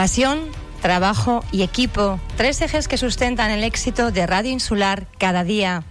[0.00, 0.40] Pasión,
[0.80, 5.84] trabajo y equipo, tres ejes que sustentan el éxito de Radio Insular cada día.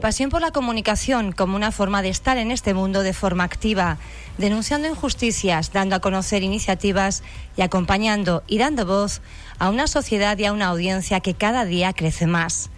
[0.00, 3.98] Pasión por la comunicación como una forma de estar en este mundo de forma activa,
[4.38, 7.22] denunciando injusticias, dando a conocer iniciativas
[7.54, 9.20] y acompañando y dando voz
[9.58, 12.70] a una sociedad y a una audiencia que cada día crece más.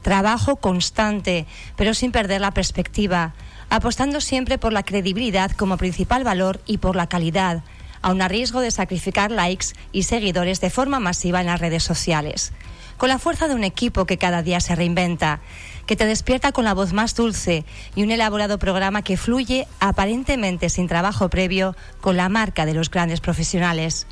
[0.00, 1.44] Trabajo constante,
[1.76, 3.34] pero sin perder la perspectiva,
[3.68, 7.62] apostando siempre por la credibilidad como principal valor y por la calidad,
[8.02, 12.52] aun a riesgo de sacrificar likes y seguidores de forma masiva en las redes sociales.
[12.96, 15.40] Con la fuerza de un equipo que cada día se reinventa,
[15.86, 17.64] que te despierta con la voz más dulce
[17.96, 22.90] y un elaborado programa que fluye aparentemente sin trabajo previo con la marca de los
[22.90, 24.06] grandes profesionales.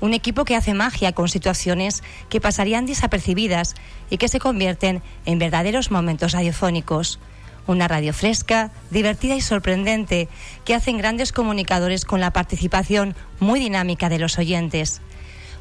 [0.00, 3.76] Un equipo que hace magia con situaciones que pasarían desapercibidas
[4.10, 7.20] y que se convierten en verdaderos momentos radiofónicos.
[7.66, 10.28] Una radio fresca, divertida y sorprendente
[10.64, 15.00] que hacen grandes comunicadores con la participación muy dinámica de los oyentes.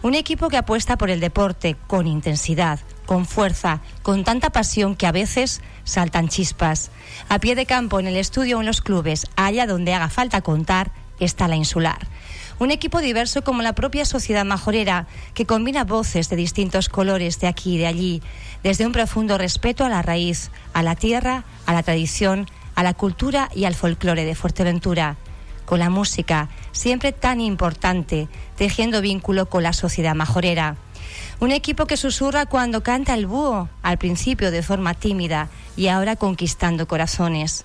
[0.03, 5.05] Un equipo que apuesta por el deporte con intensidad, con fuerza, con tanta pasión que
[5.05, 6.89] a veces saltan chispas.
[7.29, 10.41] A pie de campo, en el estudio o en los clubes, allá donde haga falta
[10.41, 11.99] contar, está la insular.
[12.57, 17.47] Un equipo diverso como la propia sociedad majorera, que combina voces de distintos colores de
[17.47, 18.21] aquí y de allí,
[18.63, 22.93] desde un profundo respeto a la raíz, a la tierra, a la tradición, a la
[22.93, 25.17] cultura y al folclore de Fuerteventura
[25.71, 30.75] con la música, siempre tan importante, tejiendo vínculo con la sociedad majorera.
[31.39, 36.17] Un equipo que susurra cuando canta el búho, al principio de forma tímida y ahora
[36.17, 37.63] conquistando corazones.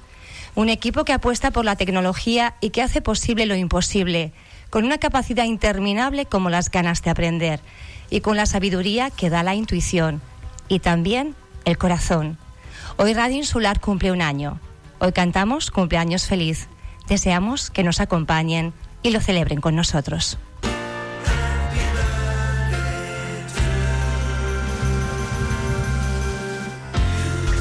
[0.55, 4.31] Un equipo que apuesta por la tecnología y que hace posible lo imposible,
[4.71, 7.59] con una capacidad interminable como las ganas de aprender
[8.09, 10.23] y con la sabiduría que da la intuición
[10.69, 12.39] y también el corazón.
[12.97, 14.61] Hoy Radio Insular cumple un año.
[14.99, 16.69] Hoy cantamos cumpleaños feliz.
[17.09, 18.73] Deseamos que nos acompañen
[19.03, 20.39] y lo celebren con nosotros.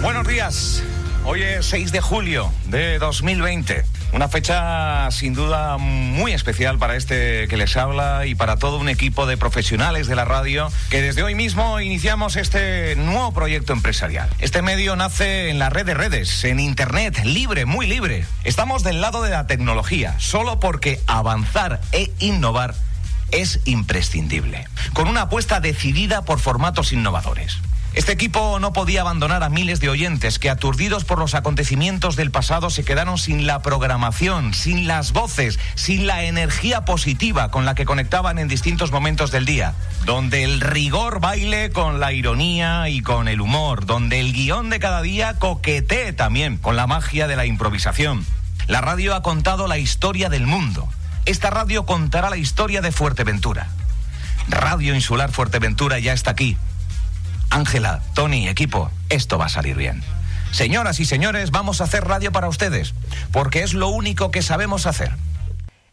[0.01, 0.83] Buenos días.
[1.25, 3.83] Hoy es 6 de julio de 2020.
[4.15, 8.87] Una fecha sin duda muy especial para este que les habla y para todo un
[8.87, 14.29] equipo de profesionales de la radio que desde hoy mismo iniciamos este nuevo proyecto empresarial.
[14.39, 18.25] Este medio nace en la red de redes, en Internet, libre, muy libre.
[18.45, 22.73] Estamos del lado de la tecnología, solo porque avanzar e innovar
[23.31, 27.57] es imprescindible, con una apuesta decidida por formatos innovadores.
[27.95, 32.29] Este equipo no podía abandonar a miles de oyentes que, aturdidos por los acontecimientos del
[32.29, 37.73] pasado, se quedaron sin la programación, sin las voces, sin la energía positiva con la
[37.73, 39.75] que conectaban en distintos momentos del día.
[40.03, 44.79] Donde el rigor baile con la ironía y con el humor, donde el guion de
[44.79, 48.25] cada día coquetee también con la magia de la improvisación.
[48.67, 50.89] La radio ha contado la historia del mundo.
[51.25, 53.69] Esta radio contará la historia de Fuerteventura.
[54.49, 56.57] Radio Insular Fuerteventura ya está aquí
[57.55, 60.03] Ángela, Tony, equipo, esto va a salir bien.
[60.51, 62.93] Señoras y señores, vamos a hacer radio para ustedes,
[63.31, 65.13] porque es lo único que sabemos hacer.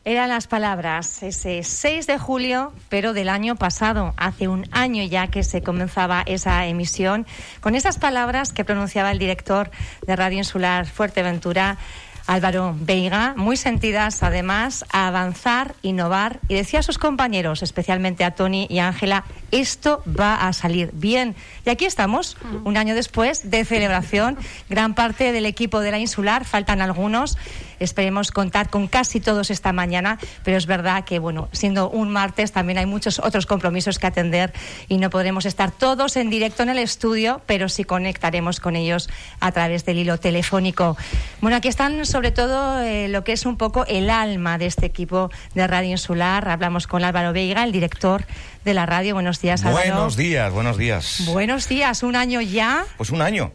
[0.05, 5.29] Eran las palabras ese 6 de julio, pero del año pasado, hace un año ya
[5.29, 7.29] que se comenzaba esa emisión,
[7.61, 9.71] con esas palabras que pronunciaba el director
[10.05, 11.79] de Radio Insular Fuerteventura,
[12.27, 18.33] Álvaro Veiga, muy sentidas además a avanzar, innovar y decía a sus compañeros, especialmente a
[18.33, 21.35] Tony y Ángela, esto va a salir bien.
[21.67, 24.39] Y aquí estamos, un año después de celebración,
[24.69, 27.37] gran parte del equipo de la insular, faltan algunos,
[27.79, 32.53] esperemos contar con casi todos esta mañana, pero es verdad que, bueno, siendo un martes
[32.53, 34.53] también hay muchos otros compromisos que atender
[34.89, 39.11] y no podremos estar todos en directo en el estudio, pero sí conectaremos con ellos
[39.41, 40.97] a través del hilo telefónico.
[41.41, 44.85] Bueno, aquí están sobre todo eh, lo que es un poco el alma de este
[44.85, 46.47] equipo de Radio Insular.
[46.47, 48.27] Hablamos con Álvaro Veiga, el director
[48.67, 49.15] de la radio.
[49.15, 49.95] Buenos días, Álvaro.
[49.95, 51.23] Buenos días, buenos días.
[51.25, 52.85] Buenos días, un año ya.
[52.99, 53.53] Pues un año.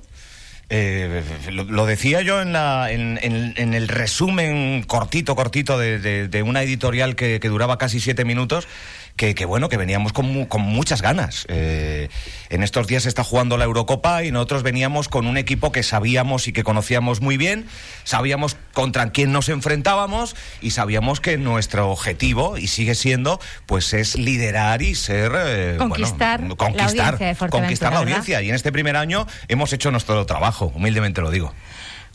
[0.69, 3.19] Eh, lo, decía yo en, la, en,
[3.73, 8.67] el resumen cortito, cortito de, una editorial que, que, duraba casi siete minutos,
[9.17, 11.45] que, bueno, que veníamos con, con muchas ganas.
[11.49, 12.07] Eh,
[12.49, 16.47] en estos días está jugando la Eurocopa y nosotros veníamos con un equipo que sabíamos
[16.47, 17.65] y que conocíamos muy bien,
[18.03, 24.15] sabíamos contra quién nos enfrentábamos y sabíamos que nuestro objetivo, y sigue siendo, pues es
[24.15, 25.31] liderar y ser...
[25.35, 28.41] Eh, conquistar, conquistar, la audiencia conquistar la audiencia.
[28.41, 31.53] Y en este primer año hemos hecho nuestro trabajo, humildemente lo digo.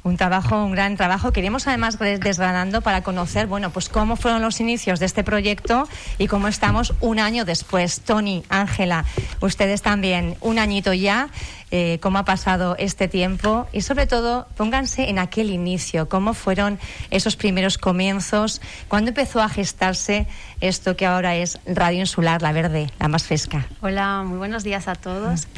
[0.05, 1.33] Un trabajo, un gran trabajo.
[1.33, 5.89] Queremos además desgranando para conocer, bueno, pues cómo fueron los inicios de este proyecto
[6.19, 8.01] y cómo estamos un año después.
[8.01, 9.05] Tony, Ángela,
[9.41, 11.29] ustedes también, un añito ya.
[11.75, 16.79] Eh, cómo ha pasado este tiempo y sobre todo pónganse en aquel inicio, cómo fueron
[17.11, 20.27] esos primeros comienzos, cuándo empezó a gestarse
[20.61, 23.67] esto que ahora es Radio Insular, la verde, la más fresca.
[23.81, 25.49] Hola, muy buenos días a todos.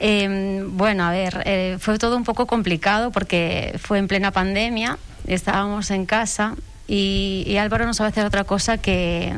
[0.00, 4.98] Em, bueno, a ver, eh, fue todo un poco complicado porque fue en plena pandemia,
[5.24, 9.32] estábamos en casa y, Álvaro no sabe hacer otra cosa que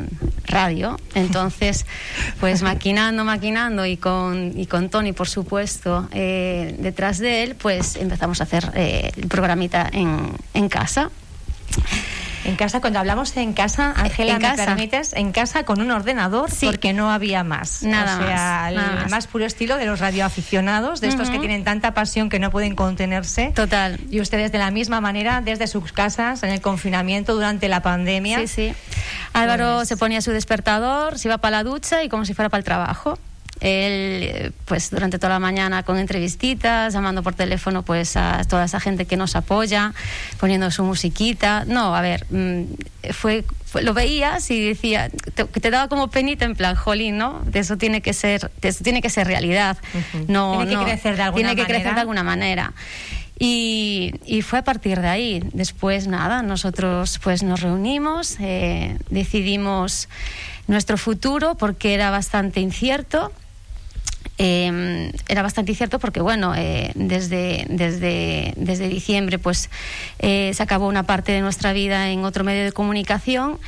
[0.46, 0.98] radio.
[1.14, 1.86] Entonces,
[2.40, 7.96] pues maquinando, maquinando y con, y con Tony, por supuesto, eh, detrás de él, pues
[7.96, 11.10] empezamos a hacer eh, el programita en, en casa.
[12.46, 15.12] En casa, cuando hablamos en casa, Ángela, ¿me permites?
[15.14, 17.82] En casa con un ordenador, porque no había más.
[17.82, 19.26] Nada o sea, el más.
[19.26, 23.52] puro estilo de los radioaficionados, de estos que tienen tanta pasión que no pueden contenerse.
[23.54, 23.98] Total.
[24.10, 28.38] Y ustedes de la misma manera, desde sus casas, en el confinamiento, durante la pandemia.
[28.38, 28.74] Sí, sí.
[29.32, 32.48] Álvaro pues se ponía su despertador, se iba para la ducha y como si fuera
[32.48, 33.18] para el trabajo
[33.60, 38.80] él pues durante toda la mañana con entrevistitas, llamando por teléfono pues a toda esa
[38.80, 39.94] gente que nos apoya,
[40.38, 41.64] poniendo su musiquita.
[41.66, 42.62] No, a ver, mm,
[43.12, 43.44] fue,
[43.80, 47.40] lo veías y decía que te, daba como penita en plan, jolín, ¿no?
[47.46, 49.78] De eso tiene que ser, eso tiene que ser realidad.
[50.28, 52.72] no, tiene que crecer de alguna tiene que crecer de alguna manera.
[53.38, 55.42] Y, y, fue a partir de ahí.
[55.52, 60.08] Después, nada, nosotros pues nos reunimos, eh, decidimos
[60.68, 63.30] nuestro futuro porque era bastante incierto
[64.38, 69.70] eh, era bastante incierto porque, bueno, eh, desde, desde, desde diciembre pues
[70.18, 73.58] eh, se acabó una parte de nuestra vida en otro medio de comunicación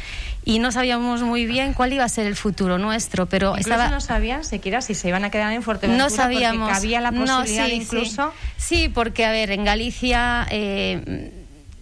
[0.44, 3.88] y no sabíamos muy bien cuál iba a ser el futuro nuestro, pero incluso estaba...
[3.88, 7.12] no sabían siquiera si se iban a quedar en Fuerteventura no sabíamos, porque había la
[7.12, 8.32] posibilidad incluso...
[8.56, 8.88] Sí.
[8.88, 10.46] porque, a ver, en Galicia...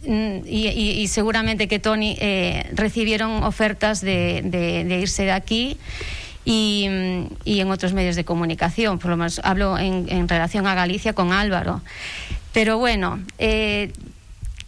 [0.09, 2.17] Y, y, seguramente que Tony
[2.73, 5.79] recibieron ofertas de, de, de irse de aquí
[6.47, 6.89] y,
[7.45, 9.01] y, en otros medios de comunicación.
[9.01, 11.83] Por lo menos hablo en, en relación a Galicia con Álvaro.
[12.53, 13.93] Pero bueno, eh,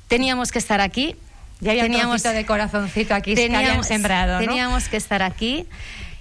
[0.08, 1.14] teníamos que estar aquí.
[1.60, 4.34] Ya había teníamos, un de corazoncito aquí teníamos, que sembrado.
[4.34, 4.38] ¿no?
[4.40, 5.66] Teníamos que estar aquí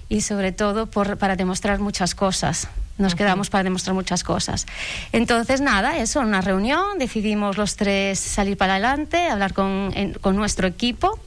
[0.08, 2.68] y sobre todo por, para demostrar muchas cosas.
[2.96, 4.66] Nos quedamos para demostrar muchas cosas.
[5.12, 10.36] Entonces, nada, eso, una reunión, decidimos los tres salir para adelante, hablar con, en, con
[10.36, 11.18] nuestro equipo.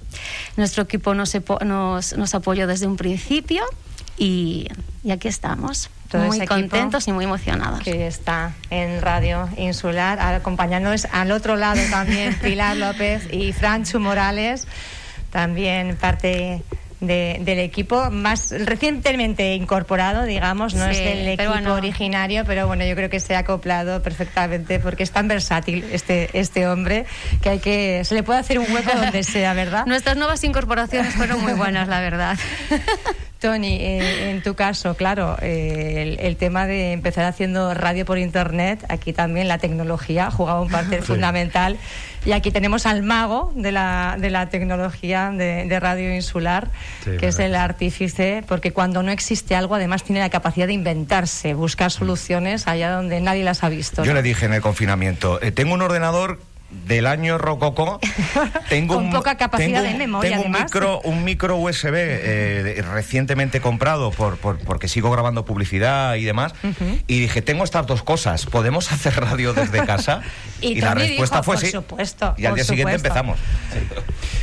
[0.55, 1.33] Nuestro equipo nos,
[1.65, 3.63] nos, nos apoyó desde un principio
[4.21, 4.67] y,
[5.03, 5.89] y aquí estamos.
[6.13, 7.79] muy contentos y muy emocionados.
[7.79, 14.67] Que está en Radio Insular, acompañándonos al otro lado también Pilar López y Franchu Morales,
[15.31, 16.61] también parte
[17.01, 23.09] del equipo más recientemente incorporado, digamos, no es del equipo originario, pero bueno, yo creo
[23.09, 27.05] que se ha acoplado perfectamente porque es tan versátil este, este hombre
[27.41, 29.85] que hay que se le puede hacer un hueco donde sea, ¿verdad?
[29.87, 32.37] Nuestras nuevas incorporaciones fueron muy buenas, la verdad.
[33.41, 38.85] Tony, eh, en tu caso, claro, eh, el, tema de empezar haciendo radio por internet,
[38.87, 41.77] aquí también la tecnología jugaba un papel fundamental.
[42.25, 46.69] Y aquí tenemos al mago de la, de la tecnología de, radio insular,
[47.03, 51.55] que es el artífice, porque cuando no existe algo, además tiene la capacidad de inventarse,
[51.55, 54.03] buscar soluciones allá donde nadie las ha visto.
[54.03, 56.39] Yo le dije en el confinamiento, eh, tengo un ordenador
[56.71, 57.99] del año Rococo.
[58.69, 60.31] Tengo Con poca capacidad de memoria.
[60.31, 66.23] Tengo un micro, un micro USB eh, recientemente comprado por, porque sigo grabando publicidad y
[66.23, 66.53] demás.
[67.07, 68.45] Y dije, tengo estas dos cosas.
[68.45, 70.21] ¿Podemos hacer radio desde casa?
[70.61, 71.71] y, la respuesta fue por sí.
[71.71, 73.39] Supuesto, y al día siguiente empezamos.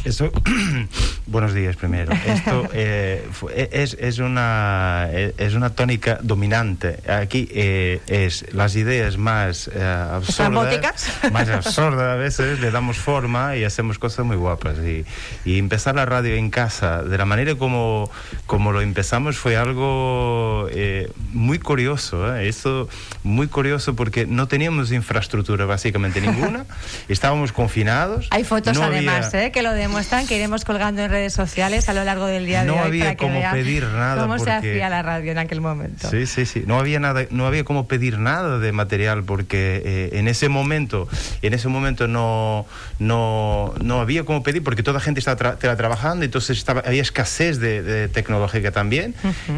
[1.26, 2.12] buenos días primero.
[2.26, 7.00] Esto eh, e, es, es, una, e, es una tónica dominante.
[7.11, 13.98] Aquí eh, es las ideas más absurdas, más absurdas veces le damos forma y hacemos
[13.98, 14.78] cosas muy guapas.
[14.78, 15.04] Y,
[15.44, 18.10] y, empezar la radio en casa, de la manera como,
[18.46, 22.37] como lo empezamos, fue algo eh, muy curioso.
[22.37, 22.48] ¿eh?
[22.48, 22.88] Esto
[23.22, 26.64] muy curioso porque no teníamos infraestructura básicamente ninguna,
[27.08, 28.28] estábamos confinados.
[28.30, 29.50] Hay fotos además ¿eh?
[29.52, 32.75] que lo demuestran, que iremos colgando en redes sociales a lo largo del día no
[32.75, 32.87] de hoy.
[32.87, 34.22] había como pedir nada.
[34.22, 36.10] ¿Cómo se hacía la radio en aquel momento?
[36.10, 36.64] Sí, sí, sí.
[36.66, 41.08] No había, nada, no había como pedir nada de material porque eh, en ese momento,
[41.42, 42.67] en ese momento no,
[42.99, 47.59] no, no había como pedir porque toda la gente estaba trabajando, entonces estaba, había escasez
[47.59, 49.15] de, de tecnológica también.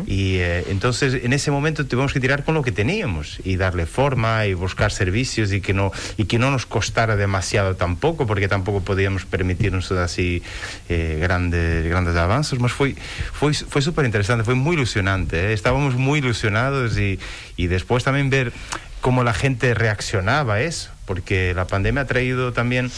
[0.07, 3.87] Y eh, entonces en ese momento tuvimos que tirar con lo que teníamos y darle
[3.87, 8.49] forma y buscar servicios y que no, y que no nos costara demasiado tampoco, porque
[8.49, 10.43] tampoco podíamos permitirnos así
[10.89, 12.59] eh, grandes, grandes avances.
[12.59, 12.95] Mas fue,
[13.33, 15.51] fue, fue súper interesante, fue muy ilusionante.
[15.51, 15.53] ¿eh?
[15.53, 17.19] Estábamos muy ilusionados y,
[17.57, 18.53] y después también ver
[19.01, 22.89] cómo la gente reaccionaba a eso porque la pandemia ha traído también,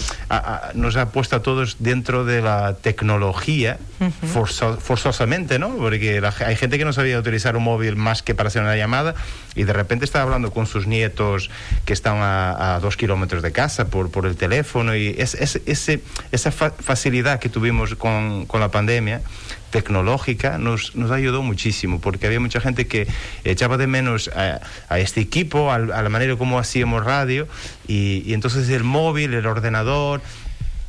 [0.75, 3.79] nos ha puesto a todos dentro de la tecnología,
[4.21, 5.75] forzosamente, ¿no?
[5.79, 9.15] Porque hay gente que no sabía utilizar un móvil más que para hacer una llamada
[9.55, 11.49] y de repente está hablando con sus nietos
[11.87, 16.53] que están a, dos kilómetros de casa por, por el teléfono y es, ese, esa
[16.53, 19.23] facilidad que tuvimos con, con la pandemia
[19.73, 23.09] tecnológica nos, nos ayudó muchísimo, porque había mucha gente que
[23.43, 27.49] echaba de menos a, este equipo, a, a, la manera como hacíamos radio,
[27.88, 30.21] y, y entonces el móvil, el ordenador,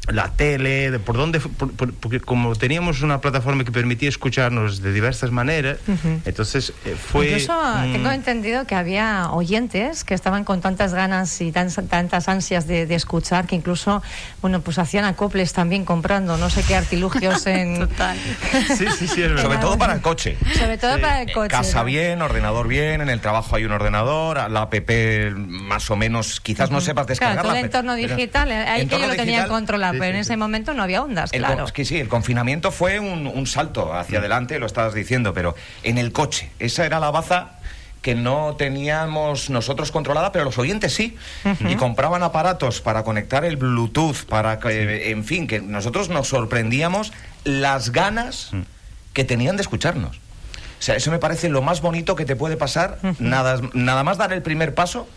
[0.08, 5.32] la tele, de por dónde, porque como teníamos una plataforma que permitía escucharnos de diversas
[5.32, 5.78] maneras,
[6.26, 7.28] entonces eh, fue...
[7.28, 12.94] Incluso tengo entendido que había oyentes que estaban con tantas ganas y tantas ansias de,
[12.94, 14.04] escuchar que incluso,
[14.42, 17.80] bueno, pues hacían acoples también comprando no sé qué artilugios en...
[17.80, 18.18] Total.
[18.78, 20.38] sí, sí, sí, Sobre todo para el coche.
[20.54, 21.48] Sobre todo para el coche.
[21.48, 24.74] Casa bien, ordenador bien, en el trabajo hay un ordenador, la app
[25.38, 27.42] más o menos, quizás no sepas descargarla.
[27.42, 30.74] Claro, todo el entorno digital, ahí que yo lo tenía controlado pero en ese momento
[30.74, 31.66] no había ondas, claro.
[31.66, 34.22] Es que sí, el confinamiento fue un, salto hacia mm.
[34.22, 37.60] adelante, lo estabas diciendo, pero en el coche, esa era la baza
[38.02, 41.18] que no teníamos nosotros controlada, pero los oyentes sí.
[41.62, 47.14] Y compraban aparatos para conectar el Bluetooth, para que, en fin, que nosotros nos sorprendíamos
[47.46, 48.62] las ganas mm.
[49.14, 50.18] que tenían de escucharnos.
[50.18, 54.18] O sea, eso me parece lo más bonito que te puede pasar, nada, nada más
[54.18, 55.08] dar el primer paso,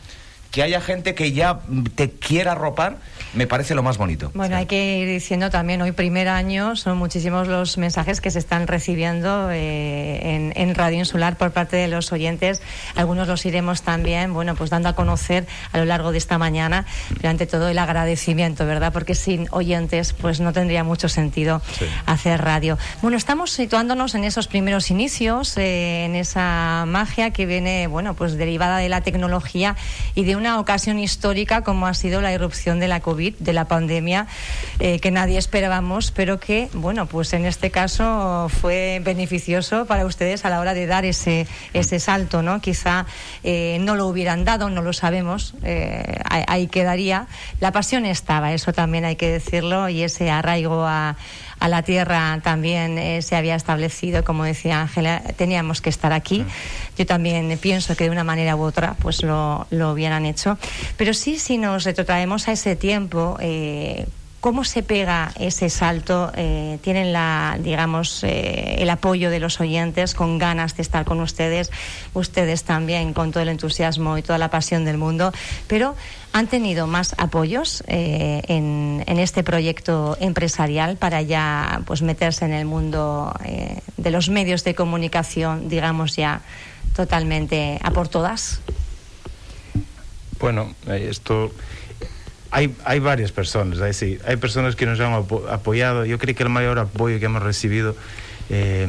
[0.52, 1.58] que haya gente que ya
[1.96, 2.98] te quiera ropar
[3.34, 4.30] me parece lo más bonito.
[4.34, 8.38] Bueno, hay que ir diciendo también, hoy primer año, son muchísimos los mensajes que se
[8.38, 12.60] están recibiendo eh, en, Radio Insular por parte de los oyentes.
[12.94, 16.86] Algunos los iremos también, bueno, pues dando a conocer a lo largo de esta mañana,
[17.16, 18.92] pero ante todo el agradecimiento, ¿verdad?
[18.92, 21.62] Porque sin oyentes, pues no tendría mucho sentido
[22.04, 22.78] hacer radio.
[23.02, 28.36] Bueno, estamos situándonos en esos primeros inicios, eh, en esa magia que viene, bueno, pues
[28.36, 29.76] derivada de la tecnología
[30.14, 33.66] y de una ocasión histórica como ha sido la irrupción de la COVID de la
[33.66, 34.26] pandemia,
[34.78, 40.44] eh, que nadie esperábamos, pero que, bueno, pues en este caso fue beneficioso para ustedes
[40.44, 42.60] a la hora de dar ese, ese salto, ¿no?
[42.60, 43.06] Quizá
[43.42, 47.26] eh, no lo hubieran dado, no lo sabemos, eh, ahí quedaría.
[47.60, 51.16] La pasión estaba, eso también hay que decirlo, y ese arraigo a
[51.58, 56.44] a la tierra también eh, se había establecido, como decía Ángela, teníamos que estar aquí.
[56.98, 60.58] Yo también pienso que de una manera u otra pues lo, lo hubieran hecho.
[60.96, 64.06] Pero sí, si nos retrotraemos a ese tiempo, eh,
[64.46, 66.30] ¿Cómo se pega ese salto?
[66.36, 71.18] Eh, ¿Tienen la, digamos, eh, el apoyo de los oyentes con ganas de estar con
[71.18, 71.72] ustedes?
[72.14, 75.32] Ustedes también con todo el entusiasmo y toda la pasión del mundo.
[75.66, 75.96] Pero
[76.32, 82.52] ¿han tenido más apoyos eh, en, en, este proyecto empresarial para ya pues, meterse en
[82.52, 83.34] el mundo
[83.96, 86.42] de los medios de comunicación, digamos ya
[86.94, 88.60] totalmente a por todas?
[90.38, 91.50] Bueno, esto
[92.56, 96.06] hay, hay varias personas, hay, hay personas que nos han apoyado.
[96.06, 97.94] Yo creo que el mayor apoyo que hemos recibido
[98.48, 98.88] eh,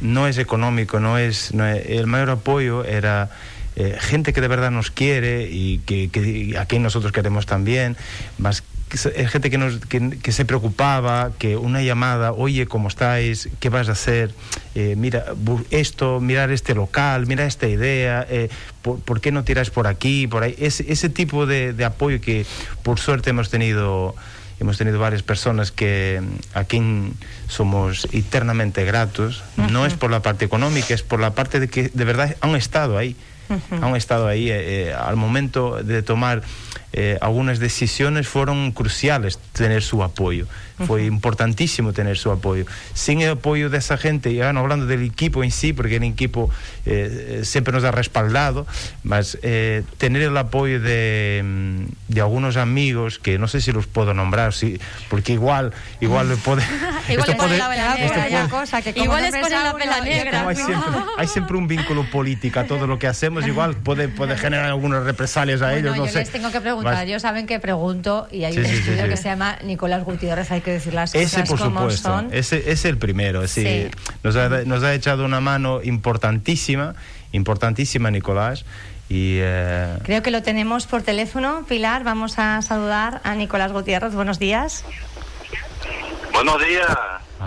[0.00, 3.30] no es económico, no es, el mayor apoyo era
[3.76, 7.96] eh, gente que de verdad nos quiere y que, que, a quien nosotros queremos también,
[8.38, 13.48] más es gente que, nos, que, se preocupaba, que una llamada, oye, ¿cómo estáis?
[13.58, 14.32] ¿Qué vas a hacer?
[14.74, 15.24] Eh, mira,
[15.70, 18.48] esto, mirar este local, mira esta idea, eh,
[18.82, 20.54] ¿por, qué no tiráis por aquí, por ahí?
[20.58, 22.46] Ese, ese tipo de, apoyo que
[22.82, 24.14] por suerte hemos tenido
[24.58, 26.22] hemos tenido varias personas que
[26.54, 27.12] a quien
[27.46, 31.90] somos eternamente gratos, no es por la parte económica, es por la parte de que
[31.92, 33.16] de verdad han estado ahí,
[33.70, 36.42] han estado ahí eh, al momento de tomar
[36.98, 40.46] eh, algunas decisiones fueron cruciales tener su apoyo.
[40.86, 42.66] Fue importantísimo tener su apoyo.
[42.92, 46.02] Sin el apoyo de esa gente, ya no hablando del equipo en sí, porque el
[46.04, 46.50] equipo
[46.84, 48.66] eh, siempre nos ha respaldado,
[49.02, 53.86] más eh, tener el apoyo de, mm, de, algunos amigos, que no sé si los
[53.86, 56.62] puedo nombrar, sí, porque igual, igual puede...
[57.08, 60.46] igual esto puede, negra, cosa, que igual es poner la vela negra.
[60.46, 60.76] Hay siempre,
[61.16, 65.04] hay siempre, un vínculo político a todo lo que hacemos, igual puede, puede generar algunas
[65.04, 66.18] represalias a ellos, no yo sé.
[66.18, 69.58] Les tengo que preguntar, ellos saben que pregunto y hay un estudio que se llama
[69.64, 72.08] Nicolás Gutiérrez, hay que decir las cosas ese, por como supuesto.
[72.08, 72.28] son.
[72.32, 73.46] Ese es el primero.
[73.48, 73.88] Sí.
[74.22, 76.94] Nos, ha, nos ha echado una mano importantísima,
[77.32, 78.64] importantísima Nicolás.
[79.08, 79.98] Y, eh...
[80.02, 81.64] Creo que lo tenemos por teléfono.
[81.68, 84.14] Pilar, vamos a saludar a Nicolás Gutiérrez.
[84.14, 84.84] Buenos días.
[86.32, 86.86] Buenos días.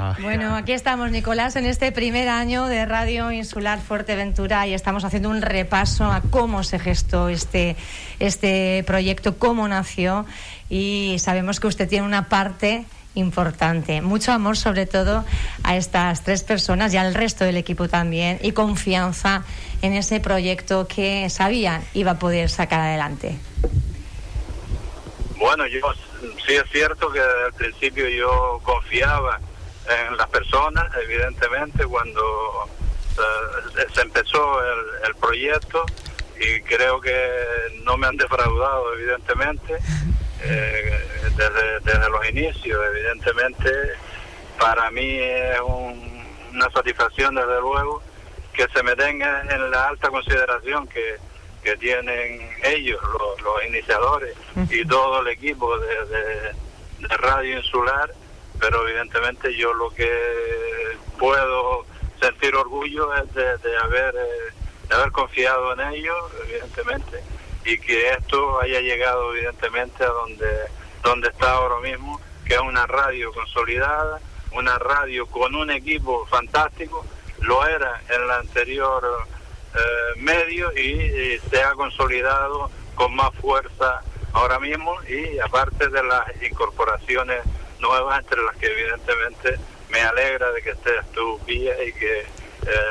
[0.01, 0.15] Ah.
[0.21, 5.27] Bueno, aquí estamos, Nicolás, en este primer año de Radio Insular Fuerteventura y estamos haciendo
[5.29, 7.75] un repaso a cómo se gestó este,
[8.21, 10.25] este proyecto, cómo nació
[10.69, 14.01] y sabemos que usted tiene una parte importante.
[14.01, 15.25] Mucho amor sobre todo
[15.63, 19.43] a estas tres personas y al resto del equipo también y confianza
[19.81, 23.37] en ese proyecto que sabían iba a poder sacar adelante.
[25.37, 25.81] bueno, yo
[26.47, 29.41] sí es cierto que al principio yo confiaba
[29.89, 32.69] en las personas, evidentemente, cuando
[33.17, 35.85] eh, se empezó el, el proyecto
[36.39, 37.45] y creo que
[37.83, 39.77] no me han defraudado, evidentemente,
[40.43, 40.99] eh,
[41.35, 43.69] desde, desde los inicios, evidentemente,
[44.59, 46.19] para mí es un-
[46.53, 48.01] una satisfacción, desde luego,
[48.53, 51.17] que se me tenga en la alta consideración que,
[51.63, 54.35] que tienen ellos, los, los iniciadores,
[54.69, 56.53] y todo el equipo de, de-
[57.07, 58.11] de Radio Insular,
[58.59, 60.09] pero evidentemente yo lo que
[61.17, 61.85] puedo
[62.21, 64.53] sentir orgullo es de, de haber eh,
[64.89, 67.23] de haber confiado en ellos, evidentemente,
[67.63, 70.47] y que esto haya llegado evidentemente a donde
[71.03, 74.19] donde está ahora mismo, que es una radio consolidada,
[74.51, 77.05] una radio con un equipo fantástico,
[77.39, 79.25] lo era en la anterior
[79.75, 84.01] eh, medio y, y se ha consolidado con más fuerza
[84.33, 87.43] ahora mismo y aparte de las incorporaciones
[87.79, 89.57] nuevas entre las que evidentemente
[89.89, 92.25] me alegra de que estés tú Villa y que eh,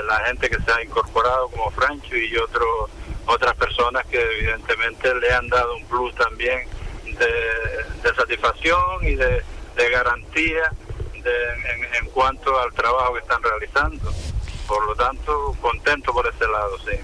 [0.06, 2.90] la gente que se ha incorporado como Francho y otros
[3.26, 6.66] otras personas que evidentemente le han dado un plus también
[7.04, 9.42] de, de satisfacción y de,
[9.76, 10.72] de garantía
[11.12, 14.10] de- en, en cuanto al trabajo que están realizando.
[14.66, 16.96] Por lo tanto, contento por ese lado, sí.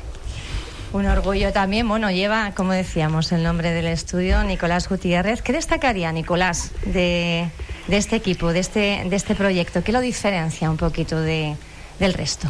[0.92, 5.42] Un orgullo también, bueno, lleva, como decíamos, el nombre del estudio, Nicolás Gutiérrez.
[5.42, 7.48] ¿Qué destacaría, Nicolás, de,
[7.86, 9.82] de este equipo, de este, de este proyecto?
[9.84, 11.56] ¿Qué lo diferencia un poquito de,
[11.98, 12.48] del resto?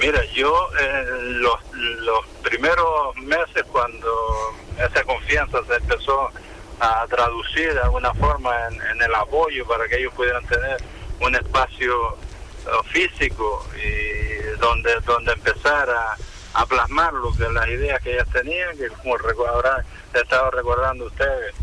[0.00, 6.30] Mira, yo en los, los primeros meses cuando esa confianza se empezó
[6.80, 10.76] a traducir de alguna forma en, el apoyo para que ellos pudieran tener
[11.20, 16.16] un espacio eh, físico y donde donde empezar a,
[16.66, 19.84] plasmar lo que las ideas que ellas tenían, que como recu- habrán
[20.14, 21.54] estado recordando ustedes,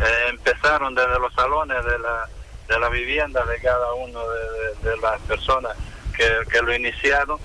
[0.00, 2.28] eh, empezaron desde los salones de la,
[2.68, 5.76] de la vivienda de cada uno de, de- de las personas
[6.16, 7.38] que, que lo iniciaron.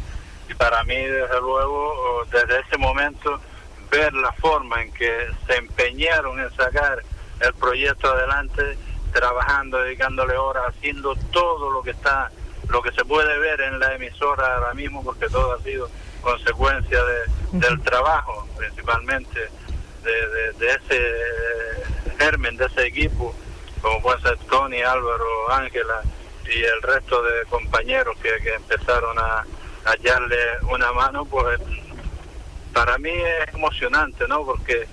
[0.50, 3.40] Y para mí desde luego desde ese momento
[3.90, 7.02] ver la forma en que se empeñaron en sacar
[7.40, 8.78] el proyecto adelante
[9.14, 12.30] trabajando dedicándole horas haciendo todo lo que está
[12.70, 15.90] lo que se puede ver en la emisora ahora mismo porque todo ha sido
[16.22, 19.40] consecuencia de- del trabajo principalmente
[20.04, 23.36] de, de- de ese germen, de ese equipo,
[23.82, 26.02] como puede ser Tony, Álvaro, Ángela
[26.46, 29.40] y el resto de compañeros que, que empezaron a,
[29.86, 30.38] a hallarle
[30.70, 31.60] una mano, pues
[32.74, 34.46] para mí es emocionante, ¿no?
[34.46, 34.88] Porque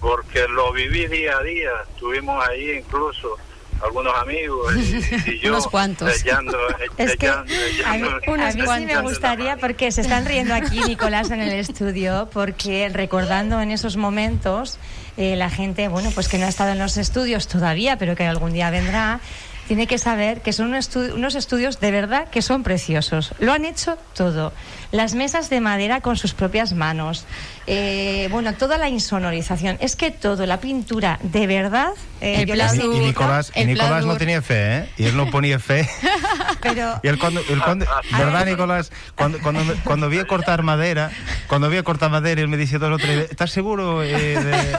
[0.00, 3.36] porque lo viví día a día, estuvimos ahí incluso
[3.82, 4.96] algunos amigos y,
[5.30, 6.20] y yo Unos cuantos.
[6.20, 6.56] echando,
[6.98, 7.52] Es que echando-
[7.86, 12.28] a a mí sí me gustaría, porque se están riendo aquí Nicolás en el estudio,
[12.32, 14.78] porque recordando en esos momentos,
[15.16, 18.24] eh, la gente, bueno, pues que no ha estado en los estudios todavía, pero que
[18.26, 19.20] algún día vendrá,
[19.68, 23.32] tiene que saber que son un estu- unos estudios de verdad que son preciosos.
[23.38, 24.52] Lo han hecho todo.
[24.92, 27.24] Las mesas de madera con sus propias manos.
[27.66, 29.76] eh, bueno, toda la insonorización.
[29.80, 31.90] Es que todo, la pintura, de verdad.
[32.20, 32.96] eh, El pladur.
[32.96, 34.88] Y Nicolás, y el Nicolás no tenía fe, ¿eh?
[34.96, 35.88] Y él no ponía fe.
[36.60, 37.86] Pero Y él cuando, él cuando-
[38.18, 38.90] ¿verdad, Nicolás?
[39.14, 41.10] Cuando, cuando, cuando vi a cortar madera,
[41.46, 44.76] cuando vi a cortar madera, él me dice dos o tres, ¿estás seguro eh, de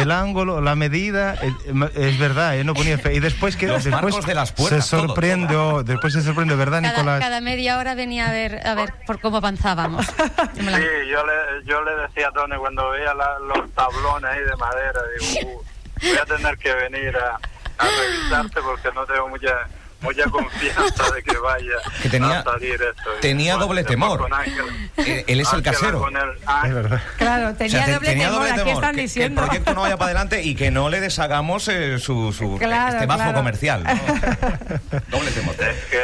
[0.00, 1.34] el ángulo, la medida?
[1.42, 1.52] Eh,
[1.96, 3.14] Es verdad, él no ponía fe.
[3.14, 6.80] Y después que Los después de las puertas, se todo, sorprendió, después se sorprendió, ¿verdad,
[6.82, 7.20] Cada, Nicolás?
[7.20, 10.06] cada media hora venía a ver, a ver por cómo avanzábamos.
[10.54, 14.56] Sí, yo le, yo le decía a Tony cuando veía la- los tablones ahí de
[14.56, 15.62] madera, digo, "Uh,
[16.02, 17.36] voy a tener que venir a,
[17.78, 19.54] a revisarte porque no tengo mucha
[20.00, 23.10] mucha confianza de que vaya Que tenía- a salir esto.
[23.20, 24.20] Tenía bueno, doble temor.
[24.20, 25.98] con Ángel- Eh, él es el Ángela casero.
[26.00, 27.02] con el- Es Ángel- verdad.
[27.16, 29.40] Claro, O tenía sea, te- doble tenía temor, doble temor, están que- que, diciendo.
[29.42, 32.94] el proyecto no vaya para adelante y que no le deshagamos eh, su, su Claro,
[32.94, 33.36] este bajo claro.
[33.38, 33.84] comercial.
[33.84, 33.90] ¿no?
[35.08, 35.54] doble temor.
[35.58, 35.98] Es que,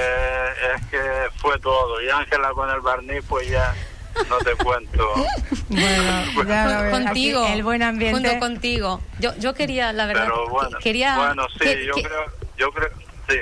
[0.77, 1.01] es que
[1.37, 2.01] fue todo.
[2.03, 3.75] Y Ángela con el barniz, pues ya
[4.29, 5.15] no te cuento.
[5.69, 6.97] Bueno, ya lo Con- veo.
[6.97, 8.21] Aquí contigo, el buen ambiente.
[8.29, 9.01] junto contigo.
[9.19, 12.25] Yo, yo quería, la verdad, Pero bueno, quería, bueno sí, que- yo que- creo,
[12.57, 12.91] yo creo,
[13.29, 13.37] sí.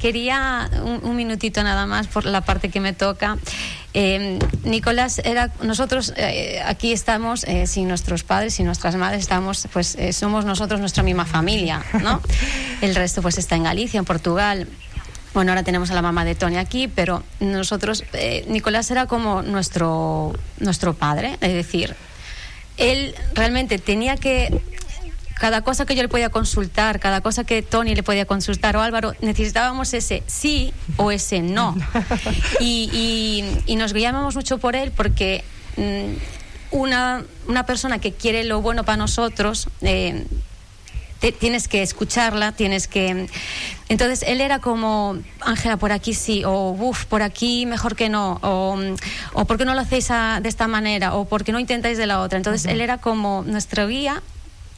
[0.00, 3.38] Quería un, un minutito nada más por la parte que me toca.
[3.92, 9.68] Eh, Nicolás, era nosotros eh, aquí estamos eh, sin nuestros padres, sin nuestras madres, estamos,
[9.72, 12.20] pues eh, somos nosotros nuestra misma familia, ¿no?
[12.80, 14.68] El resto pues está en Galicia, en Portugal.
[15.32, 19.42] Bueno, ahora tenemos a la mamá de Tony aquí, pero nosotros, eh, Nicolás era como
[19.42, 21.94] nuestro, nuestro padre, es decir,
[22.76, 24.60] él realmente tenía que
[25.40, 28.82] cada cosa que yo le podía consultar, cada cosa que Tony le podía consultar o
[28.82, 31.74] Álvaro, necesitábamos ese sí o ese no.
[32.60, 35.42] Y, y- y nos guiábamos mucho por él porque
[35.78, 40.26] mm, una, una persona que quiere lo bueno para nosotros, eh,
[41.38, 43.26] tienes que escucharla, tienes que...
[43.88, 48.38] Entonces él era como, Ángela, por aquí sí, o uff, por aquí mejor que no,
[48.42, 48.78] o,
[49.32, 51.14] o ¿por qué no lo hacéis de esta manera?
[51.14, 52.36] O ¿por qué no intentáis de la otra?
[52.36, 54.22] Entonces él era como nuestro guía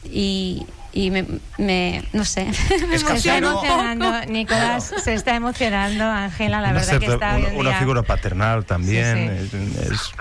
[0.05, 1.25] y, y me,
[1.57, 2.45] me, no sé.
[2.87, 4.25] Me se está emocionando.
[4.27, 9.57] Nicolás se está emocionando Ángela la verdad que está una, una figura paternal también sí,
[9.57, 9.81] sí.
[9.81, 10.13] Es,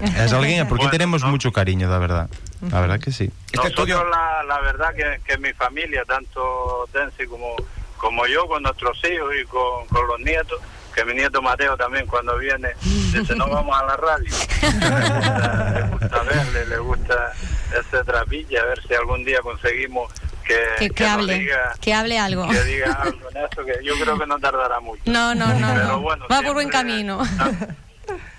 [0.00, 1.30] es, es, alguien porque bueno, tenemos no.
[1.30, 2.28] mucho cariño la verdad.
[2.70, 3.30] La verdad que sí.
[3.52, 7.56] Este nosotros la, la verdad que, que mi familia tanto Tensi como
[7.96, 10.60] como yo con nuestros hijos y con, con los nietos
[10.94, 12.68] que mi nieto Mateo también cuando viene
[13.12, 14.30] dice no vamos a la radio
[15.74, 17.32] le gusta verle le gusta
[17.74, 20.12] ese trapilla, a ver si algún día conseguimos
[20.44, 22.48] que, que, que, que hable, diga, que hable algo.
[22.48, 25.02] Que diga algo en esto, que yo creo que no tardará mucho.
[25.06, 25.74] No, no, no.
[25.74, 26.00] Pero no.
[26.00, 27.20] bueno, Va por buen camino.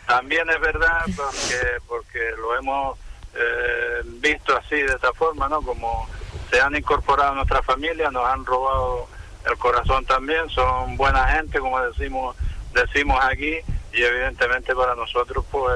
[0.07, 2.97] También es verdad porque, porque lo hemos
[3.35, 5.61] eh, visto así, de esa forma, ¿no?
[5.61, 6.07] Como
[6.49, 9.09] se han incorporado a nuestra familia, nos han robado
[9.49, 12.35] el corazón también, son buena gente, como decimos
[12.73, 13.57] decimos aquí,
[13.93, 15.75] y evidentemente para nosotros pues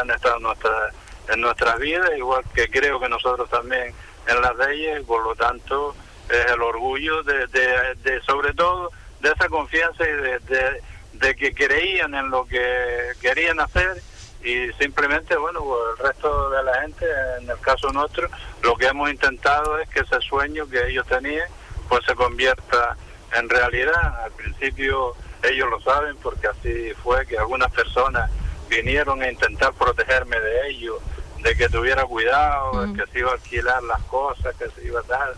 [0.00, 0.90] han estado en nuestra
[1.28, 3.94] en nuestras vidas, igual que creo que nosotros también
[4.26, 5.94] en las y por lo tanto
[6.28, 10.82] es el orgullo de, de, de sobre todo de esa confianza y de, de,
[11.14, 14.02] de, que creían en lo que querían hacer
[14.42, 17.06] y simplemente, bueno, pues el resto de la gente,
[17.40, 18.28] en el caso nuestro,
[18.62, 21.48] lo que hemos intentado es que ese sueño que ellos tenían,
[21.88, 22.96] pues se convierta
[23.36, 24.24] en realidad.
[24.24, 28.30] Al principio ellos lo saben porque así fue que algunas personas
[28.76, 30.96] vinieron a intentar protegerme de ellos,
[31.42, 32.92] de que tuviera cuidado, mm.
[32.92, 35.34] de que se iba a alquilar las cosas, que se iba a dar,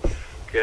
[0.51, 0.62] que,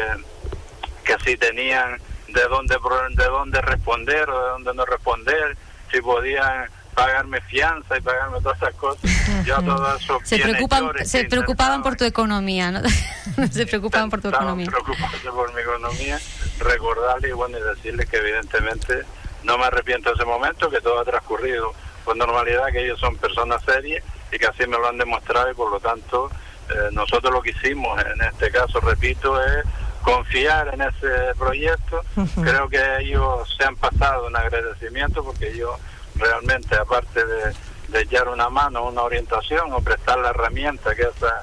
[1.04, 2.76] que si tenían de dónde,
[3.10, 5.56] de dónde responder o de dónde no responder,
[5.90, 9.10] si podían pagarme fianza y pagarme todas esas cosas.
[9.44, 12.80] Yo todo eso se preocupan, se preocupaban por tu economía, ¿no?
[13.50, 14.66] se preocupaban por tu economía.
[14.66, 16.18] preocuparse por mi economía,
[16.58, 19.04] recordarle y bueno, y decirle que evidentemente
[19.42, 23.16] no me arrepiento de ese momento, que todo ha transcurrido con normalidad, que ellos son
[23.16, 26.30] personas serias y que así me lo han demostrado y por lo tanto
[26.68, 29.64] eh, nosotros lo que hicimos en este caso, repito, es
[30.02, 32.02] confiar en ese proyecto.
[32.16, 32.44] Uh -huh.
[32.44, 35.70] Creo que ellos se han pasado un agradecimiento porque ellos
[36.16, 37.54] realmente, aparte de,
[37.88, 41.42] de echar una mano, una orientación o prestar la herramienta, que esa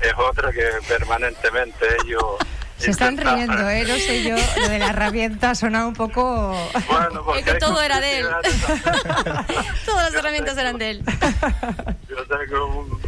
[0.00, 2.36] es otra que permanentemente ellos
[2.78, 3.84] se están riendo, ¿eh?
[3.86, 6.56] No sé yo, lo de la herramienta suena un poco...
[6.88, 8.26] Bueno, es que todo era de él.
[9.84, 11.04] Todas las herramientas eran de él.
[12.08, 13.00] Yo tengo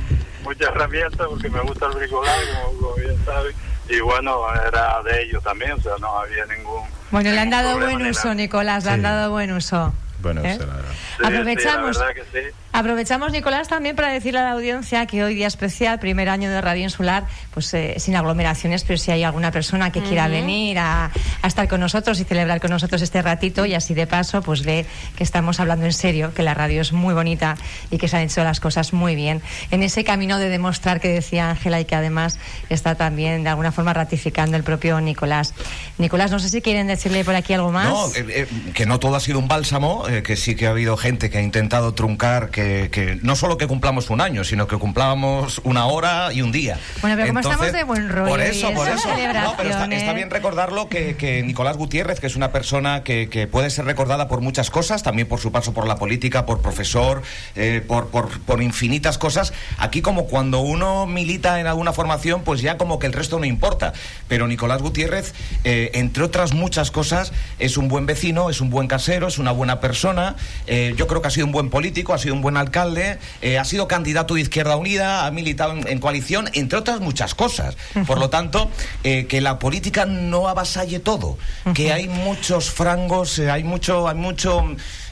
[0.42, 3.54] muchas herramientas porque me gusta el bricolaje, como, como bien saben.
[3.88, 6.84] Y bueno, era de ellos también, o sea, no había ningún...
[7.10, 9.94] Bueno, le han dado buen uso, Nicolás, le han dado buen uso.
[10.20, 10.58] Bueno, ¿Eh?
[10.58, 12.48] Sí, aprovechamos, sí, la verdad que sí.
[12.78, 16.60] Aprovechamos, Nicolás, también para decirle a la audiencia que hoy día especial, primer año de
[16.60, 20.08] Radio Insular, pues eh, sin aglomeraciones, pero si hay alguna persona que uh -huh.
[20.08, 21.10] quiera venir a,
[21.42, 24.62] a, estar con nosotros y celebrar con nosotros este ratito y así de paso, pues
[24.62, 24.86] ve
[25.16, 27.56] que estamos hablando en serio, que la radio es muy bonita
[27.90, 29.42] y que se han hecho las cosas muy bien.
[29.72, 32.38] En ese camino de demostrar que decía Ángela y que además
[32.68, 35.52] está también de alguna forma ratificando el propio Nicolás.
[35.98, 37.88] Nicolás, no sé si quieren decirle por aquí algo más.
[37.88, 40.70] No, eh, eh, que no todo ha sido un bálsamo eh, que sí que ha
[40.70, 44.66] habido gente que ha intentado truncar que, que, no solo que cumplamos un año, sino
[44.66, 46.78] que cumplamos una hora y un día.
[47.00, 48.30] Bueno, pero como estamos de buen rollo.
[48.30, 49.08] Por eso, por eso.
[49.08, 53.28] No, pero está, está, bien recordarlo que, que, Nicolás Gutiérrez, que es una persona que,
[53.28, 56.60] que, puede ser recordada por muchas cosas, también por su paso por la política, por
[56.60, 57.22] profesor,
[57.56, 59.52] eh, por, por, por infinitas cosas.
[59.78, 63.44] Aquí como cuando uno milita en alguna formación, pues ya como que el resto no
[63.44, 63.92] importa.
[64.28, 68.88] Pero Nicolás Gutiérrez, eh, entre otras muchas cosas, es un buen vecino, es un buen
[68.88, 72.18] casero, es una buena persona, eh, yo creo que ha sido un buen político, ha
[72.18, 75.98] sido un buen alcalde, eh, ha sido candidato de Izquierda Unida, ha militado en, en
[75.98, 77.76] coalición, entre otras muchas cosas.
[78.06, 78.70] Por lo tanto,
[79.04, 81.38] eh, que la política no avasalle todo,
[81.74, 84.64] que hay muchos frangos, hay mucho, hay mucho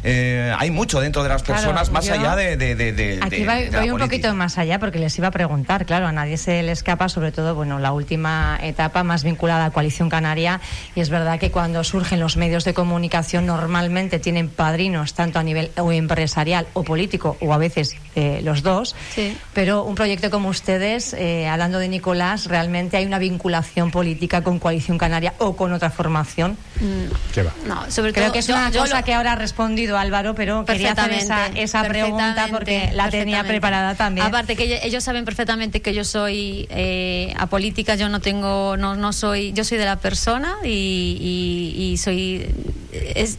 [0.09, 3.45] eh, hay mucho dentro de las personas claro, más allá de, de, de, de Aquí
[3.45, 6.71] voy, un poquito más allá porque les iba a preguntar, claro, a nadie se le
[6.71, 10.61] escapa, sobre todo, bueno, la última etapa más vinculada a Coalición Canaria
[10.95, 15.43] y es verdad que cuando surgen los medios de comunicación normalmente tienen padrinos tanto a
[15.43, 19.37] nivel o empresarial o político o a veces eh, los dos, sí.
[19.53, 24.59] pero un proyecto como ustedes, eh, hablando de Nicolás, realmente hay una vinculación política con
[24.59, 26.57] Coalición Canaria o con otra formación.
[26.81, 27.33] Mm.
[27.35, 27.53] ¿Qué va?
[27.67, 29.05] No, sobre Creo todo, que es yo, una yo cosa lo...
[29.05, 33.95] que ahora ha respondido Álvaro, pero quería hacer esa, esa pregunta porque la tenía preparada
[33.95, 34.27] también.
[34.27, 39.13] Aparte que ellos saben perfectamente que yo soy eh, apolítica, yo no tengo, no, no
[39.13, 42.47] soy, yo soy de la persona y, y, y soy
[42.93, 43.39] es,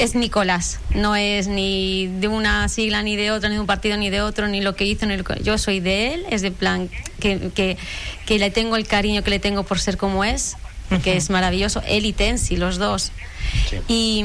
[0.00, 3.98] es Nicolás, no es ni de una sigla ni de otra, ni de un partido
[3.98, 5.42] ni de otro, ni lo que hizo, ni lo que...
[5.42, 6.88] yo soy de él, es de plan
[7.20, 7.76] que, que,
[8.24, 10.56] que le tengo el cariño que le tengo por ser como es,
[11.04, 13.12] que es maravilloso, él y Tensi, los dos.
[13.88, 14.24] Y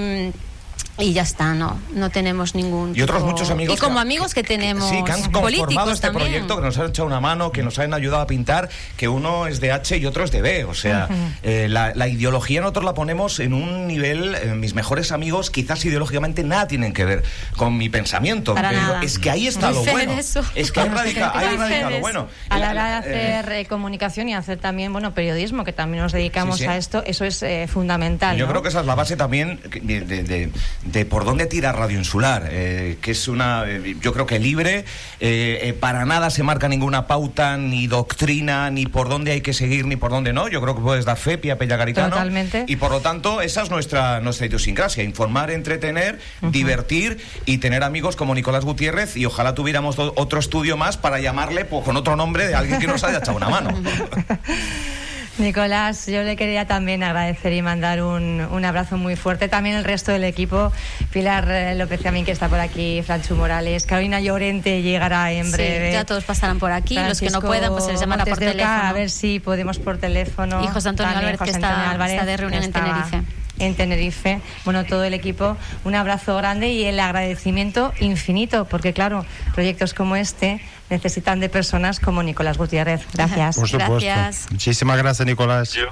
[0.98, 2.96] y ya está, no, no tenemos ningún.
[2.96, 3.76] Y otros tipo- muchos amigos.
[3.76, 4.90] Y como amigos que tenemos.
[4.90, 6.30] Sí, que han conformado políticos este también.
[6.30, 9.48] proyecto, que nos han echado una mano, que nos han ayudado a pintar, que uno
[9.48, 10.64] es de H y otro es de B.
[10.66, 11.10] O sea,
[11.44, 14.36] eh, la, la ideología nosotros la ponemos en un nivel.
[14.36, 17.24] eh, mis mejores amigos, quizás ideológicamente nada tienen que ver
[17.58, 18.56] con mi pensamiento.
[18.56, 19.02] Para pero nada.
[19.04, 20.14] es que ahí está lo bueno.
[20.14, 20.44] eso.
[20.56, 21.58] Es que ahí radica, ahí
[21.92, 22.28] lo bueno.
[22.50, 26.04] A la hora de eh, hacer eh, comunicación y hacer también, bueno, periodismo, que también
[26.04, 26.70] nos dedicamos Sí, sí.
[26.70, 28.38] a esto, eso es eh, fundamental.
[28.38, 28.52] Yo ¿no?
[28.52, 30.50] creo que esa es la base también de, de- de-
[30.86, 34.86] de por dónde tira Radio Insular, eh, que es una, eh, yo creo que libre,
[35.20, 39.54] eh, eh, para nada se marca ninguna pauta, ni doctrina, ni por dónde hay que
[39.54, 40.48] seguir, ni por dónde no.
[40.48, 42.10] Yo creo que puedes dar fe, Pia Pella Garitano.
[42.10, 42.66] Totalmente.
[42.68, 48.16] Y por lo tanto, esa es nuestra, nuestra idiosincrasia, informar, entretener, divertir y tener amigos
[48.16, 52.48] como Nicolás Gutiérrez y ojalá tuviéramos otro estudio más para llamarle pues, con otro nombre
[52.48, 53.72] de alguien que nos haya echado una mano.
[55.38, 59.50] Nicolás, yo le quería también agradecer y mandar un, un abrazo muy fuerte.
[59.50, 60.72] También el resto del equipo,
[61.12, 65.52] Pilar eh, López Camín, que está por aquí, Franchu Morales, Carolina Llorente llegará en Sí,
[65.52, 65.92] breve.
[65.92, 66.96] ya todos pasarán por aquí.
[66.98, 68.82] los que no puedan, pues se les llamará por Oca, teléfono.
[68.84, 70.64] A ver si podemos por teléfono.
[70.64, 73.22] Y José Antonio También Álvarez, que está- Álvarez, está de reunión en Tenerife.
[73.60, 74.42] En Tenerife.
[74.66, 80.16] Bueno, todo el equipo, un abrazo grande y el agradecimiento infinito, porque claro, proyectos como
[80.16, 83.06] este necesitan de personas como Nicolás Gutiérrez.
[83.14, 83.56] Gracias.
[83.56, 84.00] Por supuesto.
[84.06, 84.52] Gracias.
[84.52, 85.74] Muchísimas gracias, Nicolás.
[85.74, 85.88] Yo,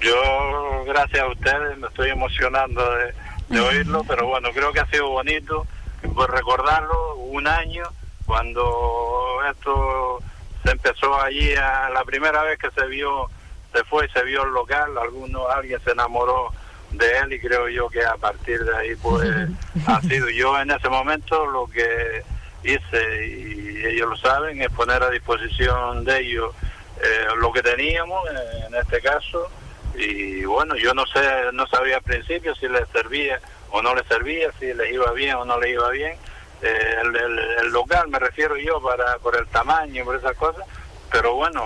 [0.00, 3.14] yo, gracias a ustedes, me estoy emocionando de,
[3.48, 5.66] de oírlo, pero bueno, creo que ha sido bonito
[6.14, 7.84] por recordarlo, un año,
[8.26, 10.20] cuando esto
[10.64, 13.30] se empezó allí, a, la primera vez que se vio,
[13.72, 16.52] se fue, se vio el local, alguno, alguien se enamoró
[16.92, 19.28] de él y creo yo que a partir de ahí pues
[19.86, 22.22] ha sido yo en ese momento lo que
[22.64, 26.54] hice y ellos lo saben es poner a disposición de ellos
[27.02, 29.48] eh, lo que teníamos eh, en este caso.
[29.94, 31.20] Y bueno yo no sé
[31.52, 35.34] no sabía al principio si les servía o no les servía si les iba bien
[35.36, 36.14] o no les iba bien.
[36.62, 40.64] Eh, el, el- el local me refiero yo para por el tamaño por esas cosas
[41.12, 41.62] pero bueno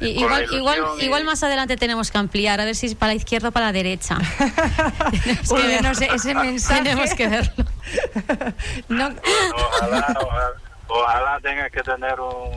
[0.00, 2.94] Y- igual, igual, ilusión y- igual más adelante tenemos que ampliar, a ver si es
[2.94, 4.16] para la izquierda o para la derecha.
[5.22, 6.82] Tenemos que Uy, ver- no sé, ese mensaje.
[6.82, 7.64] Tenemos que verlo.
[8.88, 9.10] No,
[9.54, 10.52] ojalá, ojalá,
[10.88, 12.52] ojalá tengas que tener un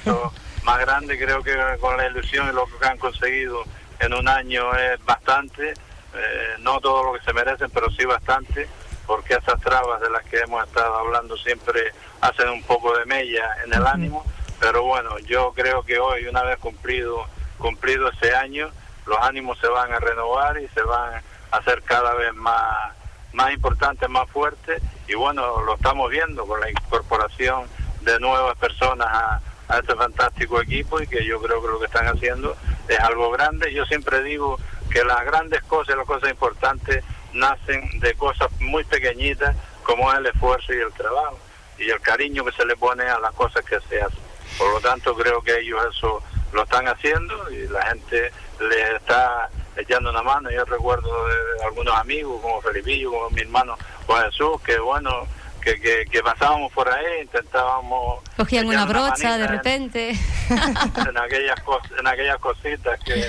[0.00, 0.32] eso
[0.64, 1.18] más grande.
[1.18, 3.62] Creo que con la ilusión y lo que han conseguido
[4.00, 5.70] en un año es bastante.
[6.16, 8.68] eh, no todo lo que se merecen, pero sí bastante,
[9.06, 11.80] porque esas trabas de las que hemos estado hablando siempre
[12.20, 14.24] hacen un poco de mella en el ánimo.
[14.60, 17.26] Pero bueno, yo creo que hoy, una vez cumplido,
[17.58, 18.70] cumplido ese año,
[19.06, 22.94] los ánimos se van a renovar y se van a hacer cada vez más
[23.32, 27.66] más importante, más fuerte y bueno, lo estamos viendo con la incorporación
[28.02, 31.86] de nuevas personas a, a este fantástico equipo y que yo creo que lo que
[31.86, 32.56] están haciendo
[32.88, 33.72] es algo grande.
[33.72, 34.58] Yo siempre digo
[34.90, 40.26] que las grandes cosas, las cosas importantes nacen de cosas muy pequeñitas como es el
[40.26, 41.38] esfuerzo y el trabajo
[41.78, 44.23] y el cariño que se le pone a las cosas que se hacen.
[44.58, 49.48] Por lo tanto, creo que ellos eso lo están haciendo y la gente les está
[49.76, 50.50] echando una mano.
[50.50, 55.26] Yo recuerdo de algunos amigos como Felipillo, como mi hermano Juan Jesús, que bueno,
[55.60, 58.22] que, que, que pasábamos por ahí, intentábamos...
[58.36, 60.10] Cogían una brocha de en- repente.
[60.50, 63.28] en aquellas cos- en aquellas cositas que,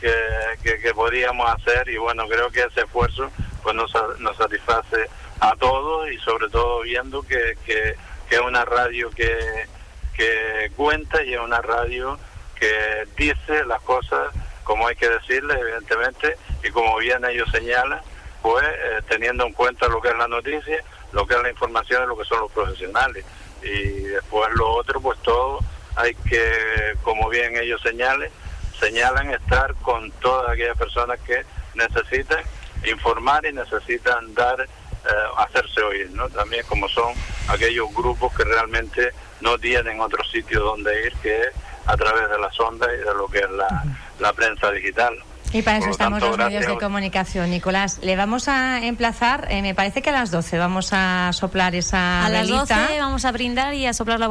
[0.00, 3.30] que, que- podíamos hacer y bueno creo que ese esfuerzo
[3.62, 5.08] pues nos, nos satisface
[5.40, 7.94] a todos y sobre todo viendo que, que,
[8.28, 9.66] que es una radio que,
[10.16, 12.18] que cuenta y es una radio
[12.58, 14.28] que dice las cosas
[14.64, 18.00] como hay que decirle evidentemente y como bien ellos señalan
[18.40, 22.02] pues eh, teniendo en cuenta lo que es la noticia lo que es la información
[22.04, 23.24] y lo que son los profesionales.
[23.62, 25.60] Y después lo otro pues todo
[25.94, 28.30] hay que como bien ellos señalen
[28.80, 31.44] señalan estar con todas aquellas personas que
[31.74, 32.40] necesitan
[32.84, 34.68] informar y necesitan dar eh,
[35.36, 37.12] hacerse oír no también como son
[37.48, 41.42] aquellos grupos que realmente no tienen otro sitio donde ir que
[41.84, 43.84] a través de las ondas y de lo que es la,
[44.20, 45.14] la prensa digital
[45.52, 47.50] Y para Por eso lo estamos tanto, los medios de comunicación.
[47.50, 51.74] Nicolás, le vamos a emplazar, eh, me parece que a las 12 vamos a soplar
[51.74, 52.80] esa A las velita.
[52.86, 54.28] 12 vamos a brindar y a soplar la,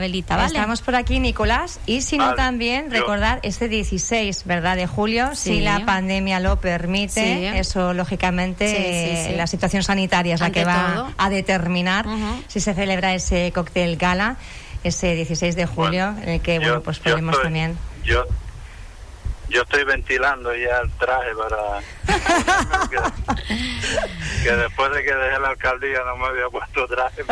[0.00, 0.48] velita, ¿vale?
[0.48, 2.36] Estamos por aquí, Nicolás, y si no Vale.
[2.36, 4.76] también Yo- recordar este 16, ¿verdad?
[4.76, 7.58] De julio, si la pandemia lo permite, Sí.
[7.58, 9.32] eso lógicamente Sí, sí, sí.
[9.32, 11.12] eh, la situación sanitaria es la Ante que va todo.
[11.16, 12.06] a determinar
[12.48, 14.36] si se celebra ese cóctel gala
[14.84, 17.76] ese 16 de julio, Bueno, en el que yo- bueno pues estoy- también.
[18.04, 18.24] Yo,
[19.48, 21.80] yo estoy ventilando ya el traje para
[24.42, 27.22] que, después de que dejé la alcaldía no me había puesto traje.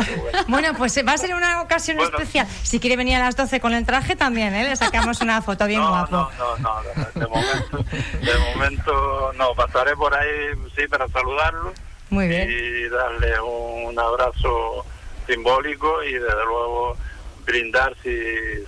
[0.49, 0.75] bueno.
[0.77, 2.47] pues va a ser una ocasión especial.
[2.63, 4.69] Si quiere venir a las 12 con el traje también, ¿eh?
[4.69, 6.17] le sacamos una foto bien guapo.
[6.17, 6.83] No, no, no,
[7.15, 7.85] de momento,
[8.21, 11.73] de momento no, pasaré por ahí sí para saludarlo.
[12.11, 12.49] Muy bien.
[12.51, 14.85] Y darle un abrazo
[15.27, 16.97] simbólico y desde luego
[17.45, 18.11] brindar si,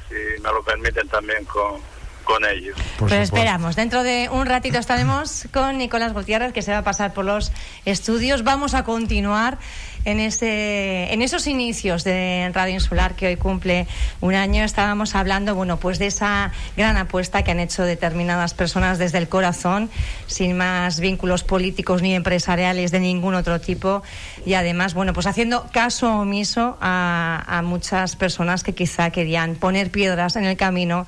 [0.09, 1.81] si me lo permiten también con
[2.27, 2.77] con ellos.
[2.99, 3.77] Pues esperamos.
[3.77, 7.53] Dentro de un ratito estaremos con Nicolás Gutiérrez, que se va a pasar por los
[7.87, 8.45] estudios.
[8.45, 9.59] Vamos a continuar
[10.05, 13.87] en, ese, en esos inicios de Radio Insular que hoy cumple
[14.21, 14.65] un año.
[14.65, 19.29] Estábamos hablando, bueno, pues de esa gran apuesta que han hecho determinadas personas desde el
[19.29, 19.89] corazón,
[20.27, 24.03] sin más vínculos políticos ni empresariales de ningún otro tipo.
[24.45, 29.91] Y además, bueno, pues haciendo caso omiso a, a muchas personas que quizá querían poner
[29.91, 31.07] piedras en el camino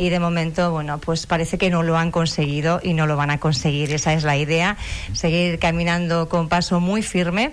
[0.00, 3.30] y de momento, bueno, pues parece que no lo han conseguido y no lo van
[3.30, 3.92] a conseguir.
[3.92, 4.78] Esa es la idea,
[5.12, 7.52] seguir caminando con paso muy firme.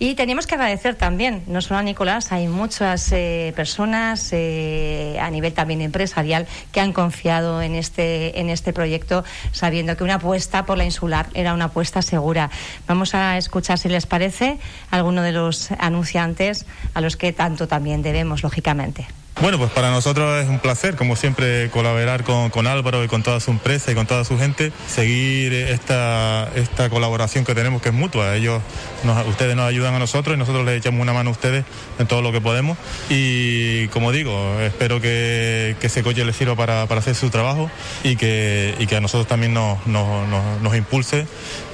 [0.00, 5.30] Y tenemos que agradecer también, no solo a Nicolás, hay muchas eh, personas eh, a
[5.30, 10.66] nivel también empresarial que han confiado en este, en este proyecto, sabiendo que una apuesta
[10.66, 12.50] por la insular era una apuesta segura.
[12.88, 14.58] Vamos a escuchar, si les parece,
[14.90, 19.06] alguno de los anunciantes a los que tanto también debemos, lógicamente.
[19.40, 23.40] Bueno, pues para nosotros es un placer, como siempre, colaborar con, Álvaro y con toda
[23.40, 27.94] su empresa y con toda su gente, seguir esta, esta colaboración que tenemos que es
[27.94, 28.36] mutua.
[28.36, 28.62] Ellos,
[29.28, 31.64] ustedes nos ayudan a nosotros y nosotros les echamos una mano a ustedes
[31.98, 32.78] en todo lo que podemos.
[33.10, 37.70] Y como digo, espero que, ese coche les sirva para, hacer su trabajo
[38.02, 41.26] y que, que a nosotros también nos, nos, impulse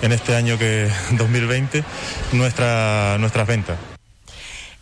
[0.02, 1.84] en este año que 2020
[2.32, 3.89] nuestra, nuestras ventas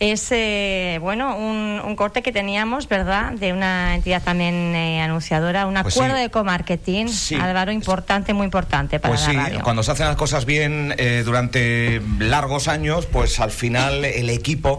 [0.01, 3.33] es eh, bueno un, corte que teníamos, ¿verdad?
[3.33, 7.09] De una entidad también eh, anunciadora, un pues acuerdo de comarketing,
[7.41, 11.23] Álvaro, importante, muy importante para pues la sí, cuando se hacen las cosas bien eh,
[11.25, 14.79] durante largos años, pues al final el equipo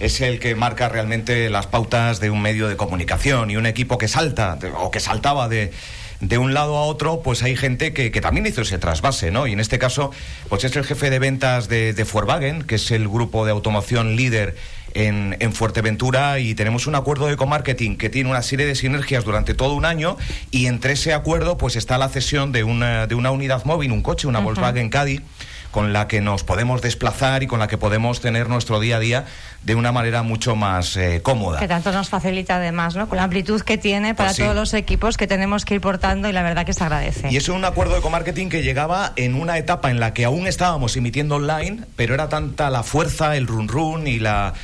[0.00, 3.98] es el que marca realmente las pautas de un medio de comunicación y un equipo
[3.98, 5.72] que salta o que saltaba de
[6.20, 9.46] de un lado a otro, pues hay gente que, también hizo ese trasvase, ¿no?
[9.46, 10.10] Y en este caso,
[10.48, 14.16] pues es el jefe de ventas de, de Volkswagen, que es el grupo de automoción
[14.16, 14.56] líder
[14.94, 19.24] en, en, Fuerteventura y tenemos un acuerdo de comarketing que tiene una serie de sinergias
[19.24, 20.16] durante todo un año
[20.50, 24.02] y entre ese acuerdo pues está la cesión de una, de una unidad móvil, un
[24.02, 25.20] coche, una Volkswagen Caddy
[25.76, 28.98] con la que nos podemos desplazar y con la que podemos tener nuestro día a
[28.98, 29.26] día
[29.62, 31.58] de una manera mucho más eh, cómoda.
[31.58, 33.10] Que tanto nos facilita además, ¿no?
[33.10, 36.30] Con la amplitud que tiene para pues todos los equipos que tenemos que ir portando
[36.30, 37.28] y la verdad que se agradece.
[37.30, 40.46] Y es un acuerdo de comarketing que llegaba en una etapa en la que aún
[40.46, 44.54] estábamos emitiendo online, pero era tanta la fuerza, el run run y la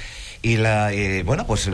[0.40, 1.68] y la eh, bueno, pues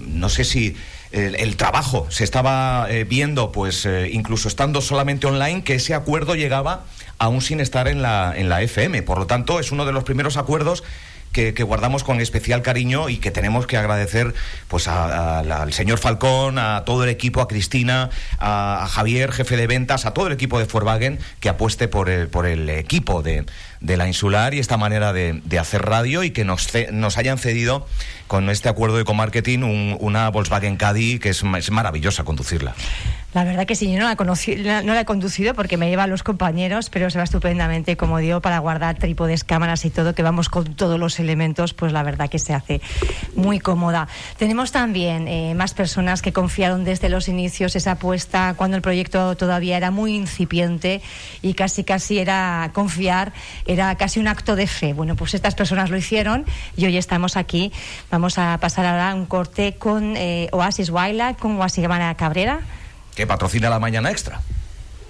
[0.00, 0.76] no sé si
[1.10, 6.84] el, trabajo se estaba eh, viendo, pues incluso estando solamente online, que ese acuerdo llegaba
[7.18, 9.02] aún sin estar en la, en la FM.
[9.02, 10.82] Por lo tanto, es uno de los primeros acuerdos
[11.32, 14.34] que, guardamos con especial cariño y que tenemos que agradecer
[14.68, 20.06] pues al señor Falcón, a todo el equipo, a Cristina, a, Javier, jefe de ventas,
[20.06, 23.44] a todo el equipo de Volkswagen que apueste por el, por el equipo de,
[23.80, 27.36] de la insular y esta manera de, de hacer radio y que nos, nos hayan
[27.36, 27.86] cedido
[28.28, 32.74] con este acuerdo de comarketing un, una Volkswagen Caddy que es maravillosa conducirla.
[33.36, 36.04] La verdad que sí, yo no la, conocí, no la he conducido porque me lleva
[36.04, 40.14] a los compañeros, pero se va estupendamente, como digo, para guardar trípodes, cámaras y todo,
[40.14, 42.80] que vamos con todos los elementos, pues la verdad que se hace
[43.34, 44.08] muy cómoda.
[44.38, 49.36] Tenemos también eh, más personas que confiaron desde los inicios esa apuesta cuando el proyecto
[49.36, 51.02] todavía era muy incipiente
[51.42, 53.34] y casi casi era confiar,
[53.66, 54.94] era casi un acto de fe.
[54.94, 57.70] Bueno, pues estas personas lo hicieron y hoy estamos aquí.
[58.10, 62.60] Vamos a pasar ahora un corte con eh, Oasis Wildlife, con Oasis Cabrera
[63.16, 64.40] que patrocina la Mañana Extra.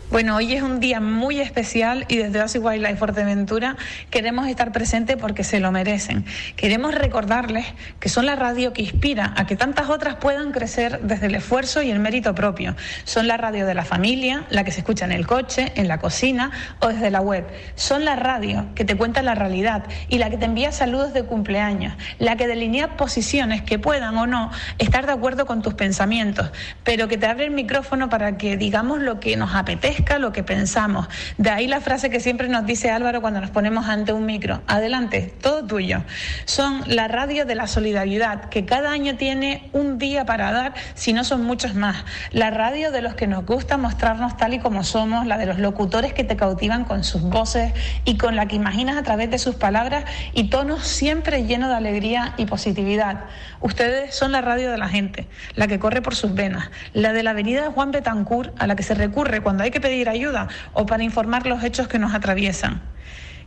[0.09, 3.77] Bueno, hoy es un día muy especial y desde Oasis Wildlife Fuerteventura
[4.09, 6.25] queremos estar presentes porque se lo merecen.
[6.55, 7.67] Queremos recordarles
[7.99, 11.83] que son la radio que inspira a que tantas otras puedan crecer desde el esfuerzo
[11.83, 12.77] y el mérito propio.
[13.03, 15.99] Son la radio de la familia, la que se escucha en el coche, en la
[15.99, 17.45] cocina o desde la web.
[17.75, 21.25] Son la radio que te cuenta la realidad y la que te envía saludos de
[21.25, 26.53] cumpleaños, la que delinea posiciones que puedan o no estar de acuerdo con tus pensamientos,
[26.85, 30.43] pero que te abre el micrófono para que digamos lo que nos apetece lo que
[30.43, 31.09] pensamos.
[31.37, 34.63] De ahí la frase que siempre nos dice Álvaro cuando nos ponemos ante un micro.
[34.67, 36.03] Adelante, todo tuyo.
[36.45, 41.13] Son la radio de la solidaridad, que cada año tiene un día para dar, si
[41.13, 42.05] no son muchos más.
[42.33, 45.59] La radio de los que nos gusta mostrarnos tal y como somos, la de los
[45.59, 47.73] locutores que te cautivan con sus voces
[48.05, 51.77] y con la que imaginas a través de sus palabras y tonos siempre llenos de
[51.77, 53.25] alegría y positividad.
[53.61, 57.23] Ustedes son la radio de la gente, la que corre por sus venas, la de
[57.23, 60.85] la avenida Juan Betancourt a la que se recurre cuando hay que pedir ayuda o
[60.85, 62.83] para informar los hechos que nos atraviesan.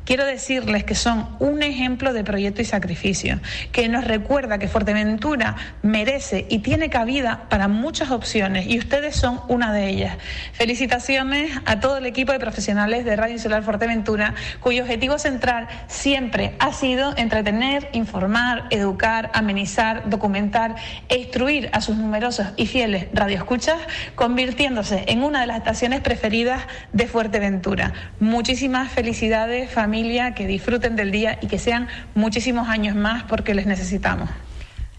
[0.06, 3.40] Quiero decirles que son un ejemplo de proyecto y sacrificio,
[3.72, 9.40] que nos recuerda que Fuerteventura merece y tiene cabida para muchas opciones y ustedes son
[9.50, 10.18] una de ellas.
[10.54, 16.56] Felicitaciones a todo el equipo de profesionales de Radio Insular Fuerteventura, cuyo objetivo central siempre
[16.58, 20.74] ha sido entretener, informar, educar, amenizar, documentar
[21.08, 23.78] e instruir a sus numerosos y fieles radioescuchas,
[24.16, 27.94] convirtiéndose en una de las estaciones preferidas de Fuerteventura.
[28.20, 29.99] Muchísimas felicidades, familia
[30.36, 34.30] que disfruten del día y que sean muchísimos años más porque les necesitamos.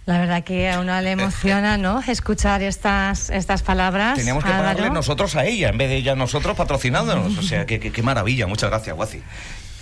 [0.07, 2.01] La verdad que a uno le emociona, ¿no?
[2.07, 4.19] Escuchar estas, estas palabras.
[4.19, 7.39] Teníamos que pagarle nosotros a ella, en vez de ella a nosotros patrocinándonos.
[7.39, 8.47] O sea, qué, qué, maravilla.
[8.47, 9.23] Muchas gracias, Guaci.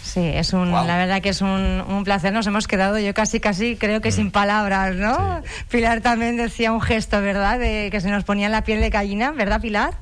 [0.02, 2.32] Sí, es un, la verdad que es un, un, placer.
[2.32, 4.32] Nos hemos quedado, yo casi, casi creo que sin mm.
[4.32, 5.42] palabras, ¿no?
[5.70, 7.58] Pilar también decía un gesto, ¿verdad?
[7.58, 9.94] De que se nos ponía la piel de gallina, ¿verdad, Pilar?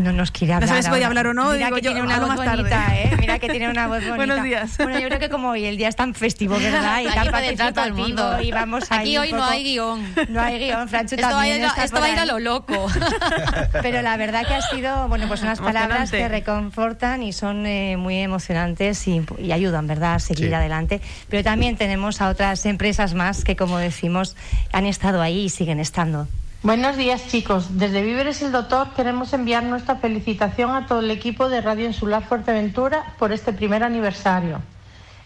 [0.00, 0.68] No nos quiere hablar.
[0.68, 1.52] No sabes si voy a hablar o no.
[1.52, 3.16] Mira digo que yo, tiene una voz bonita, ¿eh?
[3.18, 4.16] Mira que tiene una voz bonita.
[4.16, 4.76] Buenos días.
[4.78, 7.00] Bueno, yo creo que como hoy el día es tan festivo, ¿verdad?
[7.04, 10.14] Y tan participativo y vamos Aquí hoy no hay guion.
[10.28, 12.86] No hay guion, Francho esto también va a, esto va a ir a lo loco.
[13.82, 17.96] Pero la verdad que ha sido, bueno, pues unas palabras que reconfortan y son eh,
[17.96, 20.54] muy emocionantes y, y, ayudan, ¿verdad?, a seguir sí.
[20.54, 21.00] adelante.
[21.28, 24.36] Pero también tenemos a otras empresas más que, como decimos,
[24.72, 26.26] han estado ahí y siguen estando.
[26.64, 27.76] Buenos días chicos.
[27.76, 32.24] Desde Víveres el Doctor queremos enviar nuestra felicitación a todo el equipo de Radio Insular
[32.24, 34.62] Fuerteventura por este primer aniversario.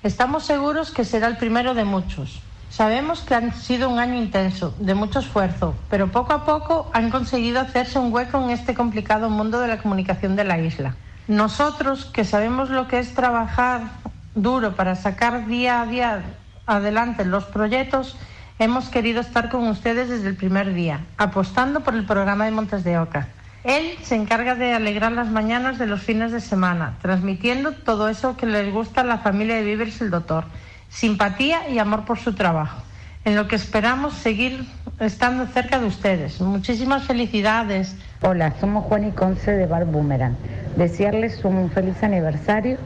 [0.02, 2.40] Estamos seguros que será el primero de muchos.
[2.70, 7.08] Sabemos que ha sido un año intenso, de mucho esfuerzo, pero poco a poco han
[7.08, 10.96] conseguido hacerse un hueco en este complicado mundo de la comunicación de la isla.
[11.28, 13.82] Nosotros, que sabemos lo que es trabajar
[14.34, 16.22] duro para sacar día a día
[16.66, 18.16] adelante los proyectos,
[18.58, 22.84] hemos querido estar con ustedes desde el primer día, apostando por el programa de Montes
[22.84, 23.28] de Oca.
[23.64, 28.36] Él se encarga de alegrar las mañanas de los fines de semana, transmitiendo todo eso
[28.36, 30.44] que les gusta a la familia de Vivers el Doctor,
[30.88, 32.82] simpatía y amor por su trabajo,
[33.24, 34.66] en lo que esperamos seguir
[34.98, 36.40] estando cerca de ustedes.
[36.40, 37.96] Muchísimas felicidades.
[38.22, 40.36] Hola, somos Juan y Conce de Bar Boomerang.
[40.76, 42.78] Desearles un feliz aniversario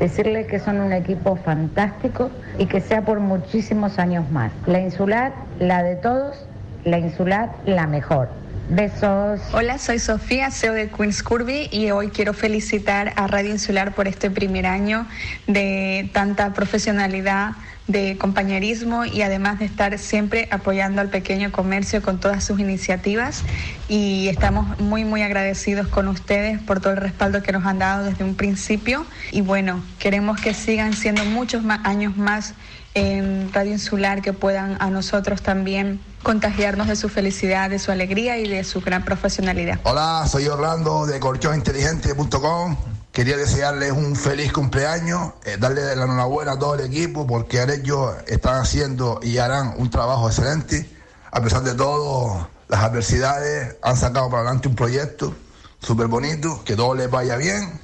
[0.00, 4.50] decirles que son un equipo fantástico y que sea por muchísimos años más.
[4.66, 6.36] La insular, la de todos,
[6.84, 8.28] la insular, la mejor.
[8.70, 9.40] Besos.
[9.52, 14.06] Hola, soy Sofía, CEO de Queens Curvy y hoy quiero felicitar a Radio Insular por
[14.06, 15.06] este primer año
[15.48, 17.50] de tanta profesionalidad
[17.90, 23.42] de compañerismo y además de estar siempre apoyando al pequeño comercio con todas sus iniciativas.
[23.88, 28.04] Y estamos muy muy agradecidos con ustedes por todo el respaldo que nos han dado
[28.04, 29.04] desde un principio.
[29.32, 32.54] Y bueno, queremos que sigan siendo muchos más años más
[32.94, 38.38] en Radio Insular que puedan a nosotros también contagiarnos de su felicidad, de su alegría
[38.38, 39.80] y de su gran profesionalidad.
[39.84, 46.58] Hola, soy Orlando de colchoninteligente.com Quería desearles un feliz cumpleaños, eh, darle la enhorabuena a
[46.58, 50.88] todo el equipo porque ellos están haciendo y harán un trabajo excelente.
[51.30, 55.34] A pesar de todo, las adversidades han sacado para adelante un proyecto
[55.82, 57.78] súper bonito, que todo les vaya bien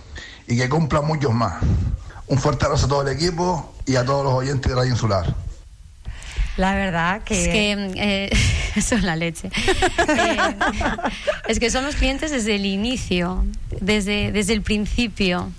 [0.46, 1.62] y que cumplan muchos más.
[2.28, 5.45] Un fuerte abrazo a todo el equipo y a todos los oyentes de Radio Insular.
[6.56, 7.40] La verdad que...
[7.40, 8.30] Es que eh,
[8.76, 9.50] es la leche.
[10.08, 10.36] eh,
[11.48, 13.44] es que somos clientes desde el inicio,
[13.80, 15.50] desde, desde el principio.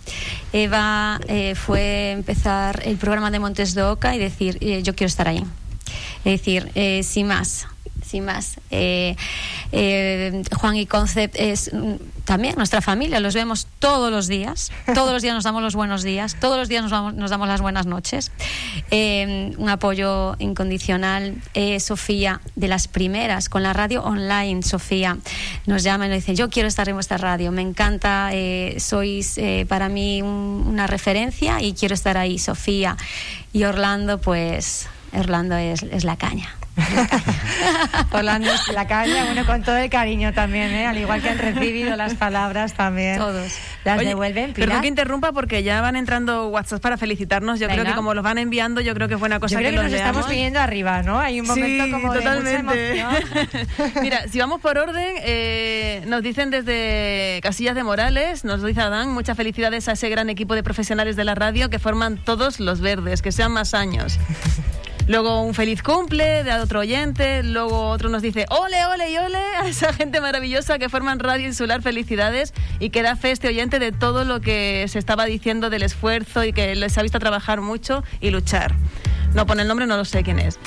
[0.53, 5.07] Eva eh, fue empezar el programa de Montes de Oca y decir, eh, yo quiero
[5.07, 5.43] estar ahí.
[6.25, 7.67] Es decir, eh, sin más,
[8.07, 8.59] sin más.
[8.71, 9.15] Eh,
[9.71, 11.95] eh, Juan y Concept es mm,
[12.25, 16.03] también nuestra familia, los vemos todos los días, todos los días nos damos los buenos
[16.03, 18.31] días, todos los días nos, vamos, nos damos las buenas noches.
[18.91, 21.41] Eh, un apoyo incondicional.
[21.79, 25.17] Sofía, de las primeras, con la radio online, Sofía,
[25.65, 29.39] nos llama y nos dice, yo quiero estar en vuestra radio, me encanta, eh, sois
[29.67, 32.95] para mí un, una referencia y quiero estar ahí, Sofía.
[33.53, 36.55] Y Orlando, pues, Orlando es, es la caña.
[38.11, 40.85] Orlando es la caña, bueno, con todo el cariño también, ¿eh?
[40.85, 43.17] al igual que han recibido las palabras también.
[43.17, 43.51] Todos.
[43.83, 44.53] Las Oye, devuelven.
[44.53, 44.69] Pilar.
[44.69, 47.59] Perdón que interrumpa porque ya van entrando WhatsApp para felicitarnos.
[47.59, 47.81] Yo Venga.
[47.81, 49.77] creo que como los van enviando, yo creo que es buena cosa Yo creo que,
[49.77, 50.09] que nos leamos.
[50.09, 51.19] estamos viniendo arriba, ¿no?
[51.19, 52.63] Hay un momento sí, como de totalmente.
[52.63, 53.93] mucha emoción.
[54.01, 59.11] Mira, si vamos por orden, eh, nos dicen desde Casillas de Morales, nos dice Adán,
[59.11, 62.81] muchas felicidades a ese gran equipo de profesionales de la radio que forman todos los
[62.81, 64.19] verdes, que sean más años.
[65.07, 69.37] Luego un feliz cumple de otro oyente, luego otro nos dice ole, ole y ole
[69.37, 73.79] a esa gente maravillosa que forman Radio Insular, felicidades y que da fe este oyente
[73.79, 77.61] de todo lo que se estaba diciendo del esfuerzo y que les ha visto trabajar
[77.61, 78.75] mucho y luchar.
[79.33, 80.57] No pone el nombre, no lo sé quién es.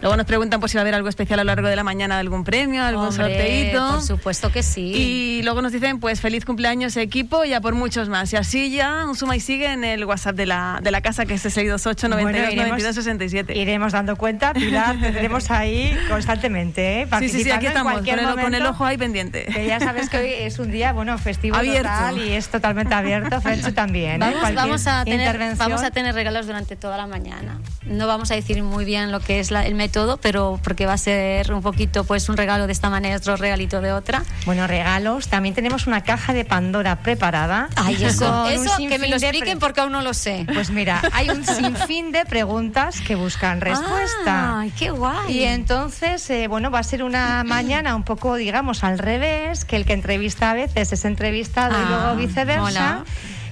[0.00, 1.84] Luego nos preguntan por si va a haber algo especial a lo largo de la
[1.84, 3.88] mañana, algún premio, algún Hombre, sorteito.
[3.92, 4.92] Por supuesto que sí.
[4.94, 8.32] Y luego nos dicen, pues feliz cumpleaños equipo y a por muchos más.
[8.32, 11.24] Y así ya un suma y sigue en el WhatsApp de la, de la casa
[11.24, 13.56] que es 628 92 Bueno, iremos- 92 67.
[13.58, 17.04] Iremos dando cuenta, Pilar, tendremos ahí constantemente, ¿eh?
[17.20, 18.70] Sí, sí, sí, Participando aquí en estamos, cualquier con el, con el momento.
[18.70, 19.44] ojo ahí pendiente.
[19.46, 21.82] Que ya sabes que hoy es un día, bueno, festivo Abierto.
[21.88, 23.40] total y es totalmente abierto.
[23.40, 24.14] Frenchu también.
[24.16, 24.18] ¿eh?
[24.18, 27.58] Vamos, Cualquier vamos, a tener, vamos a tener regalos durante toda la mañana.
[27.84, 30.94] No vamos a decir muy bien lo que es la- el método, pero porque va
[30.94, 34.22] a ser un poquito pues un regalo de esta manera, otro regalito de otra.
[34.44, 35.28] Bueno, regalos.
[35.28, 37.68] También tenemos una caja de Pandora preparada.
[37.76, 40.46] Ay, eso, eso que me lo expliquen porque aún no lo sé.
[40.52, 44.60] Pues mira, hay un sinfín de preguntas que buscan respuesta.
[44.60, 45.32] Ay, qué guay.
[45.38, 49.76] Y entonces, eh, bueno, va a ser una mañana un poco, digamos, al revés, que
[49.76, 52.60] el que entrevista a veces es entrevistado y Ah, luego viceversa.
[52.62, 53.04] mola.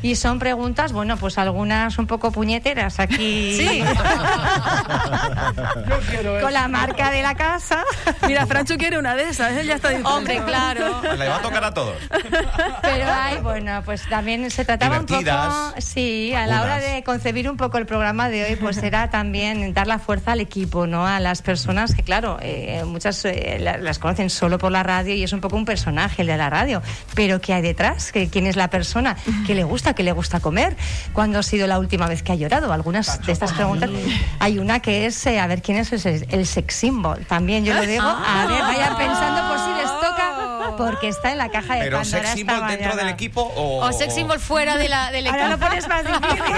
[0.05, 3.57] Y son preguntas, bueno, pues algunas un poco puñeteras aquí.
[3.65, 3.83] Sí.
[6.43, 7.83] Con la marca de la casa.
[8.27, 10.15] Mira, Franchu quiere una de esas, él ya está diciendo.
[10.15, 11.01] Hombre, claro.
[11.17, 11.97] Le va a tocar a todos.
[12.83, 15.21] Pero hay, bueno, pues también se trataba un poco,
[15.79, 19.73] sí, a la hora de concebir un poco el programa de hoy, pues era también
[19.75, 21.07] dar la fuerza al equipo, ¿no?
[21.07, 25.15] A las personas que, claro, eh, muchas eh, la- las conocen solo por la radio
[25.15, 26.83] y es un poco un personaje el de la radio,
[27.15, 28.13] pero ¿qué hay detrás?
[28.13, 29.17] ¿Qué- ¿Quién es la persona?
[29.47, 29.94] ¿Qué le gusta?
[29.95, 30.77] ¿Qué le gusta comer?
[31.13, 32.73] ¿Cuándo ha sido la última vez que ha llorado?
[32.73, 33.91] Algunas de estas preguntas.
[34.41, 37.25] Hay una que es, eh, a ver, ¿quién es el, sex- el sex symbol?
[37.27, 40.34] También yo lo digo, a ver, vayan pensando por si les toca,
[40.77, 43.85] porque está en la caja de Pero Pandora sex esta symbol dentro del equipo o.
[43.87, 45.69] O sex symbol fuera de la, del Ahora lo equipo.
[45.69, 46.55] pones más difícil.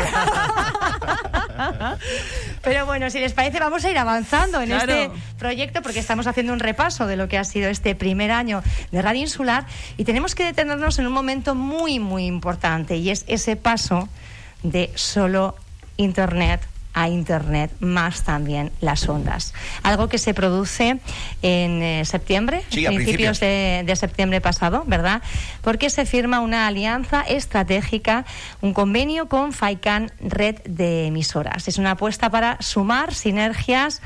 [2.62, 4.93] Pero bueno, si les parece, vamos a ir avanzando en Claro.
[4.93, 8.62] este proyecto porque estamos haciendo un repaso de lo que ha sido este primer año
[8.91, 13.25] de Radio Insular y tenemos que detenernos en un momento muy, muy importante y es
[13.29, 14.09] ese paso
[14.62, 15.55] de solo
[15.97, 16.61] Internet
[16.97, 19.53] a Internet, más también las ondas.
[19.82, 20.99] Algo que se produce
[21.42, 23.40] en eh, septiembre, Sí, a principios principios.
[23.40, 25.22] de, de septiembre pasado, ¿verdad?
[25.61, 28.24] Porque se firma una alianza estratégica,
[28.62, 31.68] un convenio con FAICAN Red de Emisoras.
[31.68, 34.01] Es una apuesta para sumar sinergias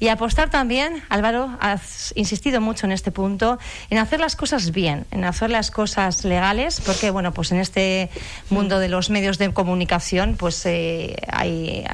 [0.00, 5.06] y apostar también, Álvaro, has insistido mucho en este punto, en hacer las cosas bien,
[5.12, 8.10] en hacer las cosas legales, porque, bueno, pues en este
[8.50, 11.84] mundo de los medios de comunicación, pues eh, hay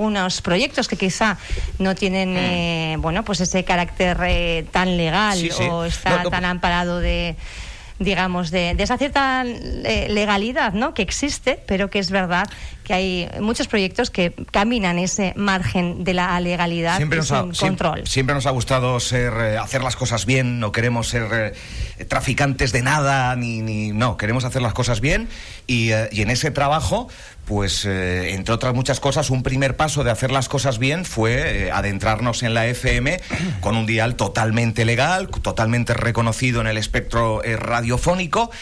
[0.00, 1.36] algunos proyectos que quizá
[1.78, 5.62] no tienen, eh, bueno, pues ese carácter eh, tan legal Sí, sí.
[5.64, 7.36] o está No, no, tan amparado de
[7.98, 10.94] digamos, de, de esa cierta eh, legalidad ¿no?
[10.94, 12.48] que existe, pero que es verdad
[12.82, 17.42] que hay muchos proyectos que caminan ese margen de la legalidad Siempre y nos, ha,
[17.42, 18.06] sin siem- control.
[18.06, 21.54] siempre nos ha gustado ser hacer las cosas bien, no queremos ser
[21.98, 25.28] eh, traficantes de nada, ni, ni no, queremos hacer las cosas bien
[25.66, 27.08] y, eh, y en ese trabajo,
[27.50, 31.64] pues eh, entre otras muchas cosas, un primer paso de hacer las cosas bien fue
[31.64, 33.20] eh, adentrarnos en la FM
[33.60, 38.52] con un dial totalmente legal, totalmente reconocido en el espectro eh, radiofónico.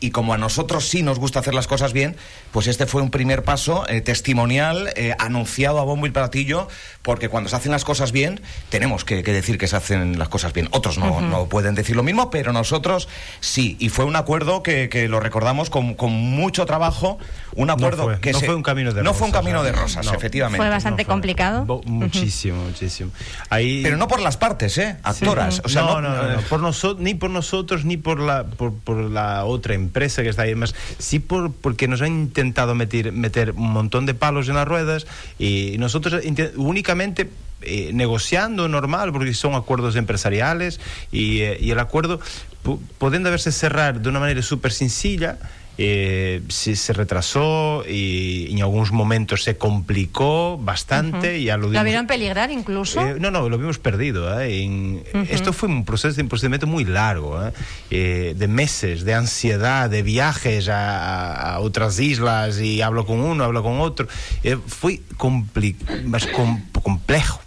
[0.00, 2.16] Y como a nosotros sí nos gusta hacer las cosas bien,
[2.52, 6.68] pues este fue un primer paso eh, testimonial, eh, anunciado a bombo y platillo,
[7.02, 10.28] porque cuando se hacen las cosas bien, tenemos que, que decir que se hacen las
[10.28, 10.68] cosas bien.
[10.72, 13.08] Otros no, no pueden decir lo mismo, pero nosotros
[13.40, 13.76] sí.
[13.80, 17.18] Y fue un acuerdo que, que lo recordamos con, con mucho trabajo,
[17.54, 19.62] un acuerdo fue, que no se- fue un camino de No fue un rosas, camino
[19.62, 20.12] de rosas, No.
[20.12, 20.58] efectivamente.
[20.58, 21.12] Fue bastante no fue.
[21.14, 21.64] complicado.
[21.64, 23.10] Bo- muchísimo, muchísimo.
[23.48, 24.96] Ahí, Pero no por las partes, ¿eh?
[25.02, 25.62] Actoras.
[25.64, 28.44] O sea, no, no, no, no, no, eh, por ni por nosotros ni por la
[28.44, 29.85] por, por la otra empresa
[30.22, 34.14] que está ahí más sí por porque nos han intentado meter meter un montón de
[34.14, 35.06] palos en las ruedas
[35.38, 36.22] y nosotros
[36.56, 37.28] únicamente
[37.62, 40.78] eh, negociando normal porque son acuerdos empresariales
[41.10, 42.20] y, eh, el acuerdo
[42.64, 45.38] pu- pudiendo haberse cerrar de una manera súper sencilla
[45.78, 51.84] eh, se, se retrasó y, en algunos momentos se complicó bastante ya lo ¿Lo dimos-
[51.84, 53.00] vieron peligrar incluso?
[53.00, 54.40] eh, no, no, lo vimos perdido.
[54.40, 54.62] ¿eh?
[54.62, 57.52] En- Esto fue un proceso de un procedimiento muy largo, ¿eh?
[57.90, 63.44] Eh, de meses, de ansiedad, de viajes a, a otras islas y hablo con uno,
[63.44, 64.06] hablo con otro.
[64.42, 67.40] Eh, fue compli- más com- complejo.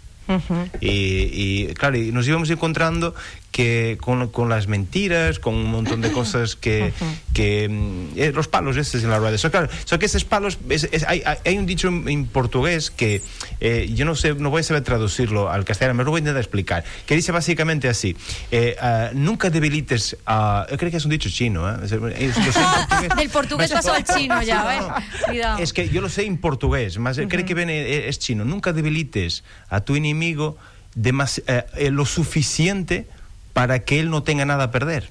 [0.80, 3.14] Y, y, claro, y nos íbamos encontrando
[3.50, 6.92] que con, con las mentiras, con un montón de cosas que,
[7.34, 9.36] que mm, eh, los palos esos en la rueda.
[9.38, 12.92] So, claro, so que esos palos, es- es- hay, hay- un dicho en, en portugués
[12.92, 13.22] que
[13.60, 16.20] eh, yo no sé, no voy a saber traducirlo al castellano, me lo voy a
[16.20, 18.16] intentar explicar, que dice básicamente así,
[18.52, 20.66] eh, ah, nunca debilites a...
[20.70, 21.76] yo creo que es un dicho chino, ¿eh?
[21.82, 21.90] Es-
[22.34, 23.16] portugués.
[23.16, 25.58] Del portugués pasó al chino ya, Sí, no, no.
[25.58, 28.44] Es que yo lo sé en portugués, más creo que viene, eh, es chino.
[28.44, 30.19] Nunca debilites a tu enemigo
[30.94, 33.06] demas- eh, eh, lo suficiente
[33.52, 35.10] para que él no tenga nada a perder.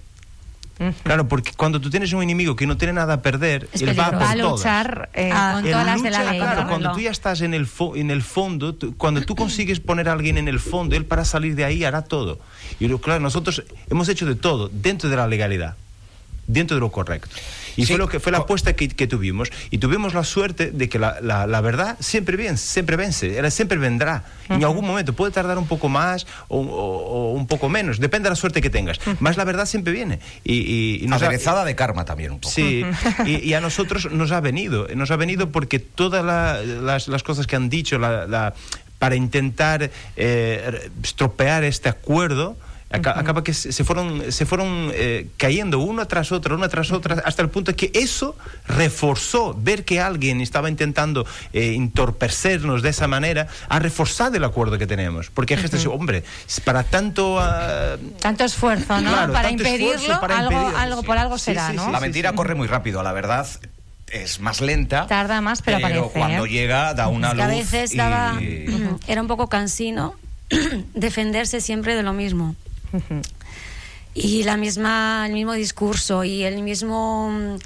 [1.03, 3.89] Claro, porque cuando tú tienes un enemigo que no tiene nada a perder, Es él
[3.99, 4.59] va, Va a todas.
[4.59, 6.39] luchar, eh, Ah, con Él todas las de la lucha, ley.
[6.39, 6.67] claro, ¿no?
[6.69, 10.07] cuando tú ya estás en el, fo- en el fondo, tú- cuando tú consigues poner
[10.07, 12.39] a alguien en el fondo, él para salir de ahí hará todo.
[12.79, 15.75] Y claro, nosotros hemos hecho de todo dentro de la legalidad,
[16.47, 17.35] dentro de lo correcto.
[17.75, 19.49] Y Sí, fue lo que fue la apuesta que, que tuvimos.
[19.71, 23.51] Y tuvimos la suerte de que la, la- la verdad siempre bien, siempre vence, era-
[23.51, 24.23] siempre vendrá.
[24.49, 28.25] En algún momento puede tardar un poco más o, o- o un poco menos, depende
[28.27, 28.99] de la suerte que tengas.
[29.19, 30.19] Más la verdad siempre viene.
[30.43, 32.53] Y, y- y nos ha- Aderezada de karma también un poco.
[32.53, 32.83] Sí,
[33.25, 37.23] y, y a nosotros nos ha venido, nos ha venido porque todas la- las, las
[37.23, 38.53] cosas que han dicho la- la-
[38.97, 42.57] para intentar eh, estropear este acuerdo,
[42.91, 47.21] aca- acaba que se fueron, se fueron eh, cayendo una tras otra, una tras otra,
[47.25, 48.35] hasta el punto que eso
[48.67, 54.77] reforzó, ver que alguien estaba intentando eh, entorpecernos de esa manera, ha reforzado el acuerdo
[54.77, 55.29] que tenemos.
[55.29, 56.23] Porque hay gente que dice, hombre,
[56.65, 57.39] para tanto...
[57.39, 59.11] ah, Tanto esfuerzo, ¿no?
[59.11, 61.07] Claro, para impedirlo, esfuerzo para algo, impedirlo, algo sí.
[61.07, 61.85] por algo será, sí, ¿no?
[61.85, 63.47] sí, La mentira corre muy rápido, la verdad
[64.11, 65.05] es más lenta.
[65.05, 66.49] Tarda más, pero aparece, cuando ¿eh?
[66.49, 68.39] llega da una Es que a luz veces y- daba,
[69.07, 70.15] era un poco cansino
[70.95, 72.55] defenderse siempre de lo mismo.
[74.13, 77.57] Y la misma, el mismo discurso y el mismo mm,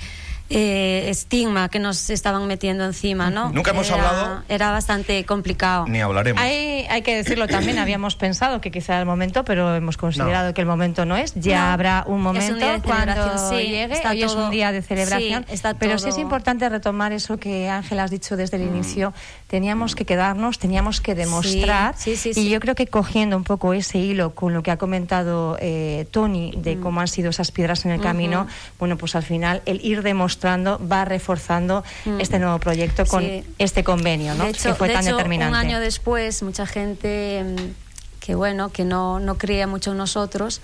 [0.53, 3.49] eh, estigma que nos estaban metiendo encima, ¿no?
[3.51, 5.85] Nunca hemos Era- hablado- Era bastante complicado.
[5.87, 6.41] ni hablaremos.
[6.41, 10.53] Hay, hay que decirlo también, habíamos pensado que quizá era el momento, pero hemos considerado
[10.53, 11.33] que el momento no es.
[11.35, 13.93] Ya No, habrá un es un momento de cuando celebración, sí, llegue.
[13.93, 15.45] está Hoy es todo- un día de celebración.
[15.47, 19.11] sí, está pero sí es importante retomar eso que Ángel has dicho desde el inicio.
[19.47, 21.95] Teníamos que quedarnos, teníamos que demostrar.
[21.97, 22.49] Sí, sí, y sí.
[22.49, 26.53] yo creo que cogiendo un poco ese hilo con lo que ha comentado eh, Tony
[26.57, 28.45] de cómo han sido esas piedras en el camino,
[28.79, 31.83] bueno, pues al final el ir demostrando va reforzando
[32.19, 33.43] este nuevo proyecto con Sí.
[33.59, 34.43] este convenio, ¿no?
[34.45, 35.49] De hecho, que fue de tan hecho, determinante.
[35.51, 40.61] un año después, mucha gente mm, que bueno, que no, no creía mucho en nosotros,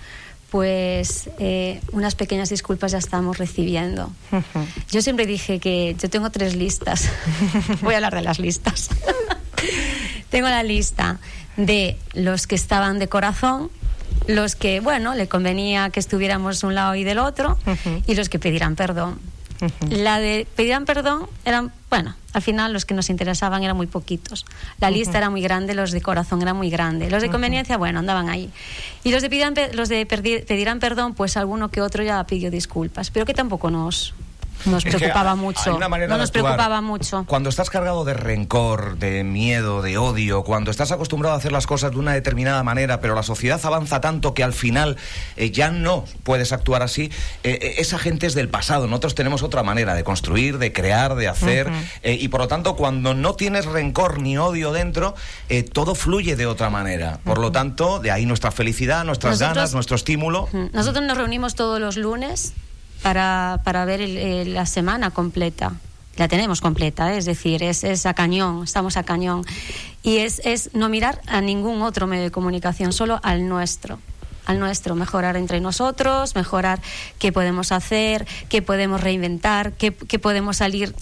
[0.50, 4.12] pues eh, unas pequeñas disculpas ya estamos recibiendo.
[4.90, 7.08] Yo siempre dije que yo tengo tres listas.
[7.82, 8.90] Voy a hablar de las listas.
[10.30, 11.20] tengo la lista
[11.58, 13.70] de los que estaban de corazón,
[14.28, 17.58] los que, bueno, le convenía que estuviéramos de un lado y del otro,
[18.08, 19.20] y los que pedirán perdón.
[19.90, 24.46] La de pedirán perdón eran, bueno, al final los que nos interesaban eran muy poquitos.
[24.80, 27.10] La lista era muy grande, los de corazón eran muy grande.
[27.10, 28.50] Los de conveniencia, bueno, andaban ahí.
[29.04, 33.12] Y los de, pe- los de pedirán perdón, pues alguno que otro ya pidió disculpas,
[33.12, 34.14] pero que tampoco nos,
[34.66, 35.76] nos Es que preocupaba hay mucho.
[35.76, 37.24] una manera No nos preocupaba mucho.
[37.28, 41.68] Cuando estás cargado de rencor, de miedo, de odio, cuando estás acostumbrado a hacer las
[41.68, 44.98] cosas de una determinada manera, pero la sociedad avanza tanto que al final
[45.38, 47.12] eh, ya no puedes actuar así,
[47.44, 48.88] eh, eh, esa gente es del pasado.
[48.88, 51.70] Nosotros tenemos otra manera de construir, de crear, de hacer,
[52.04, 55.16] eh, y por lo tanto, cuando no tienes rencor ni odio dentro,
[55.74, 57.20] todo fluye de otra manera.
[57.24, 60.48] Por lo tanto, de ahí nuestra felicidad, nuestras Nosotros- ganas, nuestro estímulo.
[60.74, 62.54] Nosotros nos reunimos todos los lunes
[63.02, 65.74] para, para ver el- el- la semana completa.
[66.18, 67.18] La tenemos completa, ¿eh?
[67.18, 69.46] es decir, es, es a cañón, estamos a cañón.
[70.04, 74.00] Y es, es no mirar a ningún otro medio de comunicación, solo al nuestro.
[74.46, 76.82] Al nuestro, mejorar entre nosotros, mejorar
[77.20, 80.96] qué podemos hacer, qué podemos reinventar, qué, qué podemos salir.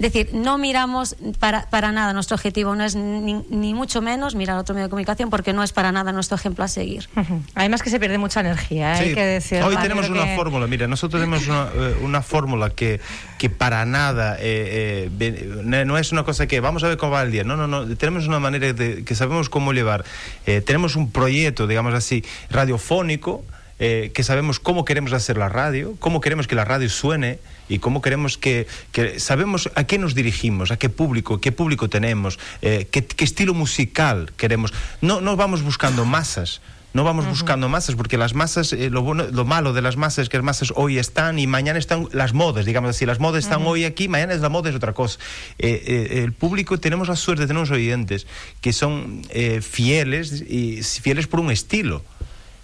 [0.00, 4.34] Es decir, no miramos para, para nada, nuestro objetivo no es ni, ni mucho menos
[4.34, 7.06] mirar otro medio de comunicación porque no es para nada nuestro ejemplo a seguir.
[7.54, 8.96] Además que se pierde mucha energía, ¿eh?
[8.96, 9.66] Sí, hay que decirlo.
[9.66, 12.98] Hoy tenemos una que- fórmula, mira, nosotros tenemos una, eh, una fórmula que,
[13.36, 17.22] que para nada eh, eh, no es una cosa que vamos a ver cómo va
[17.22, 20.06] el día, no, no, no, tenemos una manera de, que sabemos cómo llevar.
[20.46, 23.44] Eh, tenemos un proyecto, digamos así, radiofónico.
[23.80, 27.80] Eh, que sabemos cómo queremos hacer la radio, cómo queremos que la radio suene y
[27.80, 32.38] cómo queremos que, que sabemos a qué nos dirigimos, a qué público, qué público tenemos,
[32.62, 34.72] eh, qué, qué estilo musical queremos.
[35.00, 36.60] No, no vamos buscando masas,
[36.92, 40.24] no vamos buscando masas, porque las masas, eh, lo, bueno, lo malo de las masas
[40.24, 43.06] es que las masas hoy están y mañana están las modas, digamos así.
[43.06, 45.20] Las modas están hoy aquí, mañana es la moda es otra cosa.
[45.58, 48.26] Eh, eh, el público, tenemos la suerte de tener unos oyentes
[48.60, 52.02] que son eh, fieles y fieles por un estilo.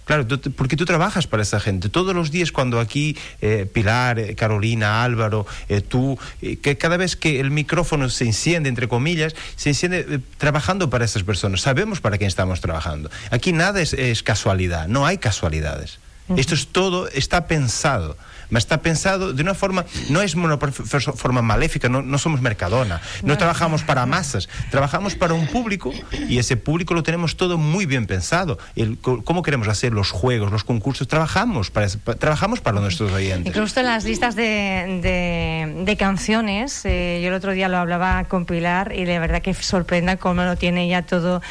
[0.07, 1.89] Claro, tú- porque tú trabajas para esa gente.
[1.89, 6.17] Todos los días cuando aquí eh, Pilar, eh, Carolina, Álvaro, eh, tú,
[6.61, 11.23] que cada vez que el micrófono se enciende, entre comillas, se enciende trabajando para esas
[11.23, 11.61] personas.
[11.61, 13.11] Sabemos para quién estamos trabajando.
[13.31, 15.99] Aquí nada es, es casualidad, no hay casualidades.
[16.35, 18.17] Esto es todo, está pensado.
[18.49, 23.01] Mas Está pensado de una forma, no es una forma maléfica, no, no somos Mercadona,
[23.23, 25.93] no trabajamos para masas, trabajamos para un público
[26.27, 28.57] y ese público lo tenemos todo muy bien pensado.
[28.75, 31.07] El, ¿Cómo queremos hacer los juegos, los concursos?
[31.07, 33.47] Trabajamos para, trabajamos para nuestros oyentes.
[33.47, 38.23] Incluso en las listas de, de- de canciones, eh, yo el otro día lo hablaba
[38.25, 41.41] con Pilar y de verdad que sorprenda cómo lo tiene ya todo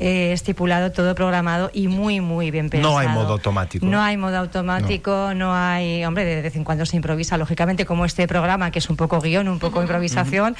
[0.00, 2.92] eh, estipulado, todo programado y muy, muy bien pensado.
[2.94, 3.86] No hay modo automático.
[3.86, 8.04] No hay modo automático, no, hay, hombre, de vez en cuando se improvisa, lógicamente, como
[8.04, 10.56] este programa, que es un poco guion, un poco improvisación,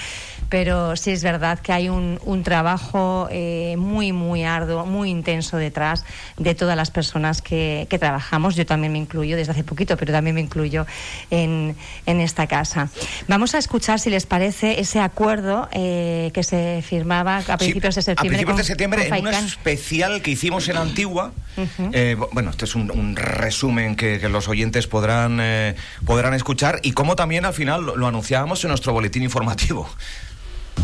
[0.49, 5.57] pero sí es verdad que hay un, un trabajo eh, muy, muy arduo, muy intenso
[5.57, 6.05] detrás
[6.37, 8.57] de todas las personas que, que, trabajamos.
[8.57, 10.87] Yo también me incluyo desde hace poquito, pero también me incluyo
[11.31, 11.77] en,
[12.07, 12.89] en esta casa.
[13.29, 17.99] Vamos a escuchar, si les parece, ese acuerdo eh, que se firmaba a principios sí,
[17.99, 18.15] de septiembre.
[18.15, 21.33] A principios de septiembre, en un especial que hicimos en Antigua.
[21.57, 21.91] Uh -huh.
[21.93, 25.74] eh, bueno, este es un, un resumen que, que, los oyentes podrán, eh,
[26.05, 29.89] podrán escuchar y como también al final lo, lo anunciábamos en nuestro boletín informativo.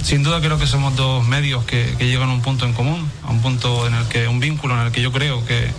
[0.03, 3.11] Sin duda creo que somos dos medios que, que, llegan a un punto en común,
[3.23, 5.71] a un punto en el que, un vínculo en el que yo creo que eh,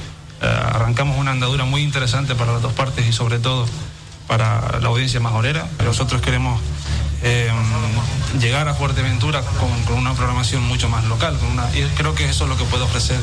[0.42, 3.66] arrancamos una andadura muy interesante para las dos partes y sobre todo
[4.28, 5.68] para la audiencia majorera.
[5.84, 6.62] Nosotros queremos
[7.24, 7.52] eh,
[8.40, 11.38] llegar a Fuerteventura con, con, una programación mucho más local.
[11.38, 13.20] Con una, y creo que eso es lo que puede ofrecer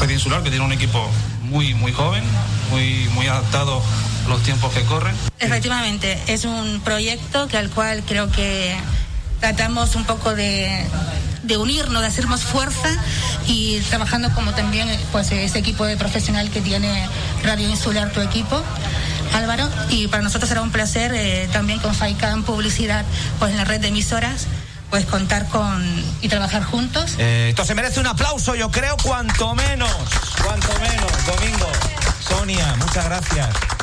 [0.00, 1.08] Red Insular, que tiene un equipo
[1.42, 2.24] muy, muy joven,
[2.70, 3.82] muy, muy adaptado
[4.28, 5.14] los tiempos que corren.
[5.38, 8.76] Efectivamente, es un proyecto que al cual creo que
[9.40, 10.84] tratamos un poco de,
[11.42, 12.88] de, unirnos, de hacernos fuerza
[13.46, 17.06] y trabajando como también pues ese equipo de profesional que tiene
[17.42, 18.62] Radio Insular, tu equipo.
[19.34, 23.04] Álvaro, y para nosotros será un placer eh, también con FAICAN Publicidad,
[23.38, 24.46] pues en la red de emisoras,
[24.90, 25.84] pues contar con
[26.22, 27.14] y trabajar juntos.
[27.18, 29.90] Eh, esto se merece un aplauso, yo creo, cuanto menos,
[30.42, 31.26] cuanto menos.
[31.26, 31.70] Domingo,
[32.26, 33.75] Sonia, muchas gracias.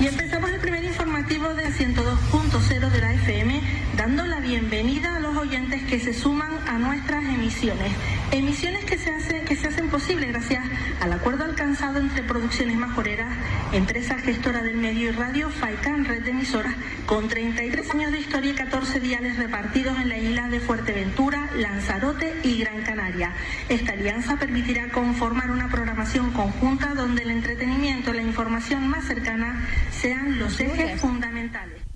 [0.00, 3.62] Y empezamos el primer informativo de 102.0 de la FM,
[3.96, 5.13] dando la bienvenida
[5.44, 7.92] oyentes que se suman a nuestras emisiones.
[8.30, 10.64] Emisiones que se, hace, que se hacen posibles gracias
[11.00, 13.28] al acuerdo alcanzado entre Producciones Majoreras,
[13.72, 16.74] empresa gestora del medio y radio, FAICAN, red de emisoras,
[17.06, 22.40] con 33 años de historia y 14 diales repartidos en la isla de Fuerteventura, Lanzarote
[22.42, 23.32] y Gran Canaria.
[23.68, 29.68] Esta alianza permitirá conformar una programación conjunta donde el entretenimiento y la información más cercana
[29.90, 31.93] sean los ejes fundamentales.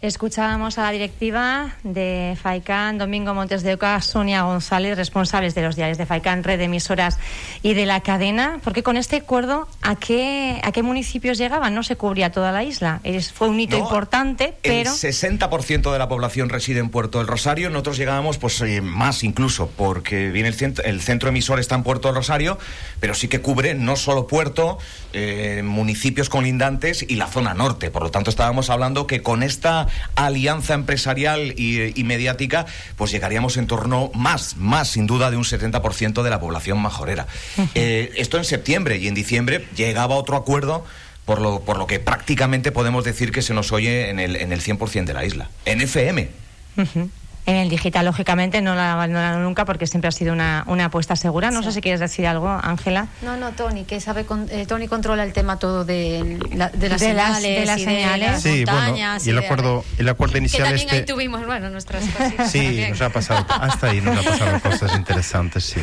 [0.00, 5.74] Escuchábamos a la directiva de FAICAN, Domingo Montes de Oca, Sonia González, responsables de los
[5.74, 7.18] diarios de FAICAN, red de emisoras
[7.62, 11.74] y de la cadena, porque con este acuerdo, ¿a qué, a qué municipios llegaban?
[11.74, 13.00] No se cubría toda la isla.
[13.02, 14.88] Es, fue un hito no, importante, pero...
[14.88, 19.24] El 60% de la población reside en Puerto del Rosario, nosotros llegábamos pues eh, más
[19.24, 22.56] incluso, porque viene el centro, el centro emisor está en Puerto del Rosario,
[23.00, 24.78] pero sí que cubre no solo Puerto,
[25.12, 27.90] eh, municipios colindantes y la zona norte.
[27.90, 32.66] Por lo tanto, estábamos hablando que con esta alianza empresarial y, y, mediática,
[32.96, 37.26] pues llegaríamos en torno más, más sin duda de un 70% de la población majorera.
[37.74, 40.84] Eh, esto en septiembre y en diciembre llegaba otro acuerdo.
[41.24, 44.50] Por lo, por lo que prácticamente podemos decir que se nos oye en el, en
[44.50, 46.30] el 100% de la isla, en FM.
[46.78, 47.10] Uh -huh.
[47.48, 51.16] En el digital, lógicamente, no la abandonaron nunca porque siempre ha sido una, una apuesta
[51.16, 51.50] segura.
[51.50, 51.68] No sí.
[51.68, 53.06] sé si quieres decir algo, Ángela.
[53.22, 56.90] No, no, Tony, que sabe, con, eh, Tony controla el tema todo de, la, de
[56.90, 57.42] las de señales.
[57.42, 58.26] Las, de las señales.
[58.26, 59.24] De las sí, montañas.
[59.24, 60.96] Bueno, y el acuerdo, el acuerdo inicial que también este...
[60.98, 62.52] ahí tuvimos, bueno, nuestras cosas.
[62.52, 62.90] Sí, también.
[62.90, 65.80] nos ha pasado, hasta ahí nos ha pasado cosas interesantes, sí.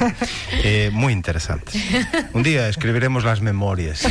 [0.63, 1.81] Eh, muy interesantes.
[2.33, 4.07] Un día escribiremos las memorias.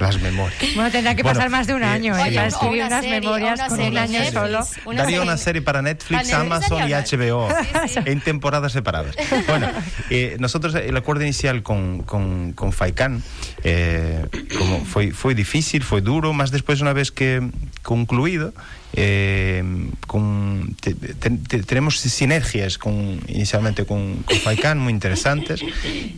[0.00, 0.74] Las memorias.
[0.74, 3.00] Bueno, tendrá que bueno, pasar más de un año eh, oye, para escribir una unas
[3.02, 4.66] serie, memorias una con serie, un año Netflix, solo.
[4.86, 5.20] una Daría serie.
[5.20, 8.00] una serie para Netflix, Para Amazon y HBO Sí, sí.
[8.04, 9.16] en temporadas separadas.
[9.48, 9.68] Bueno,
[10.10, 13.22] eh, nosotros el acuerdo inicial con, con, con FAICAN
[13.62, 14.26] eh,
[14.58, 17.50] como fue, fue difícil, fue duro, más después una vez que
[17.82, 18.52] concluido
[18.96, 19.62] eh,
[20.06, 25.60] con, te, te, te, tenemos sinergias con, inicialmente con, con muy interesantes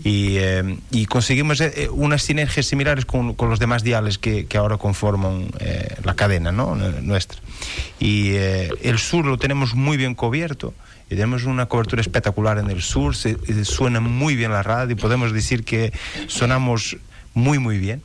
[0.05, 4.59] y, eh, y conseguimos eh, unas sinergias similares con, con, los demás diales que, que
[4.59, 6.77] ahora conforman eh, la cadena ¿no?
[6.77, 7.41] nuestra.
[7.99, 10.75] Y eh, el sur lo tenemos muy bien cubierto
[11.07, 14.97] y tenemos una cobertura espectacular en el sur, se suena muy bien la radio y
[14.97, 15.93] podemos decir que
[16.27, 16.99] sonamos
[17.33, 18.03] muy muy bien.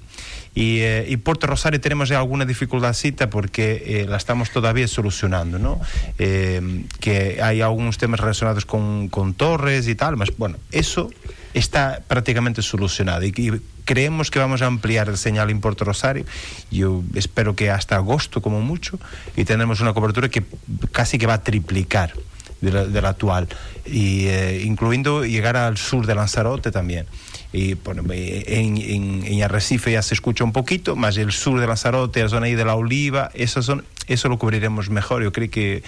[0.54, 5.60] Y, eh, y, Puerto Rosario tenemos ya alguna dificultadcita porque eh, la estamos todavía solucionando,
[5.60, 5.80] ¿no?
[6.20, 11.10] Eh, que hay algunos temas relacionados con, con torres y tal, mas bueno, eso
[11.54, 16.26] está prácticamente solucionado y, y, creemos que vamos a ampliar el señal en Puerto Rosario.
[16.70, 19.00] Yo espero que hasta agosto como mucho
[19.38, 20.44] y tendremos una cobertura que
[20.92, 22.14] casi que va a triplicar
[22.62, 23.48] de la, de la actual,
[23.86, 27.06] eh, incluyendo llegar al sur de Lanzarote también.
[27.54, 32.24] Y bueno, en, en, Arrecife ya se escucha un poquito, más el sur de Lanzarote,
[32.24, 35.22] la zona ahí de la Oliva, eso, son, eso lo cubriremos mejor.
[35.24, 35.84] Yo creo que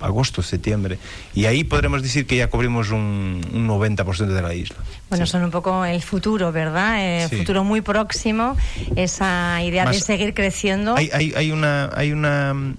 [0.00, 0.98] agosto, septiembre.
[1.34, 4.76] Y ahí podremos decir que ya cubrimos un 90% de la isla.
[5.08, 7.22] Bueno, son un poco el futuro, ¿verdad?
[7.22, 7.36] El Sí.
[7.36, 8.56] futuro muy próximo,
[8.96, 10.96] esa idea de Más- seguir creciendo.
[10.96, 12.76] Hay, hay, hay una, hay una mm,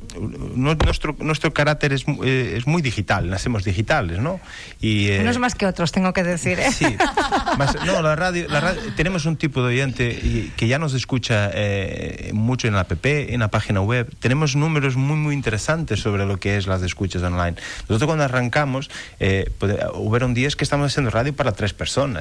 [0.56, 4.42] nu- nuestro, nuestro carácter es, eh, es muy digital, nacemos digitales, ¿no?
[4.82, 6.60] Y, eh, Unos más que otros, tengo que decir.
[6.60, 6.70] ¿eh?
[6.74, 6.86] Sí,
[7.58, 11.50] Más- no, la radio, la radio- tenemos un tipo de oyente que ya nos escucha
[11.54, 14.14] eh, mucho en la app, en la página web.
[14.20, 17.56] Tenemos números muy, muy interesantes sobre lo que es las escuchas online.
[17.88, 18.90] Nosotros cuando arrancamos,
[19.22, 22.17] eh, pues, hubieron días que estamos haciendo radio para tres personas.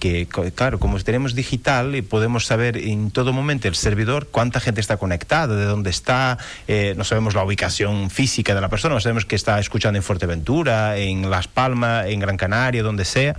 [0.00, 4.60] Que, co- claro, como tenemos digital y podemos saber en todo momento el servidor cuánta
[4.60, 6.36] gente está conectada, de dónde está,
[6.68, 10.98] eh, no sabemos la ubicación física de la persona, sabemos que está escuchando en Fuerteventura,
[10.98, 13.34] en Las Palmas, en Gran Canaria, donde sea.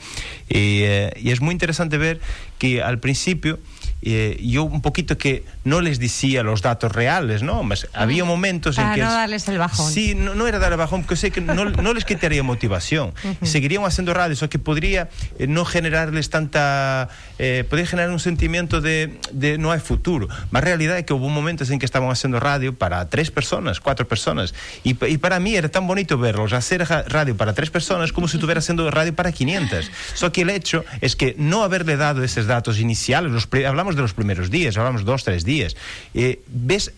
[0.49, 2.19] Y, eh, y es muy interesante ver
[2.57, 3.59] que al principio
[4.01, 7.63] eh, yo un poquito que no les decía los datos reales, ¿no?
[7.63, 9.01] Mas había momentos Para en que...
[9.01, 9.91] no es- darles el bajón.
[9.91, 13.13] Sí, no, no era darle bajón, porque sé que no, no les quitaría motivación.
[13.23, 13.45] Ujú.
[13.45, 17.09] Seguirían haciendo radio, eso que podría eh, no generarles tanta...
[17.39, 20.27] eh, podría generar un sentimiento de, de no hay futuro.
[20.51, 24.07] Más realidad es que hubo momentos en que estaban haciendo radio para tres personas, cuatro
[24.07, 24.53] personas.
[24.83, 28.37] Y, y para mí era tan bonito verlos hacer radio para tres personas como si
[28.37, 29.89] estuviera haciendo radio para 500.
[30.13, 33.95] Solo que el hecho es que no haberle dado esos datos iniciales, los pri- hablamos
[33.95, 35.75] de los primeros días, hablamos dos, tres días,
[36.15, 36.91] eh, ves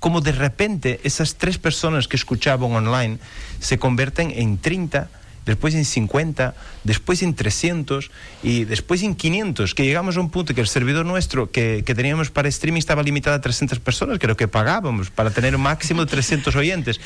[0.00, 3.18] como de repente esas tres personas que escuchaban online
[3.60, 5.10] se convierten en 30,
[5.44, 8.10] después en 50, después en 300
[8.42, 11.94] y después en 500, que llegamos a un punto que el servidor nuestro que, que
[11.94, 16.06] teníamos para streaming estaba limitado a 300 personas, creo que pagábamos para tener un máximo
[16.06, 17.00] de 300 oyentes,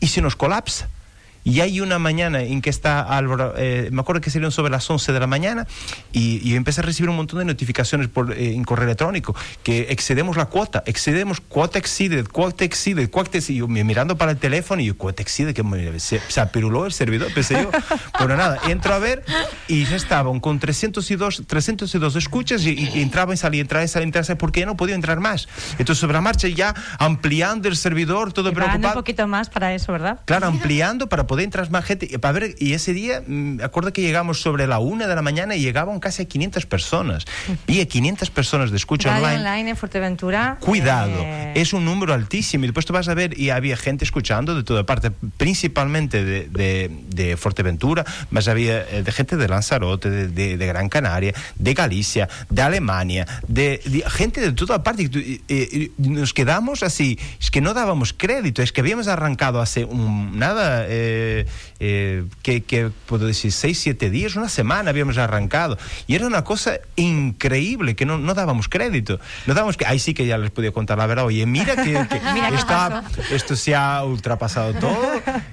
[0.00, 0.88] y se nos colapsa.
[1.44, 4.88] Y hay una mañana en que está Álvaro, eh, me acuerdo que salieron sobre las
[4.90, 5.66] 11 de la mañana
[6.12, 9.86] y, y empecé a recibir un montón de notificaciones por, eh, en correo electrónico que
[9.90, 13.56] excedemos la cuota, excedemos, cuota exceeded, cuota exceeded, cuota exceeded.
[13.56, 16.40] Y yo mi- mirando para el teléfono y yo, cuota exceeded, que me- se, se
[16.40, 17.70] apiruló el servidor, pensé yo.
[18.18, 19.24] Pero nada, entro a ver
[19.68, 24.04] y ya estaban con 302, 302 escuchas y, y entraba y salía, entraba y salía,
[24.04, 25.48] entraba y salía, porque ya no podía entrar más.
[25.78, 29.00] Entonces sobre la marcha ya ampliando el servidor, todo Y pagando un preocupado.
[29.00, 30.20] poquito más para eso, ¿verdad?
[30.24, 32.08] Claro, ampliando para poder entrar más gente.
[32.10, 35.14] Y, para ver, y ese día, mm, me acuerdo que llegamos sobre la una de
[35.14, 37.24] la mañana y llegaban casi a 500 personas.
[37.68, 39.38] Y a 500 personas de escucha Radio online.
[39.50, 40.56] online en Fuerteventura.
[40.60, 42.64] Cuidado, eh, es un número altísimo.
[42.64, 46.48] Y después tú vas a ver, y había gente escuchando de toda parte, principalmente de,
[46.48, 51.34] de, de Fuerteventura, más había eh, de gente de Lanzarote, de, de- de Gran Canaria,
[51.56, 55.02] de Galicia, de Alemania, de, gente de toda parte.
[55.04, 59.60] Y- y- y nos quedamos así, es que no dábamos crédito, es que habíamos arrancado
[59.60, 61.17] hace un, nada, eh,
[61.80, 65.78] eh, que, que puedo decir, seis, siete días, una semana habíamos arrancado.
[66.06, 69.20] Y era una cosa increíble, que no, no dábamos crédito.
[69.46, 71.24] No dábamos que, ahí sí que ya les podía contar la verdad.
[71.26, 74.98] Oye, mira que, que Mira está- esto se ha ultrapasado todo.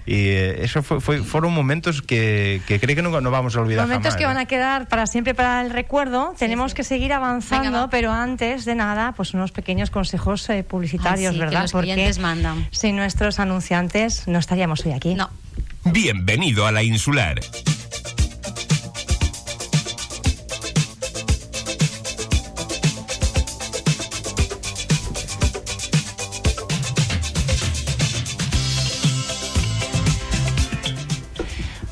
[0.06, 3.62] Y eh, eso fue, fue- fueron momentos que, que creo que no, no vamos a
[3.62, 4.28] olvidar Momentos jamás, que ¿eh?
[4.28, 6.34] van a quedar para siempre para el recuerdo.
[6.38, 11.30] Tenemos que seguir avanzando, Venga, pero antes de nada, pues unos pequeños consejos eh, publicitarios,
[11.32, 11.62] Ay, sí, que ¿verdad?
[11.62, 12.68] los clientes mandan.
[12.72, 15.16] sin nuestros anunciantes no estaríamos hoy aquí.
[15.16, 15.30] No.
[15.92, 17.40] Bienvenido a la insular.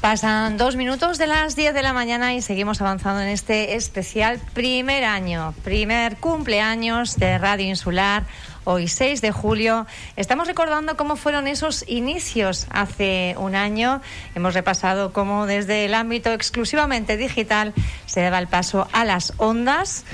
[0.01, 4.39] Pasan dos minutos de las 10 de la mañana y seguimos avanzando en este especial
[4.53, 8.23] primer año, primer cumpleaños de Radio Insular.
[8.65, 9.85] Hoy 6 de julio
[10.15, 14.01] estamos recordando cómo fueron esos inicios hace un año.
[14.35, 17.73] Hemos repasado cómo desde el ámbito exclusivamente digital
[18.05, 20.05] se daba el paso a las ondas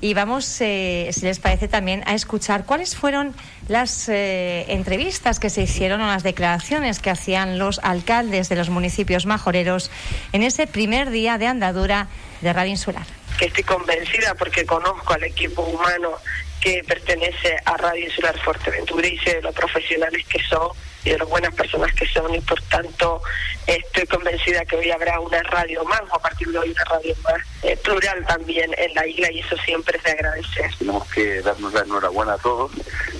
[0.00, 3.34] y vamos, eh, si les parece, también a escuchar cuáles fueron
[3.68, 8.70] las eh, entrevistas que se hicieron o las declaraciones que hacían los alcaldes de los
[8.70, 9.90] municipios majoreros
[10.32, 12.08] en ese primer día de andadura
[12.40, 13.04] de Radio Insular.
[13.38, 16.12] que estoy convencida porque conozco al equipo humano
[16.60, 20.68] que pertenece a Radio Insular Fuerteventura y sé de los profesionales que son
[21.04, 23.22] y de las buenas personas que son y por tanto
[23.66, 27.14] estoy convencida que hoy habrá una radio más o a partir de hoy una radio
[27.22, 30.70] más eh, plural también en la isla y eso siempre se agradece.
[30.78, 32.72] Tenemos que darnos la enhorabuena a todos,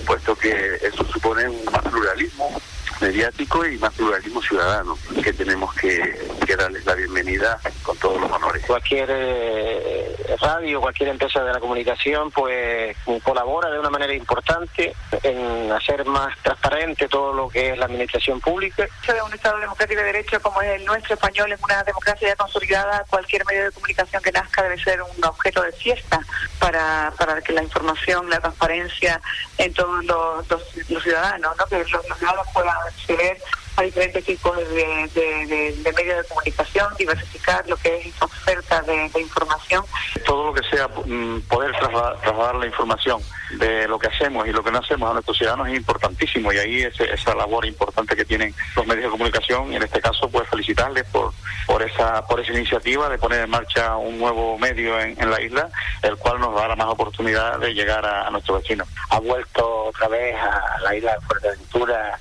[0.05, 2.61] puesto que eso supone un más pluralismo
[3.01, 8.31] mediático y más pluralismo ciudadano, que tenemos que, que darles la bienvenida con todos los
[8.31, 8.65] honores.
[8.65, 14.93] cualquier eh, radio, cualquier empresa de la comunicación, pues colabora de una manera importante
[15.23, 18.87] en hacer más transparente todo lo que es la administración pública.
[19.07, 22.35] de un Estado democrático de derecho como es el nuestro español, en una democracia ya
[22.35, 26.19] consolidada, cualquier medio de comunicación que nazca debe ser un objeto de fiesta
[26.59, 29.21] para, para que la información, la transparencia
[29.57, 31.65] en todos los, los- los ciudadanos, ¿no?
[31.65, 33.41] que los, los ciudadanos puedan acceder
[33.77, 38.25] a diferentes tipos de, de, de- de medios de comunicación, diversificar lo que es esa
[38.25, 39.85] oferta de, de información.
[40.25, 43.21] Todo lo que sea mm, poder trasladar, trasladar la información
[43.57, 46.57] de lo que hacemos y lo que no hacemos a nuestros ciudadanos es importantísimo y
[46.57, 50.47] ahí ese- esa labor importante que tienen los medios de comunicación en este caso pues
[50.49, 51.31] felicitarles por
[51.65, 55.41] por esa por esa iniciativa de poner en marcha un nuevo medio en, en la
[55.41, 55.69] isla
[56.03, 58.87] el cual nos dará más oportunidad de llegar a, a nuestros vecinos.
[59.09, 62.19] ha vuelto otra vez a la isla de Fuerteventura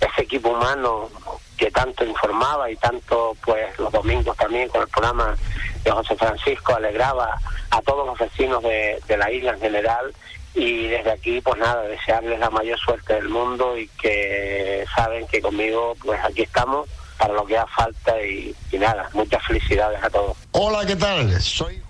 [0.00, 1.08] ese equipo humano
[1.56, 5.36] que tanto informaba y tanto pues los domingos también con el programa
[5.84, 7.38] de José Francisco alegraba
[7.70, 10.14] a todos los vecinos de, de la isla en general
[10.54, 15.40] y desde aquí pues nada desearles la mayor suerte del mundo y que saben que
[15.40, 16.88] conmigo pues aquí estamos
[17.18, 21.40] para lo que haga falta y, y nada muchas felicidades a todos Hola, ¿qué tal?
[21.40, 21.82] Soy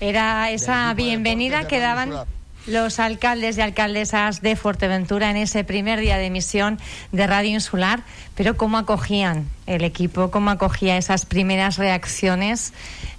[0.00, 2.24] Era esa bienvenida que daban
[2.66, 6.78] los alcaldes y alcaldesas de Fuerteventura en ese primer día de emisión
[7.10, 8.04] de Radio Insular,
[8.34, 12.72] pero cómo acogían el equipo, cómo acogía esas primeras reacciones,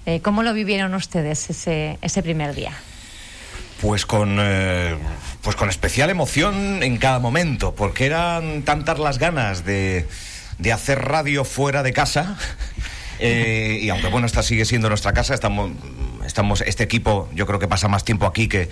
[0.06, 2.72] Eh, cómo lo vivieron ustedes ese, ese primer día.
[3.80, 4.96] Pues con, eh,
[5.42, 10.06] pues con especial emoción en cada momento, porque eran tantas las ganas de,
[10.58, 12.36] de hacer radio fuera de casa.
[13.18, 15.70] eh, y aunque bueno, esta sigue siendo nuestra casa, estamos,
[16.26, 18.68] estamos, este equipo yo creo que pasa más tiempo aquí que,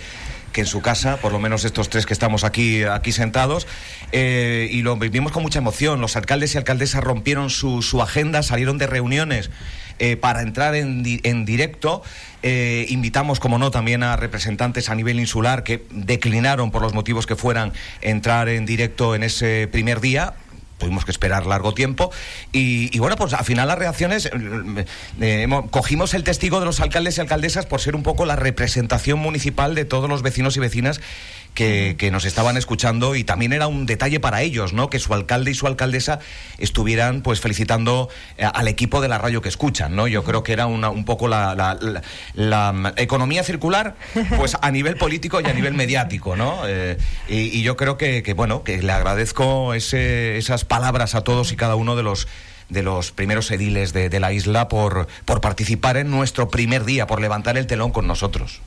[0.53, 3.67] que en su casa, por lo menos estos tres que estamos aquí, aquí sentados,
[4.13, 5.99] eh, y lo vivimos con mucha emoción.
[5.99, 9.49] Los alcaldes y alcaldesas rompieron su, su agenda, salieron de reuniones
[9.99, 12.03] eh, para entrar en, en directo.
[12.43, 17.25] Eh, invitamos, como no, también a representantes a nivel insular que declinaron, por los motivos
[17.25, 20.35] que fueran, entrar en directo en ese primer día
[20.83, 22.11] tuvimos que esperar largo tiempo.
[22.51, 24.85] Y, bueno pues al final las reacciones eh,
[25.21, 29.19] eh, cogimos el testigo de los alcaldes y alcaldesas por ser un poco la representación
[29.19, 31.01] municipal de todos los vecinos y vecinas
[31.53, 34.89] que, nos estaban escuchando y también era un detalle para ellos, ¿no?
[34.89, 36.19] Que su alcalde y su alcaldesa
[36.57, 40.07] estuvieran pues felicitando eh, al equipo de la radio que escuchan, ¿no?
[40.07, 41.77] Yo creo que era una, un poco la,
[42.97, 43.95] economía circular,
[44.37, 46.61] pues a nivel político y a nivel mediático, ¿no?
[46.67, 46.97] Eh,
[47.27, 51.51] y, y yo creo que, que, bueno, que le agradezco ese- esas palabras a todos
[51.51, 52.27] y cada uno de los
[52.73, 57.07] de los primeros ediles de, de la isla por, por participar en nuestro primer día,
[57.07, 58.61] por levantar el telón con nosotros.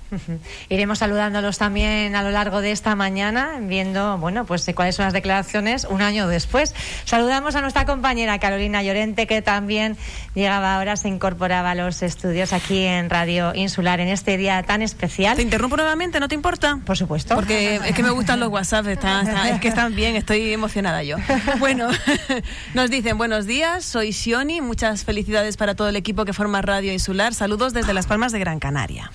[0.69, 5.05] Iremos saludándolos también a lo largo de esta mañana, viendo, bueno, pues eh, cuáles son
[5.05, 6.75] las declaraciones un año después.
[7.05, 9.97] Saludamos a nuestra compañera Carolina Llorente, que también
[10.35, 14.83] llegaba ahora, se incorporaba a los estudios aquí en Radio Insular en este día tan
[14.83, 15.37] especial.
[15.37, 16.21] ¿Te interrumpo nuevamente?
[16.21, 16.79] ¿No te importa?
[16.85, 17.35] Por supuesto.
[17.35, 21.03] Porque es que me gustan los WhatsApp, está- está- es que están bien, estoy emocionada
[21.03, 21.17] yo.
[21.59, 21.89] Bueno,
[22.75, 26.93] nos dicen buenos días, soy Sioni, muchas felicidades para todo el equipo que forma Radio
[26.93, 29.11] Insular, saludos desde Las Palmas de Gran Canaria.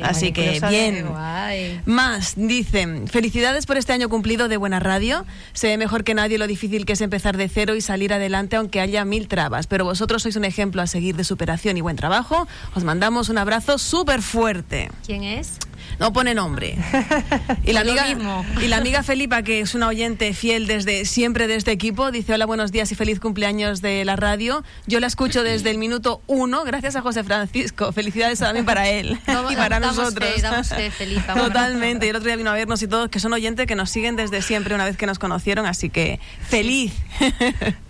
[0.00, 1.08] Así que bien.
[1.08, 1.80] guay.
[1.86, 5.26] Más, dicen, felicidades por este año cumplido de buena radio.
[5.60, 8.80] Ve mejor que nadie lo difícil que es empezar de cero y salir adelante aunque
[8.80, 9.66] haya mil trabas.
[9.66, 12.46] Pero vosotros sois un ejemplo a seguir de superación y buen trabajo.
[12.76, 14.88] Os mandamos un abrazo súper fuerte.
[15.04, 15.58] ¿Quién es?
[15.98, 16.76] No pone nombre.
[17.64, 18.04] Y la, amiga,
[18.60, 22.34] y la amiga Felipa, que es una oyente fiel desde siempre de este equipo, dice
[22.34, 24.64] hola, buenos días y feliz cumpleaños de la radio.
[24.86, 27.92] Yo la escucho desde el minuto uno, gracias a José Francisco.
[28.02, 29.18] Felicidades también para él
[29.50, 30.28] y para damos nosotros.
[30.34, 31.34] fe, damos fe, Felipa.
[31.34, 32.06] Totalmente.
[32.06, 34.16] Y el otro día vino a vernos y todos, que son oyentes que nos siguen
[34.16, 36.18] desde siempre una vez que nos conocieron, así que
[36.48, 36.92] feliz.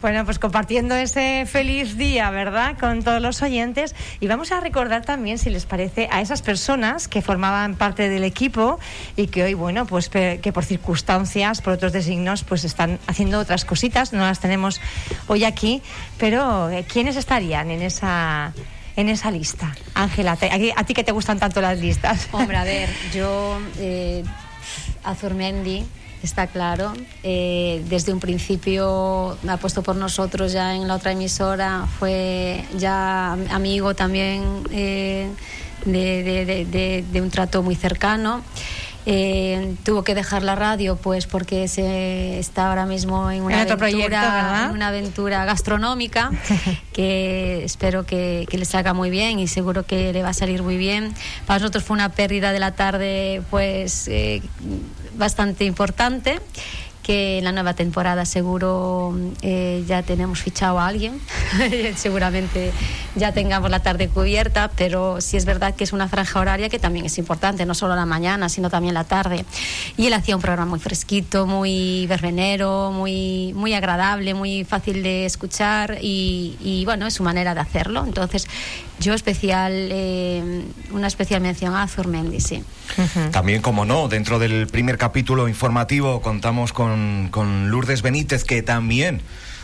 [0.01, 2.77] Bueno, pues compartiendo ese feliz día, ¿verdad?
[2.79, 3.95] Con todos los oyentes.
[4.21, 8.25] Y vamos a recordar también, si les parece, a esas personas que formaban parte del
[8.25, 8.79] equipo
[9.17, 13.65] y que hoy, bueno, pues que por circunstancias, por otros designos, pues están haciendo otras
[13.65, 14.13] cositas.
[14.13, 14.81] No las tenemos
[15.29, 15.83] hoy aquí,
[16.19, 18.53] pero eh, ¿quiénes estarían en esa
[18.97, 19.75] en esa lista?
[19.95, 20.33] Ángela,
[20.77, 22.29] a ti que te gustan tanto las listas.
[22.33, 24.23] Hombre, a ver, yo, eh,
[25.05, 25.85] Azurmendi,
[26.23, 31.87] está claro, eh, desde un principio ha puesto por nosotros ya en la otra emisora,
[31.99, 35.29] fue ya amigo también eh,
[35.85, 38.43] de, de- de- de- un trato muy cercano.
[39.05, 43.61] Eh, tuvo que dejar la radio pues porque se está ahora mismo en una, En
[43.73, 46.31] aventura, proyecto, en una aventura gastronómica
[46.93, 50.63] que espero que, que le salga muy bien y seguro que le va a salir
[50.63, 51.13] muy bien.
[51.47, 54.41] Para nosotros fue una pérdida de la tarde pues eh,
[55.17, 56.39] bastante importante
[57.03, 61.21] que en la nueva temporada seguro eh, ya tenemos fichado a alguien,
[61.97, 62.73] seguramente
[63.15, 66.79] ya tengamos la tarde cubierta, pero sí es verdad que es una franja horaria que
[66.79, 69.45] también es importante, no solo la mañana, sino también la tarde.
[69.97, 75.27] Y él hacía un programa muy fresquito, muy verbenero, muy, muy agradable, muy fácil de
[75.27, 78.05] escuchar y, y, bueno, es su manera de hacerlo.
[78.07, 78.47] Entonces,
[78.99, 82.63] yo especial, eh, una especial mención a Zurmendi, sí.
[83.31, 89.23] También, como no, dentro del primer capítulo informativo contamos con, con Lourdes Benítez, que también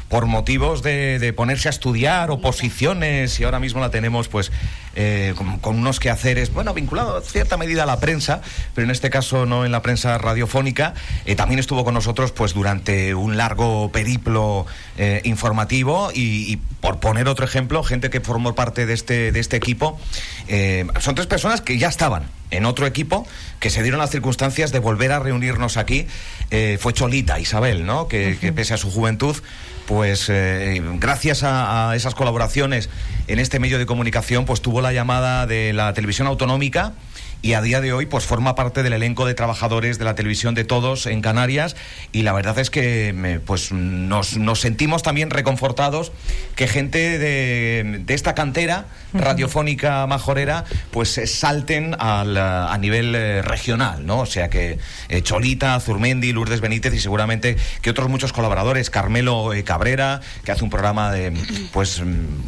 [0.08, 4.50] por motivos de, de ponerse a estudiar oposiciones y ahora mismo la tenemos pues
[4.96, 8.40] eh, con, con unos quehaceres, bueno, vinculado en cierta medida a la prensa,
[8.74, 10.94] pero en este caso no en la prensa radiofónica.
[11.24, 17.00] Eh, también estuvo con nosotros pues durante un largo periplo eh, informativo y, y, por
[17.00, 20.00] poner otro ejemplo, gente que formó parte de este, de este equipo,
[20.46, 23.26] eh, son tres personas que ya estaban en otro equipo,
[23.60, 26.06] que se dieron las circunstancias de volver a reunirnos aquí.
[26.50, 28.08] Eh, fue Cholita, Isabel, ¿no?
[28.08, 29.36] Que, que pese a su juventud,
[29.88, 32.90] pues eh, gracias a, a, esas colaboraciones
[33.26, 36.92] en este medio de comunicación, pues tuvo la llamada de la televisión autonómica
[37.40, 40.54] y a día de hoy pues forma parte del elenco de trabajadores de la televisión
[40.54, 41.76] de todos en Canarias
[42.12, 46.12] y la verdad es que me, pues nos, nos, sentimos también reconfortados
[46.56, 54.04] que gente de, de esta cantera radiofónica majorera pues salten al, a nivel eh, regional,
[54.04, 54.20] ¿no?
[54.20, 54.78] O sea que
[55.08, 60.52] eh, Cholita, Zurmendi, Lourdes Benítez y seguramente que otros muchos colaboradores, Carmelo eh, Cabrera, que
[60.52, 61.32] hace un programa de
[61.72, 62.02] pues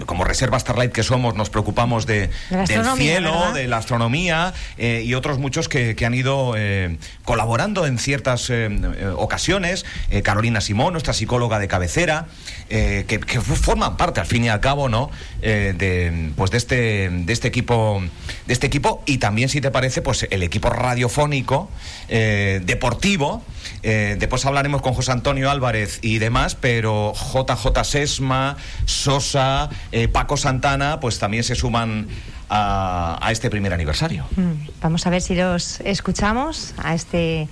[0.07, 3.55] como Reserva Starlight que somos, nos preocupamos de, del cielo, ¿verdad?
[3.55, 4.53] de la astronomía
[4.83, 8.71] eh, y otros muchos que, que han ido eh, colaborando en ciertas eh,
[9.15, 9.85] ocasiones.
[10.23, 12.27] Carolina Simón, nuestra psicóloga de cabecera,
[12.69, 15.11] que, que forman parte al fin y al cabo, ¿no?
[15.41, 18.03] De, pues de este, de este equipo,
[18.47, 21.69] de este equipo y también, si te parece, pues el equipo radiofónico,
[22.09, 23.45] deportivo.
[23.83, 28.57] Después hablaremos con José Antonio Álvarez y demás, pero JJ Sesma,
[28.87, 29.69] Sosa,
[30.13, 32.09] Paco Santana, pues también se suman
[32.51, 34.27] a, a este primer aniversario.
[34.37, 37.49] Mm, Vamos a ver si los escuchamos a este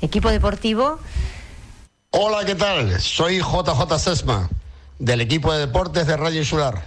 [0.00, 0.98] equipo deportivo.
[2.10, 2.98] Hola, ¿qué tal?
[3.00, 4.48] Soy JJ Sesma,
[4.98, 6.82] del equipo de deportes de Radio Insular.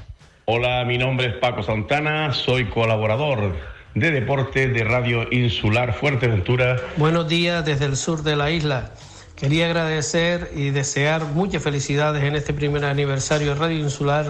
[0.46, 3.56] Hola, mi nombre es Paco Santana, soy colaborador
[3.94, 6.78] de deportes de Radio Insular Fuerteventura.
[6.98, 8.92] Buenos días desde el sur de la isla.
[9.36, 14.26] Quería agradecer y desear muchas felicidades en este primer aniversario de Radio Insular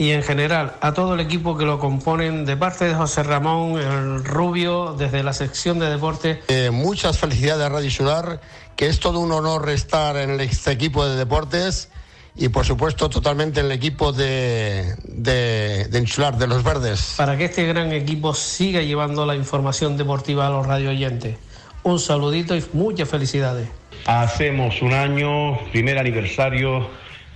[0.00, 3.78] y en general a todo el equipo que lo componen de parte de José Ramón
[3.78, 6.38] el Rubio desde la sección de deportes.
[6.48, 8.40] Eh, muchas felicidades a Radio Insular,
[8.76, 11.90] que es todo un honor estar en este equipo de deportes
[12.34, 17.16] y por supuesto totalmente en el equipo de, de, de Insular, de los Verdes.
[17.18, 21.36] Para que este gran equipo siga llevando la información deportiva a los radio oyentes.
[21.82, 23.68] Un saludito y muchas felicidades.
[24.06, 26.88] Hacemos un año, primer aniversario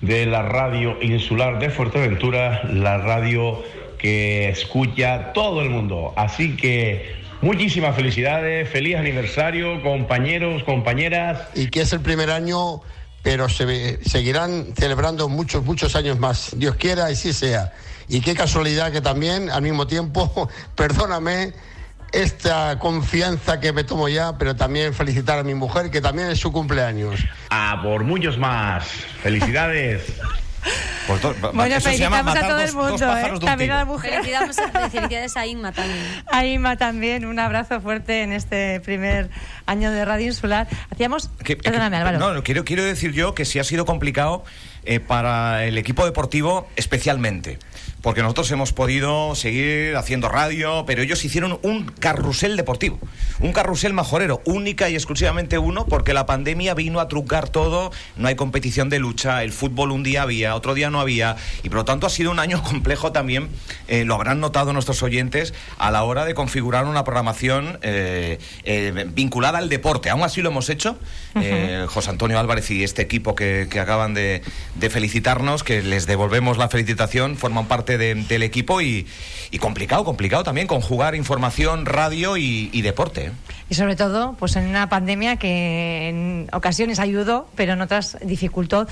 [0.06, 3.62] de la radio insular de Fuerteventura, la radio
[3.98, 6.12] que escucha todo el mundo.
[6.16, 11.48] Así que muchísimas felicidades, feliz aniversario, compañeros, compañeras.
[11.54, 12.82] Y que es el primer año,
[13.22, 16.54] pero se seguirán celebrando muchos, muchos años más.
[16.58, 17.72] Dios quiera y sí sea.
[18.06, 21.54] Y qué casualidad que también, al mismo tiempo, perdóname,
[22.14, 26.38] esta confianza que me tomo ya, pero también felicitar a mi mujer, que también es
[26.40, 27.20] su cumpleaños.
[27.50, 28.86] A por muchos más.
[29.22, 30.02] Felicidades.
[31.06, 33.32] Pues do- Bueno, felicitamos a todo dos- el mundo, ¿eh?
[33.44, 34.12] también a la mujer.
[34.22, 34.56] Felicidades,
[34.90, 36.02] felicidades a Inma también.
[36.32, 39.28] A Inma también, un abrazo fuerte en este primer
[39.66, 40.66] año de Radio Insular.
[40.90, 41.28] Hacíamos...
[41.44, 42.18] Que- que- Perdóname, Álvaro.
[42.18, 44.42] No, no, quiero, quiero decir yo que sí ha sido complicado
[44.86, 47.58] eh, para el equipo deportivo especialmente.
[48.04, 52.98] Porque nosotros hemos podido seguir haciendo radio, pero ellos hicieron un carrusel deportivo,
[53.40, 58.28] un carrusel majorero, única y exclusivamente uno, porque la pandemia vino a truncar todo, no
[58.28, 61.78] hay competición de lucha, el fútbol un día había, otro día no había, y por
[61.78, 63.48] lo tanto ha sido un año complejo también,
[63.88, 69.06] eh, lo habrán notado nuestros oyentes, a la hora de configurar una programación eh, eh,
[69.14, 70.10] vinculada al deporte.
[70.10, 70.98] Aún así lo hemos hecho,
[71.88, 74.42] José Antonio Álvarez y este equipo que, que acaban de,
[74.74, 79.06] de felicitarnos, que les devolvemos la felicitación, forman parte de- del equipo y,
[79.50, 83.26] y complicado, complicado también conjugar información, radio y, y deporte.
[83.26, 83.32] ¿eh?
[83.70, 88.86] Y sobre todo, pues en una pandemia que en ocasiones ayudó, pero en otras dificultó.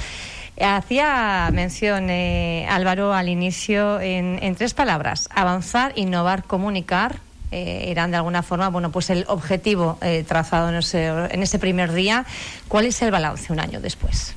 [0.60, 7.20] Hacía mención eh, Álvaro al inicio en, en tres palabras: avanzar, innovar, comunicar.
[7.50, 11.58] Eh, eran de alguna forma, bueno, pues el objetivo eh, trazado en ese, en ese
[11.58, 12.24] primer día.
[12.68, 14.34] ¿Cuál es el balance un año después?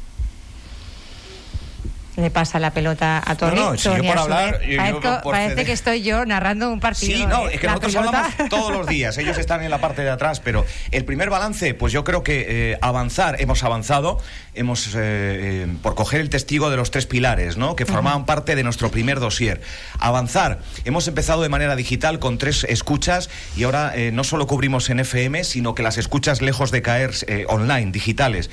[2.18, 3.56] Le pasa la pelota a Tony.
[3.56, 5.66] No, no, si yo Tony, por a su hablar, yo- yo por parece ceder.
[5.66, 7.18] que estoy yo narrando un partido.
[7.18, 7.56] Sí, no, ¿eh?
[7.56, 10.40] es que nosotros pelota- hablamos todos los días, ellos están en la parte de atrás,
[10.40, 14.20] pero el primer balance, pues yo creo que eh, avanzar, hemos avanzado,
[14.54, 17.76] hemos, eh, eh, por coger el testigo de los tres pilares, ¿no?
[17.76, 19.60] Que formaban parte de nuestro primer dossier.
[20.00, 24.90] Avanzar, hemos empezado de manera digital con tres escuchas y ahora eh, no solo cubrimos
[24.90, 28.50] en FM, sino que las escuchas lejos de caer eh, online, digitales,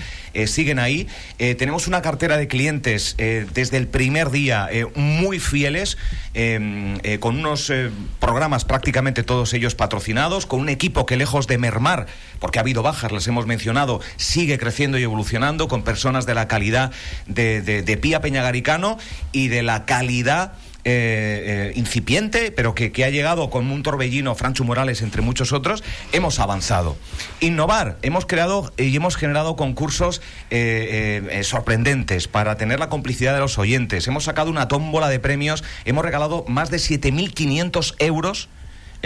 [0.47, 1.07] siguen ahí.
[1.39, 3.15] Tenemos una cartera de clientes
[3.53, 5.99] desde el primer día eh, muy fieles,
[6.35, 7.73] eh, eh, con unos
[8.21, 12.07] programas prácticamente todos ellos patrocinados, con un equipo que lejos de mermar,
[12.39, 16.49] porque ha habido bajas, las hemos mencionado, sigue creciendo y evolucionando, con personas de la
[16.49, 16.93] calidad
[17.27, 18.99] de, de Pía Peñagaricano
[19.33, 20.53] y de la calidad
[20.85, 25.85] eh, eh, incipiente, pero que, ha llegado con un torbellino, Francho Morales, entre muchos otros,
[26.11, 26.97] hemos avanzado.
[27.39, 33.59] Innovar, hemos creado y hemos generado concursos eh, sorprendentes para tener la complicidad de los
[33.59, 34.09] oyentes.
[34.09, 38.49] Hemos sacado una tómbola de premios, hemos regalado más de 7.500 euros.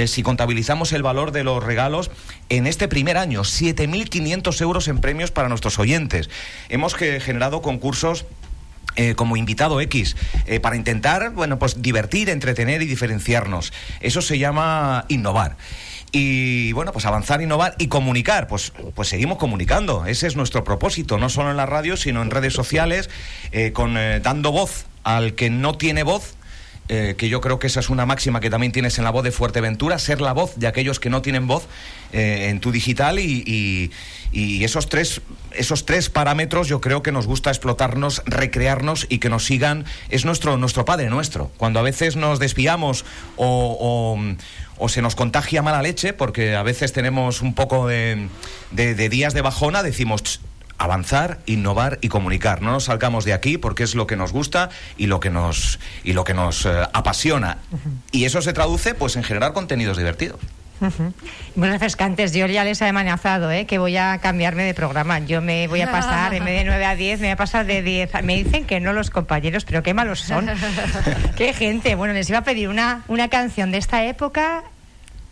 [0.07, 2.11] si contabilizamos el valor de los regalos
[2.48, 6.31] en este primer año, 7.500 euros en premios para nuestros oyentes.
[6.70, 8.24] Hemos generado concursos
[8.97, 10.16] eh, como invitado X,
[10.47, 13.73] eh, para intentar, bueno, pues divertir, entretener y diferenciarnos.
[14.01, 15.56] Eso se llama innovar.
[16.12, 18.48] Y bueno, pues avanzar, innovar y comunicar.
[18.48, 20.06] Pues, pues seguimos comunicando.
[20.06, 23.10] Ese es nuestro propósito, no solo en la radio, sino en redes sociales,
[23.52, 26.36] eh, con, dando voz al que no tiene voz.
[26.88, 29.24] Eh, que yo creo que esa es una máxima que también tienes en la voz
[29.24, 31.66] de Fuerteventura, ser la voz de aquellos que no tienen voz
[32.12, 33.90] eh, en tu digital y,
[34.32, 35.22] esos tres
[35.52, 40.24] esos tres parámetros yo creo que nos gusta explotarnos, recrearnos y que nos sigan es
[40.26, 41.50] nuestro nuestro padre nuestro.
[41.56, 43.04] Cuando a veces nos desviamos
[43.36, 44.36] o, o-
[44.78, 48.28] o se nos contagia mala leche porque a veces tenemos un poco de,
[48.72, 50.40] de- de días de bajona, decimos "Ch,
[50.78, 52.62] avanzar, innovar y comunicar.
[52.62, 55.78] No nos salgamos de aquí porque es lo que nos gusta y lo que nos
[56.05, 57.59] y lo que nos eh, apasiona.
[58.12, 60.40] Y eso se traduce pues en generar contenidos divertidos.
[60.78, 61.15] Ujú.
[61.55, 62.35] Muy refrescantes.
[62.35, 63.65] Yo ya les he amenazado ¿eh?
[63.65, 65.20] que voy a cambiarme de programa.
[65.20, 67.65] Yo me voy a pasar, en vez de 9 a 10, me voy a pasar
[67.65, 68.15] de 10.
[68.15, 70.51] a- Me dicen que no los compañeros, pero qué malos son.
[71.36, 71.94] qué gente.
[71.94, 74.65] Bueno, les iba a pedir una, una canción de esta época.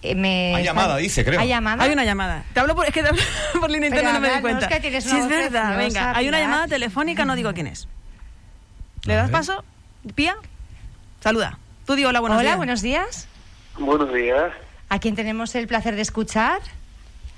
[0.07, 1.41] Eh, Me Hay están- llamada, dice, creo.
[1.41, 1.83] ¿Hay llamada?
[1.83, 2.45] Hay una llamada.
[2.53, 3.23] Te hablo por, es que te hablo
[3.61, 4.67] por línea interna no me no, cuenta.
[4.67, 5.77] es que sí, es verdad.
[5.79, 7.89] Venga, hay una llamada telefónica, no digo quién es.
[9.05, 9.65] ¿Le das paso?
[10.15, 10.37] Pía,
[11.21, 11.59] saluda.
[11.87, 12.57] Tú di hola, buenos Hola, días.
[12.59, 13.29] buenos días.
[13.79, 14.53] Buenos días.
[14.91, 16.61] ¿A quién tenemos el placer de escuchar?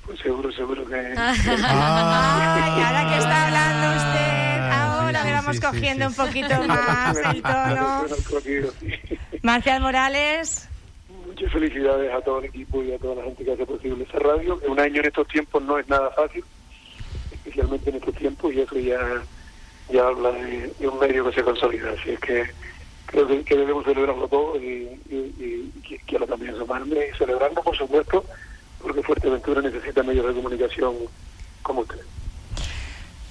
[0.05, 0.95] Pues seguro, seguro que...
[1.17, 8.05] Ay, ahora que está hablando usted, ahora le vamos cogiendo un poquito más el tono.
[9.43, 10.66] Marcial Morales.
[11.39, 14.19] Muchas felicidades a todo el equipo y a toda la gente que hace posible esa
[14.21, 16.43] radio, un año en estos tiempos no es nada fácil,
[17.31, 19.27] especialmente en estos tiempos, y eso ya,
[19.91, 21.91] ya habla de, un medio que se consolida.
[21.91, 22.51] Así es que
[23.05, 27.63] creo que, debemos celebrarlo todo y, y- y- y qui- quiero también sumarme y celebrarlo,
[27.63, 28.25] por supuesto,
[28.79, 30.97] porque Fuerteventura necesita medios de comunicación
[31.61, 32.07] como ustedes.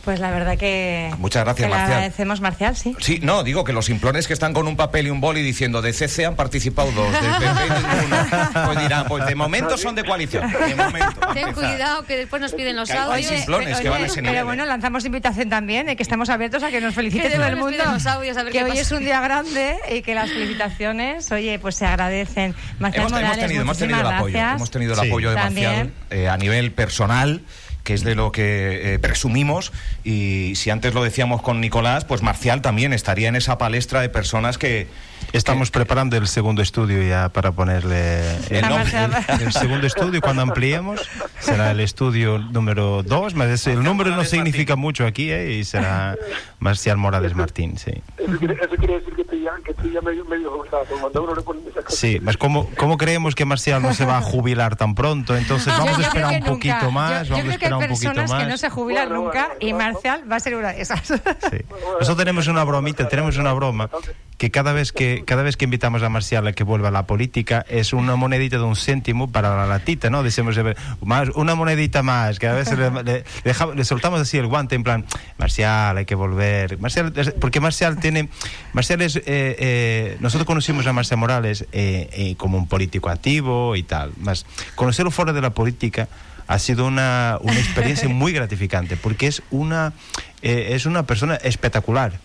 [0.05, 1.11] Pues la verdad que.
[1.17, 1.91] Muchas gracias, que le Marcial.
[1.97, 2.95] agradecemos, Marcial, sí.
[2.99, 5.81] Sí, no, digo que los simplones que están con un papel y un boli diciendo
[5.81, 8.65] de CC han participado dos, de PP ninguno.
[8.65, 10.49] Pues dirán, pues de momento son de coalición.
[10.51, 11.19] De momento.
[11.33, 13.25] Ten cuidado que después nos piden los Que hay audios.
[13.25, 14.45] simplones que van a ese nivel, Pero ¿eh?
[14.45, 17.71] bueno, lanzamos invitación también, de que estamos abiertos a que nos felicite todo el mundo.
[17.77, 18.81] piden los audios, a ver que qué hoy pasa.
[18.83, 22.53] es un día grande y que las felicitaciones, oye, pues se agradecen.
[22.79, 24.55] Marcial Hemos, hemos Morales, tenido, hemos tenido el apoyo, gracias.
[24.55, 25.07] hemos tenido el Sí.
[25.07, 25.35] apoyo de.
[25.35, 27.41] Marcial eh, a nivel personal
[27.83, 29.71] que es de lo que eh, presumimos
[30.05, 34.09] y si antes lo decíamos con Nicolás, pues Marcial también estaría en esa palestra de
[34.09, 34.87] personas que
[35.33, 38.21] Estamos preparando el segundo estudio ya para ponerle
[38.51, 38.91] el, nombre.
[39.37, 40.21] el- el segundo estudio.
[40.21, 41.01] Cuando ampliemos
[41.39, 43.33] será el estudio número 2.
[43.65, 45.53] El número no significa mucho aquí ¿eh?
[45.53, 46.15] y será
[46.59, 47.77] Marcial Morales Martín.
[47.77, 50.51] Sí, Eso quiere, eso quiere decir que estoy ya, que estoy ya medio, medio
[50.99, 51.99] cuando a uno le ponen esas cosas...
[51.99, 52.19] sí.
[52.21, 55.35] Mas ¿cómo, ¿Cómo creemos que Marcial no se va a jubilar tan pronto?
[55.35, 56.89] Entonces vamos yo a esperar un que poquito nunca.
[56.91, 57.27] más.
[57.27, 58.43] Yo, yo vamos a creo que esperar hay un poquito personas más.
[58.43, 59.94] que no se jubilan nunca y Marcial
[60.29, 61.09] va a ser una de esas.
[61.11, 63.89] Nosotros tenemos una bromita, tenemos una broma
[64.37, 67.07] que cada vez que cada vez que invitamos a Marcial a que vuelva a la
[67.07, 70.23] política es una monedita de un céntimo para la latita, ¿no?
[70.23, 74.37] Decimos eh, más una monedita más, que a veces le, le- deja- le soltamos así
[74.37, 75.05] el guante en plan
[75.37, 76.77] Marcial, hay que volver.
[76.79, 78.27] Marcial, porque Marcial tiene
[78.73, 83.75] Marcial es eh, eh, nosotros conocimos a Marcial Morales eh, eh, como un político activo
[83.77, 84.45] y tal, más
[84.75, 86.09] conocerlo fuera de la política
[86.47, 89.93] ha sido una, una experiencia muy gratificante porque es una
[90.41, 92.19] eh, es una persona espectacular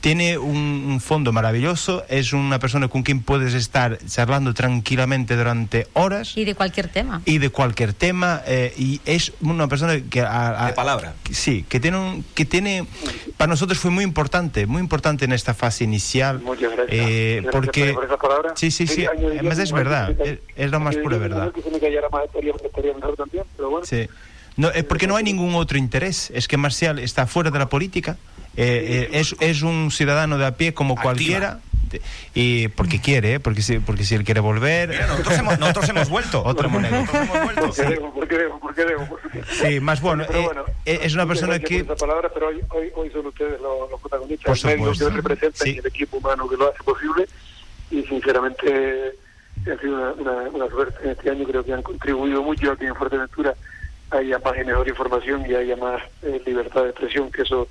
[0.00, 5.86] tiene un, un fondo maravilloso, es una persona con quien puedes estar charlando tranquilamente durante
[5.94, 7.22] horas Y de cualquier tema.
[7.24, 11.14] y de cualquier tema eh, y es una persona que a- a- De palabra.
[11.30, 12.86] sí que tiene un, que tiene
[13.36, 16.88] para nosotros fue muy importante muy importante en esta fase inicial Muchas gracias.
[16.90, 18.52] eh, Gracias porque por esas palabras.
[18.56, 21.78] sí sí sí además es verdad es, es la más pura verdad Que se me
[21.78, 23.86] callara más estaría, estaría mejor también, pero bueno.
[23.86, 24.08] Sí.
[24.56, 26.30] No, eh, porque no hay ningún otro interés.
[26.34, 28.18] Es que Marcial está fuera de la política.
[28.56, 31.60] Eh, eh, es, es un ciudadano de a pie como cualquiera.
[32.34, 33.40] Y porque quiere, ¿eh?
[33.40, 34.88] porque si, porque si él quiere volver.
[34.88, 36.42] Mira, nosotros, hemos, nosotros hemos vuelto.
[36.46, 37.04] Otra moneda.
[37.04, 38.12] ¿Por qué debo?
[38.14, 38.60] ¿Por qué debo?
[38.60, 39.18] ¿Por qué debo?
[39.50, 40.24] Sí, más bueno.
[40.26, 41.84] Pero eh, bueno, eh, es una persona que.
[41.84, 44.94] por esa palabra, pero hoy, hoy, hoy son ustedes los, los protagonistas, Por el medio
[44.94, 45.22] supuesto.
[45.22, 47.28] que representan y el equipo humano que lo hace posible.
[47.90, 49.12] Y sinceramente
[49.70, 51.44] ha sido una, una, una suerte en este año.
[51.46, 53.54] Creo que han contribuido mucho a que en Fuerteventura
[54.10, 57.68] haya más y mejor información y haya más eh, libertad de expresión, que eso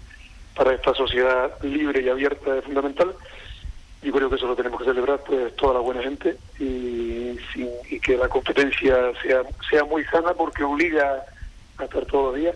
[0.56, 3.14] para esta sociedad libre y abierta es fundamental.
[4.02, 7.70] Yo creo que eso lo tenemos que celebrar pues toda la buena gente y, sin-
[7.90, 11.24] y que la competencia sea sea muy sana porque obliga
[11.78, 12.56] a estar todos los días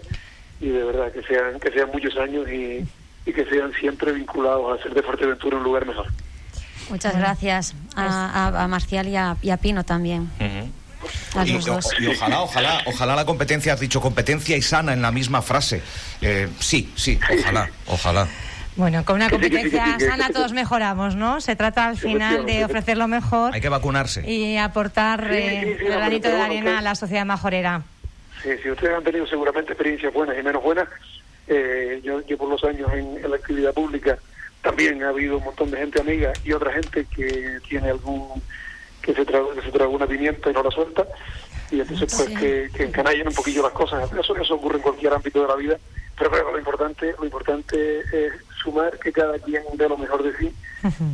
[0.59, 2.83] y de verdad que sean que sean muchos años y,
[3.27, 6.07] y que sean siempre vinculados a hacer de Fuerteventura un lugar mejor.
[6.89, 10.29] Muchas gracias a, a- a Marcial y a, y a Pino también.
[11.45, 11.89] Y, dos.
[11.99, 15.81] y ojalá, ojalá, ojalá la competencia, has dicho competencia y sana en la misma frase.
[16.21, 18.27] Eh, sí, sí, ojalá, ojalá.
[18.75, 21.39] Bueno, con una competencia sana todos mejoramos, ¿no?
[21.39, 24.29] Se trata al final de ofrecer lo mejor Hay que vacunarse.
[24.29, 27.83] y aportar eh, sí, sí, el granito de arena a la sociedad majorera.
[28.43, 30.89] Sí, si ustedes han tenido seguramente experiencias buenas y menos buenas,
[31.47, 34.17] eh, yo, yo por los años en, en la actividad pública
[34.61, 38.41] también ha habido un montón de gente amiga y otra gente que tiene algún
[39.05, 41.05] que se traga, que se traga una pimienta y no la suelta
[41.71, 42.35] y entonces pues Sí.
[42.35, 45.55] que, que encanallen un poquillo las cosas eso eso ocurre en cualquier ámbito de la
[45.55, 45.77] vida
[46.17, 48.33] pero lo importante lo importante es
[48.63, 50.51] sumar que cada quien dé lo mejor de sí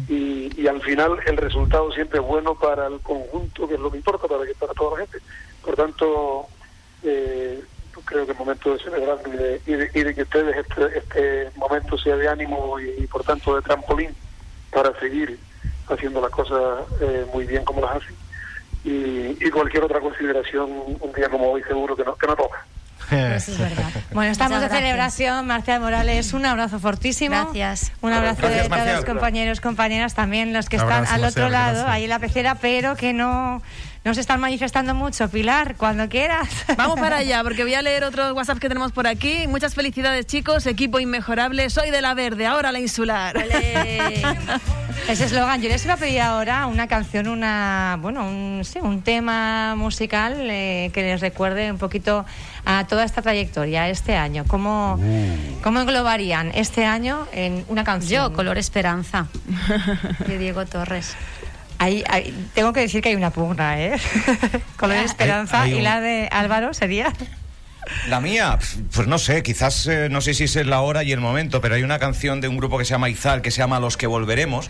[0.09, 3.89] y, y al final el resultado siempre es bueno para el conjunto, que es lo
[3.89, 5.19] que importa para, que, para toda la gente.
[5.63, 6.45] Por tanto,
[7.03, 7.63] eh,
[8.03, 10.97] creo que es momento de celebrar y de, y de, y de que ustedes este,
[10.97, 14.09] este momento sea de ánimo y, por tanto de trampolín
[14.73, 15.39] para seguir
[15.91, 18.15] haciendo las cosas eh, muy bien como las hacen.
[18.83, 20.69] Y, y cualquier otra consideración
[20.99, 22.65] un día como hoy seguro que no, que no toca.
[24.13, 25.45] Bueno, estamos de celebración.
[25.47, 27.35] Marcial Morales, un abrazo fortísimo.
[27.35, 27.91] Gracias.
[28.01, 28.95] Un abrazo Gracias, de todos Marcial.
[28.97, 31.93] los compañeros, compañeras, también los que están Abrazo, al otro Marcial, lado, gracias.
[31.93, 33.61] ahí en la pecera, pero que no,
[34.03, 35.29] no se están manifestando mucho.
[35.29, 36.49] Pilar, cuando quieras.
[36.77, 39.45] Vamos para allá, porque voy a leer otros WhatsApp que tenemos por aquí.
[39.47, 40.65] Muchas felicidades, chicos.
[40.65, 41.69] Equipo inmejorable.
[41.69, 43.35] Soy de la verde, ahora la insular.
[45.07, 49.01] Ese eslogan, yo les iba a pedir ahora una canción, una, bueno, un, sí, un
[49.01, 52.25] tema musical eh, que les recuerde un poquito
[52.65, 54.45] a toda esta trayectoria, este año.
[54.47, 54.99] ¿Cómo,
[55.63, 58.29] cómo englobarían este año en una canción?
[58.29, 59.27] Yo, Color Esperanza,
[60.27, 61.15] de Diego Torres.
[61.81, 63.95] Ahí, ahí- tengo que decir que hay una pugna, ¿eh?
[64.77, 67.11] Color Hay- Esperanza hay y un- la de Álvaro sería.
[68.07, 68.59] La mía,
[68.93, 71.73] pues no sé, quizás eh, no sé si es la hora y el momento, pero
[71.73, 74.05] hay una canción de un grupo que se llama Izal, que se llama Los que
[74.05, 74.69] volveremos,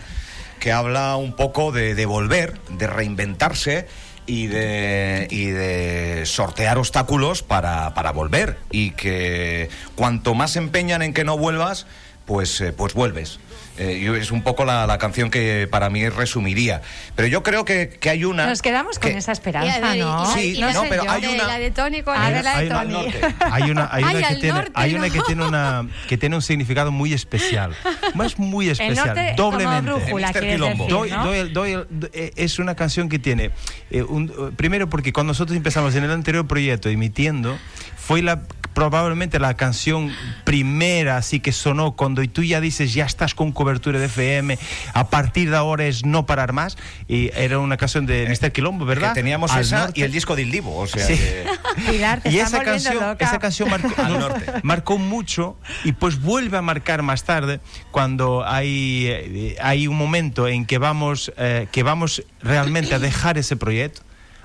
[0.62, 3.88] que habla un poco de, de volver, de reinventarse
[4.26, 8.58] y de, y de sortear obstáculos para, para volver.
[8.72, 11.88] Y que cuanto más se empeñan en que no vuelvas,
[12.26, 13.40] pues, eh, pues vuelves.
[13.78, 16.82] Eh, es un poco la, la canción que para mí resumiría.
[17.16, 18.46] Pero yo creo que, que hay una...
[18.48, 20.26] Nos quedamos con que- esa esperanza, ¿no?
[20.34, 21.12] Sí, no, sé pero yo.
[21.12, 21.48] hay de una...
[21.48, 23.12] la de Tony con el- ver, la de Hay una- Tony.
[23.40, 25.14] Hay una, hay Ay, una que tiene, norte, hay una no.
[25.14, 27.76] que tiene una que tiene un significado muy especial,
[28.14, 29.82] más muy especial, norte como doblemente.
[29.92, 30.84] brújula, quieres Quilombo.
[30.86, 31.24] decir, Doy- ¿no?
[31.26, 33.52] doy el- doy el- do- eh, es una canción que tiene,
[33.90, 37.58] eh, un- eh, primero porque cuando nosotros empezamos en el anterior proyecto emitiendo,
[38.02, 38.42] fue la
[38.74, 40.14] probablemente la canción
[40.46, 44.58] primera así que sonó cuando tú ya dices ya estás con cobertura de FM,
[44.94, 46.78] a partir de ahora es no parar más,
[47.10, 48.54] y era una canción de Mr.
[48.54, 49.10] Quilombo, ¿verdad?
[49.10, 50.00] Que teníamos Al esa norte.
[50.00, 51.16] y el disco de Ildivo, o sea Sí.
[51.18, 51.46] que-
[51.92, 53.18] Pilar, y esa canción, loca.
[53.26, 54.46] esa canción marcó, Al no, norte.
[54.64, 57.60] marcó mucho y pues vuelve a marcar más tarde
[57.92, 63.38] cuando hay, eh, hay un momento en que vamos, eh, que vamos realmente a dejar
[63.38, 64.02] ese proyecto.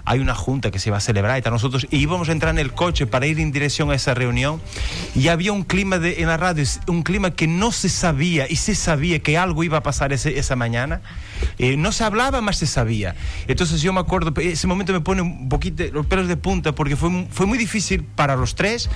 [0.07, 1.53] Hay una junta que se va a celebrar y tal.
[1.53, 4.63] Nosotros íbamos a entrar en el coche para ir en dirección a esa reunión
[5.15, 8.57] y había un clima de, en la radio, un clima que no se sabía y
[8.57, 11.01] se sabía que algo iba a pasar ese- esa mañana.
[11.59, 13.15] Eh, no se hablaba, más se sabía.
[13.49, 16.97] Entonces yo me acuerdo, ese momento me pone un poquito los pelos de punta porque
[16.97, 18.89] fue, fue muy difícil para los tres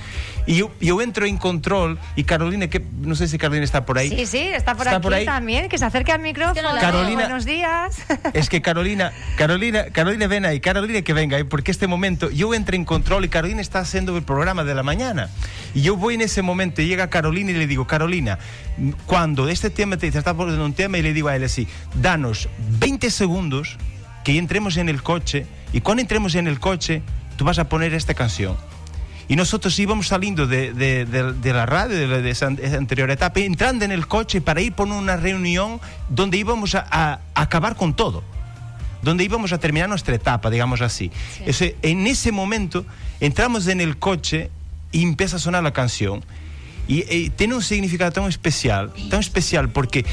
[0.47, 3.97] y yo, yo entro en control y Carolina, que no sé si Carolina está por
[3.97, 4.09] ahí.
[4.09, 5.25] Sí, sí, está por Está aquí por ahí.
[5.25, 6.69] también, que se acerque al micrófono.
[6.79, 7.97] Carolina- Buenos días.
[8.33, 12.53] Es que Carolina, Carolina, Carolina ven ahí, Carolina que venga ahí, porque este momento yo
[12.53, 15.29] entro en control y Carolina está haciendo el programa de la mañana.
[15.73, 18.39] Y yo voy en ese momento y llega Carolina y le digo, Carolina,
[19.05, 21.67] cuando este tema te, te está poniendo un tema y le digo a él así,
[21.95, 22.49] danos
[22.79, 23.77] 20 segundos
[24.23, 27.01] que entremos en el coche y cuando entremos en el coche
[27.37, 28.55] tú vas a poner esta canción.
[29.27, 32.59] Y nosotros íbamos saliendo de, de- de- de la radio, de, la- de esa, an-
[32.61, 35.79] esa anterior etapa, entrando en el coche para ir por una reunión
[36.09, 38.23] donde íbamos a, a acabar con todo,
[39.01, 41.11] donde íbamos a terminar nuestra etapa, digamos así.
[41.45, 42.85] Ese- en ese momento
[43.21, 44.49] entramos en el coche
[44.91, 46.23] y empieza a sonar la canción.
[46.87, 50.05] Y, eh, tiene un significado tan especial, tan especial porque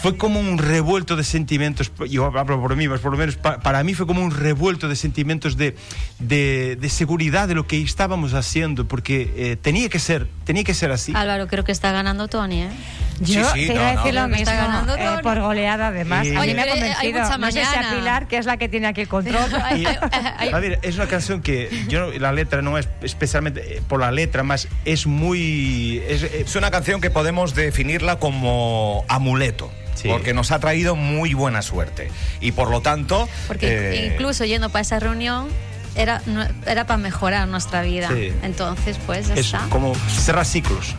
[0.00, 3.58] fue como un revuelto de sentimientos, yo hablo por mí, mas por lo menos pa,
[3.60, 5.74] para mí fue como un revuelto de sentimientos de,
[6.18, 10.74] de, de seguridad de lo que estábamos haciendo, porque eh, tenía que ser, tenía que
[10.74, 11.12] ser así.
[11.14, 12.68] Álvaro, creo que está ganando Tony, ¿eh?
[13.20, 14.20] Yo Sí, sí, te iba no, a decir no.
[14.22, 15.22] lo mismo, Está ganando eh, Tony.
[15.22, 16.26] por goleada además.
[16.26, 17.22] Mí Oye, me ha hay convencido.
[17.22, 17.90] mucha No sé si a.
[17.96, 19.36] Pilar, que es la que tiene aquí el control.
[19.76, 19.86] Y,
[20.52, 24.12] a ver, es una canción que yo la letra no es especialmente eh, por la
[24.12, 29.72] letra, más es muy es, eh, Es una canción que podemos definirla como amuleto.
[29.96, 30.08] Sí.
[30.08, 32.10] Porque nos ha traído muy buena suerte.
[32.40, 33.28] Y por lo tanto.
[33.48, 33.66] Porque
[33.98, 35.48] eh, incluso yendo para esa reunión
[35.96, 38.08] era, no- era para mejorar nuestra vida.
[38.12, 38.32] Sí.
[38.42, 39.66] Entonces, pues ya es está.
[39.70, 40.94] como cerrar ciclos.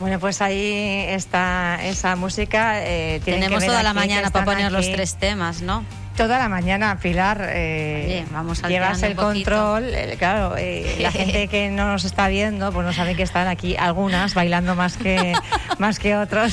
[0.00, 2.84] Bueno, pues ahí está esa música.
[2.86, 5.84] eh, que Tenemos ver toda la mañana para poner los tres temas, ¿no?
[6.18, 7.46] Toda la mañana, Pilar.
[7.48, 9.84] eh, Oye, vamos llevas el control.
[9.84, 13.46] eh, claro, eh, la gente que no nos está viendo, pues no sabe que están
[13.46, 15.34] aquí algunas bailando más que,
[15.78, 16.52] más que otros.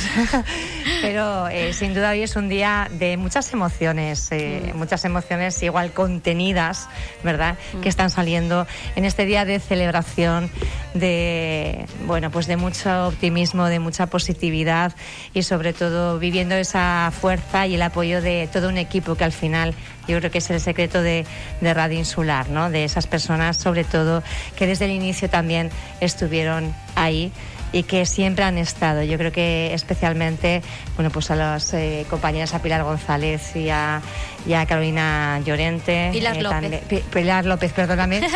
[1.01, 4.77] Pero eh, sin duda hoy es un día de muchas emociones, eh, Mm.
[4.77, 6.87] muchas emociones igual contenidas,
[7.23, 7.57] ¿verdad?
[7.81, 10.49] Que están saliendo en este día de celebración,
[10.93, 14.93] de bueno, pues de mucho optimismo, de mucha positividad
[15.33, 19.31] y sobre todo viviendo esa fuerza y el apoyo de todo un equipo que al
[19.31, 19.73] final
[20.07, 21.25] yo creo que es el secreto de,
[21.61, 22.69] de Radio Insular, ¿no?
[22.69, 24.21] De esas personas, sobre todo,
[24.55, 27.31] que desde el inicio también estuvieron ahí
[27.75, 29.03] y que siempre han estado.
[29.03, 30.61] Yo creo que especialmente,
[30.95, 34.01] bueno, pues a las eh, compañeras, a Pilar González y a,
[34.47, 36.09] y a Carolina Llorente.
[36.13, 36.59] Pilar eh, López.
[36.61, 38.21] también- Pilar López, perdóname.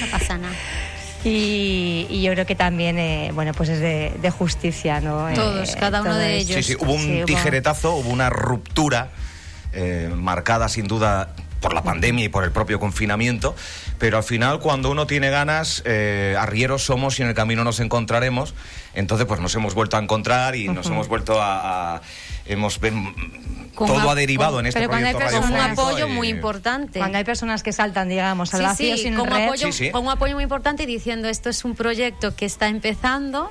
[0.00, 0.54] No pasa nada.
[1.24, 5.28] y, y yo creo que también, eh, bueno, pues es de, de justicia, ¿no?
[5.28, 6.56] Eh, Todos, cada uno de ellos.
[6.56, 9.08] Sí, sí, hubo un Sí, hubo- tijeretazo, hubo una ruptura
[9.72, 11.34] eh, marcada sin duda
[11.64, 13.56] por la pandemia y por el propio confinamiento,
[13.98, 17.80] pero al final cuando uno tiene ganas, eh, arrieros somos y en el camino nos
[17.80, 18.54] encontraremos,
[18.92, 21.96] entonces pues nos hemos vuelto a encontrar y nos hemos vuelto a...
[21.96, 22.02] a-
[22.46, 22.78] hemos
[23.74, 26.10] Con todo ha derivado con- en este pero cuando hay un personas- radiofónico apoyo y-
[26.12, 26.98] muy importante.
[26.98, 29.44] Cuando hay personas que saltan, digamos, al Sí, vacío sí, sin con, un red.
[29.46, 29.90] apoyo, Sí, sí.
[29.90, 33.50] con un apoyo muy importante y diciendo esto es un proyecto que está empezando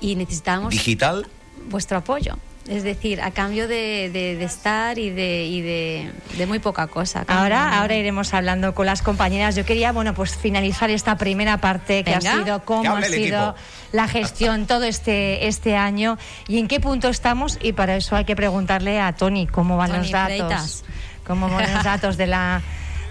[0.00, 1.26] y necesitamos digital
[1.68, 2.38] vuestro apoyo.
[2.68, 6.86] Es decir, a cambio de, de- de estar y de, y de, de muy poca
[6.86, 7.24] cosa.
[7.26, 9.56] Ahora, ahora iremos hablando con las compañeras.
[9.56, 12.32] Yo quería, bueno, pues finalizar esta primera parte que Venga.
[12.34, 13.16] ha sido cómo ha sido
[13.50, 13.54] equipo.
[13.92, 18.26] la gestión todo este este año y en qué punto estamos y para eso hay
[18.26, 20.84] que preguntarle a Tony cómo van Tony los datos, Freitas.
[21.26, 22.60] cómo van los datos de la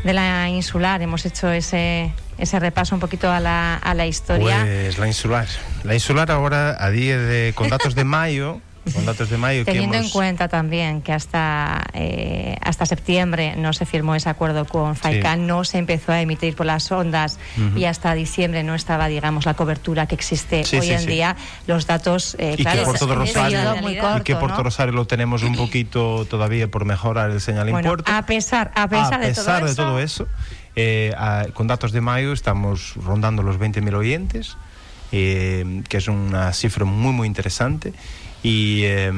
[0.04, 1.02] de la insular.
[1.02, 4.60] Hemos hecho ese ese repaso un poquito a la, a la historia.
[4.62, 5.48] Pues la insular.
[5.84, 8.62] La insular ahora, a día de, con datos de mayo,
[8.93, 10.07] con datos de mayo que Teniendo hemos...
[10.07, 15.45] en cuenta también que hasta eh, hasta septiembre no se firmó ese acuerdo con FAICAN,
[15.47, 17.77] no se empezó a emitir por las ondas Ujú.
[17.77, 21.07] y hasta diciembre no estaba, digamos, la cobertura que existe Sí, hoy sí, en sí.
[21.07, 21.35] día.
[21.68, 24.64] Los datos, eh, y claro, que por todo Rosario muy corto, y que por ¿no?
[24.64, 28.11] Rosario lo tenemos un poquito todavía por mejorar el señal Bueno, impuesto.
[28.11, 30.27] a pesar, a pesar, de todo pesar de eso, todo eso,
[30.76, 34.57] eh, a- con datos de mayo estamos rondando los 20.000 oyentes,
[35.11, 37.93] eh, que es una cifra muy muy interesante.
[38.43, 39.11] Y, eh,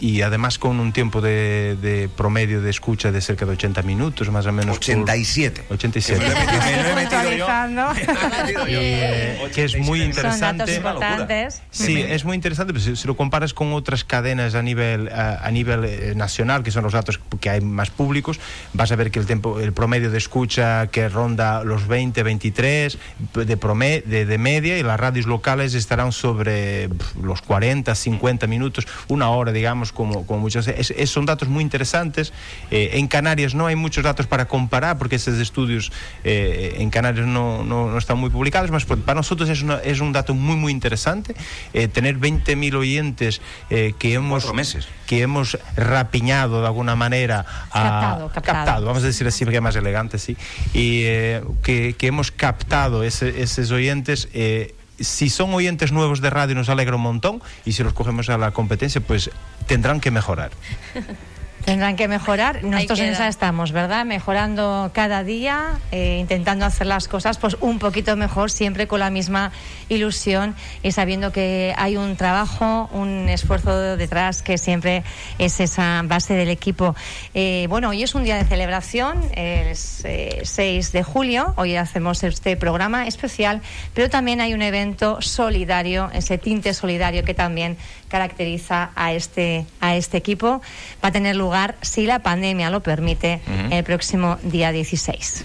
[0.00, 4.30] y además con un tiempo de, de promedio de escucha de cerca de 80 minutos,
[4.30, 4.78] más o menos.
[4.78, 5.64] por- 87.
[5.70, 6.18] 87.
[6.18, 7.46] Me lo he metido- me lo he metido yo.
[7.48, 8.68] Actualizando.
[8.68, 10.74] Y, eh, que es muy Son datos interesante.
[10.76, 11.62] importantes.
[11.70, 15.46] Sí, es muy interesante, pero si, si lo comparas con otras cadenas a nivel a,
[15.46, 18.40] a nivel eh, nacional, que son los datos que hay más públicos,
[18.72, 22.98] vas a ver que el tiempo el promedio de escucha que ronda los 20, 23
[23.34, 26.88] de prome- de, de media y las radios locales estarán sobre
[27.22, 30.66] los 40, 50 minutos, una hora, digamos, como, como muchas.
[30.68, 32.32] es- es- son datos muy interesantes.
[32.70, 35.92] Eh, en Canarias no hay muchos datos para comparar porque esos estudios
[36.24, 40.00] eh, en Canarias no, no, no están muy publicados, mas para nosotros es, una- es
[40.00, 41.34] un dato muy, muy interesante.
[41.72, 44.88] Eh, tener 20.000 oyentes eh, que hemos Cuatro meses.
[45.06, 48.86] que hemos rapiñado de alguna manera a- Captado, captado.
[48.86, 50.36] vamos a decir así porque es más elegante sí
[50.72, 56.30] y eh, que, que hemos captado ese- esos oyentes eh, si son oyentes nuevos de
[56.30, 59.30] radio nos alegra un montón y si los cogemos a la competencia pues
[59.66, 60.50] tendrán que mejorar
[61.68, 62.64] Tendrán que mejorar.
[62.64, 64.06] Nosotros en esa estamos, ¿verdad?
[64.06, 69.10] Mejorando cada día, eh, intentando hacer las cosas pues un poquito mejor, siempre con la
[69.10, 69.52] misma
[69.90, 75.04] ilusión y sabiendo que hay un trabajo, un esfuerzo detrás que siempre
[75.36, 76.96] es esa base del equipo.
[77.34, 82.22] Eh, bueno, hoy es un día de celebración, es eh, 6 de julio, hoy hacemos
[82.24, 83.60] este programa especial,
[83.92, 87.76] pero también hay un evento solidario, ese tinte solidario que también
[88.08, 90.60] caracteriza a este, a este equipo
[91.02, 93.40] va a tener lugar, si la pandemia lo permite,
[93.70, 95.44] el próximo día 16.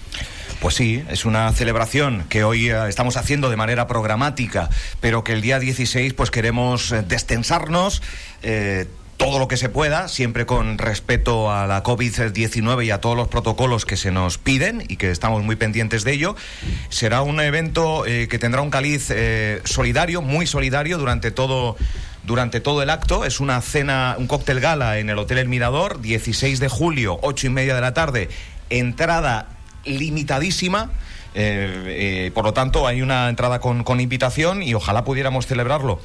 [0.60, 4.70] Pues sí, es una celebración que hoy eh, estamos haciendo de manera programática,
[5.00, 8.02] pero que el día 16 pues queremos eh, destensarnos.
[8.42, 8.86] eh,
[9.16, 13.28] todo lo que se pueda, siempre con respeto a la COVID-19 y a todos los
[13.28, 16.36] protocolos que se nos piden y que estamos muy pendientes de ello.
[16.88, 21.76] Será un evento eh, que tendrá un caliz eh, solidario, muy solidario durante todo
[22.26, 23.24] durante todo el acto.
[23.24, 27.46] Es una cena, un cóctel gala en el Hotel El Mirador, 16 de julio, 8
[27.46, 28.28] y media de la tarde.
[28.70, 29.48] Entrada
[29.84, 30.90] limitadísima.
[31.36, 36.00] eh, eh, por lo tanto, hay una entrada con, con invitación y ojalá pudiéramos celebrarlo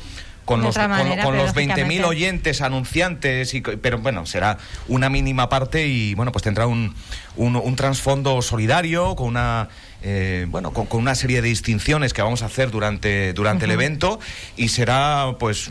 [0.46, 0.88] con De los, con-
[1.24, 6.32] con los 20.000 lógicamente- oyentes, anunciantes, y, pero bueno, será una mínima parte y bueno,
[6.32, 6.96] pues tendrá un,
[7.36, 9.70] un, un trasfondo solidario con una...
[10.02, 13.72] eh, bueno, con, con una serie de distinciones que vamos a hacer durante, durante el
[13.72, 14.20] evento
[14.58, 15.70] y será pues,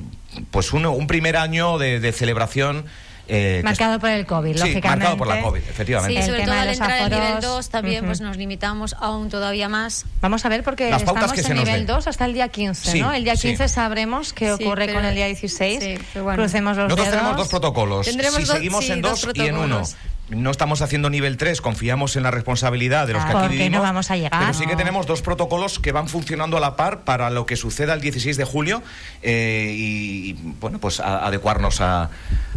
[0.51, 2.85] pues un, un primer año de, de celebración
[3.31, 4.89] eh, Marcado por el COVID, Sí, lógicamente.
[4.89, 6.23] marcado por la COVID, efectivamente.
[6.23, 8.21] Sí, sobre El todo tema de al los entrar en nivel aforos, 2 también pues
[8.21, 8.29] ujú.
[8.29, 10.07] nos limitamos aún todavía más.
[10.23, 11.87] Vamos a ver porque Las estamos que en nivel den.
[11.89, 13.13] 2 hasta el día 15, Sí, ¿no?
[13.13, 13.49] El día sí.
[13.49, 15.79] 15 sabremos qué Sí, ocurre pero- con el día 16.
[15.85, 16.43] sí, pero bueno.
[16.43, 17.19] Crucemos los Nosotros dedos.
[17.21, 18.07] tenemos dos protocolos.
[18.07, 19.83] Tendremos si dos- seguimos sí, en dos dos, y en uno.
[20.31, 23.59] No estamos haciendo nivel 3, confiamos en la responsabilidad de los que aquí porque no
[23.65, 23.83] vivimos.
[23.83, 24.41] vamos a llegar.
[24.41, 27.57] Pero sí que tenemos dos protocolos que van funcionando a la par para lo que
[27.57, 28.83] suceda el 16 de julio
[29.23, 32.11] eh, y, y, bueno, pues a- adecuarnos a,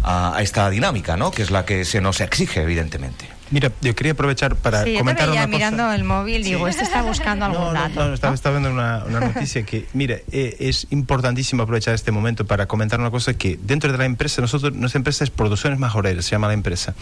[0.04, 1.32] a- a esta dinámica, ¿no?
[1.32, 3.30] Que es la que se nos exige, evidentemente.
[3.52, 5.58] Mira, yo quería aprovechar para Sí, yo te comentar veía una cosa.
[5.58, 8.08] mirando el móvil, digo, este está buscando algún No, no, dato.
[8.08, 12.46] no, estaba, estaba viendo una, una noticia que, mira, eh, es importantísimo aprovechar este momento
[12.46, 16.24] para comentar una cosa que dentro de la empresa, nosotros, nuestra empresa es Producciones Majoreras,
[16.26, 16.96] se llama la empresa.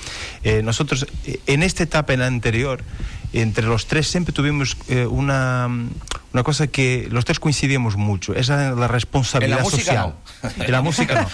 [0.43, 2.81] Eh, nosotros, eh, en esta etapa, en la anterior,
[3.33, 5.67] entre los tres siempre tuvimos eh, una,
[6.33, 10.13] una cosa que los tres coincidíamos mucho, es la, responsabilidad En la música social.
[10.57, 10.63] no.
[10.65, 11.29] En la música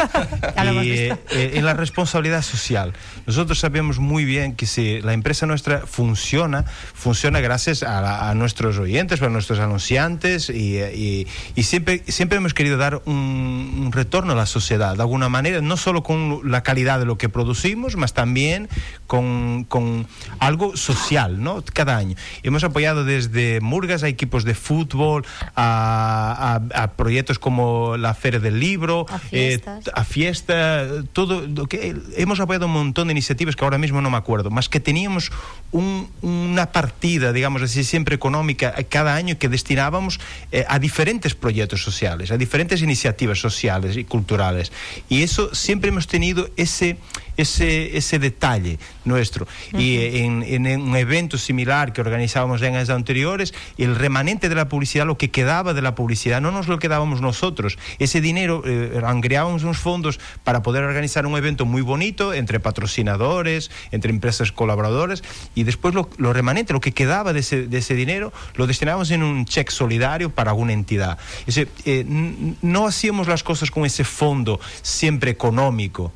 [0.57, 0.73] no.
[0.83, 2.93] Y, eh, eh, en la responsabilidad social.
[3.25, 6.63] Nosotros sabemos muy bien que si la empresa nuestra funciona,
[6.93, 12.37] funciona gracias a, la- a nuestros oyentes, a nuestros anunciantes y, y- y siempre, siempre
[12.39, 13.13] hemos querido dar un,
[13.85, 17.17] un retorno a la sociedad, de alguna manera, no solo con la calidad de lo
[17.17, 18.67] que producimos, más también
[19.07, 20.07] con, con
[20.39, 21.63] algo social, ¿no?
[21.73, 22.15] Cada año.
[22.43, 25.25] Hemos apoyado desde Murgas a equipos de fútbol,
[25.55, 29.89] a, a- a proyectos como la Feria del Libro, A eh, fiestas.
[29.93, 34.09] a fiesta, todo lo que hemos apoyado un montón de iniciativas que ahora mismo no
[34.09, 35.31] me acuerdo, más que teníamos
[35.71, 40.19] un- una partida, digamos así, siempre económica eh, cada año que destinábamos
[40.51, 44.71] eh, a diferentes proyectos sociales, a diferentes iniciativas sociales y culturales.
[45.09, 46.97] Y eso siempre hemos tenido ese
[47.37, 49.47] ese, ese detalle nuestro.
[49.73, 54.55] Y eh, en, en un evento similar que organizábamos en años anteriores, el remanente de
[54.55, 57.77] la publicidad, lo que quedaba de la publicidad, no nos lo quedábamos nosotros.
[57.99, 63.71] Ese dinero, eh, angreábamos unos fondos para poder organizar un evento muy bonito entre patrocinadores,
[63.91, 65.23] entre empresas colaboradores,
[65.55, 69.11] y después lo, lo remanente, lo que quedaba de ese, de ese dinero, lo destinábamos
[69.11, 71.17] en un cheque solidario para alguna entidad.
[71.47, 72.05] Ese, eh,
[72.61, 76.11] no hacíamos las cosas con ese fondo siempre económico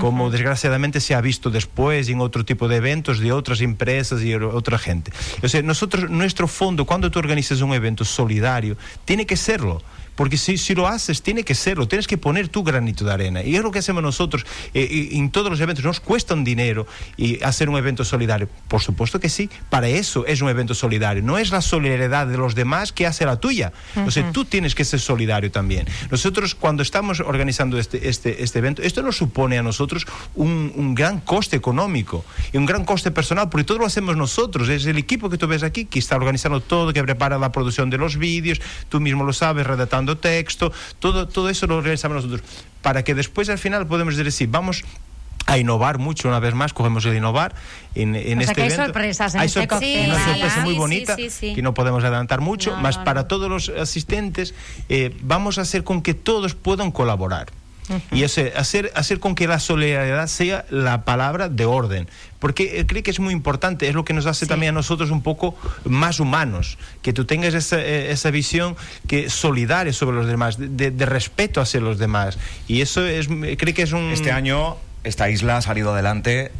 [0.00, 4.34] como desgraciadamente se ha visto después en otro tipo de eventos de otras empresas y
[4.34, 5.12] otra gente.
[5.42, 9.82] O sea, nosotros, nuestro fondo, cuando tú organizas un evento solidario, tiene que serlo.
[10.14, 13.42] Porque si, si lo haces, tiene que serlo, tienes que poner tu granito de arena.
[13.42, 14.44] Y es lo que hacemos nosotros
[14.74, 15.84] eh, en todos los eventos.
[15.84, 16.86] Nos cuesta un dinero
[17.16, 18.48] y hacer un evento solidario.
[18.68, 21.22] Por supuesto que sí, para eso es un evento solidario.
[21.22, 23.72] No es la solidaridad de los demás que hace la tuya.
[24.06, 25.86] O sea, tú tienes que ser solidario también.
[26.10, 30.94] Nosotros, cuando estamos organizando este, este, este evento, esto nos supone a nosotros un, un
[30.94, 34.68] gran coste económico y un gran coste personal, porque todo lo hacemos nosotros.
[34.68, 37.90] Es el equipo que tú ves aquí que está organizando todo, que prepara la producción
[37.90, 42.42] de los vídeos, tú mismo lo sabes, redactando texto, todo, todo eso lo realizamos nosotros.
[42.82, 44.84] Para que después al final podemos decir, sí, vamos
[45.46, 47.54] a innovar mucho una vez más, cogemos el innovar
[47.96, 48.84] en, en O sea este que hay evento.
[48.84, 51.54] sorpresas en Hay este sorpre- cóctel una sorpresa muy Sí, sí, bonita sí, sí.
[51.54, 53.26] que no podemos adelantar mucho, No, más no, para no.
[53.26, 54.54] todos los asistentes
[54.88, 57.48] eh, vamos a hacer con que todos puedan colaborar.
[58.10, 62.08] Y ese, hacer, hacer con que la solidaridad sea la palabra de orden.
[62.38, 65.10] Porque eh, creo que es muy importante, es lo que nos hace también a nosotros
[65.10, 68.76] un poco más humanos, que tú tengas esa, eh, esa visión
[69.06, 72.38] que solidaria sobre los demás, de, de respeto hacia los demás.
[72.68, 74.10] Y eso es, creo que es un...
[74.10, 76.52] Este año esta isla ha salido adelante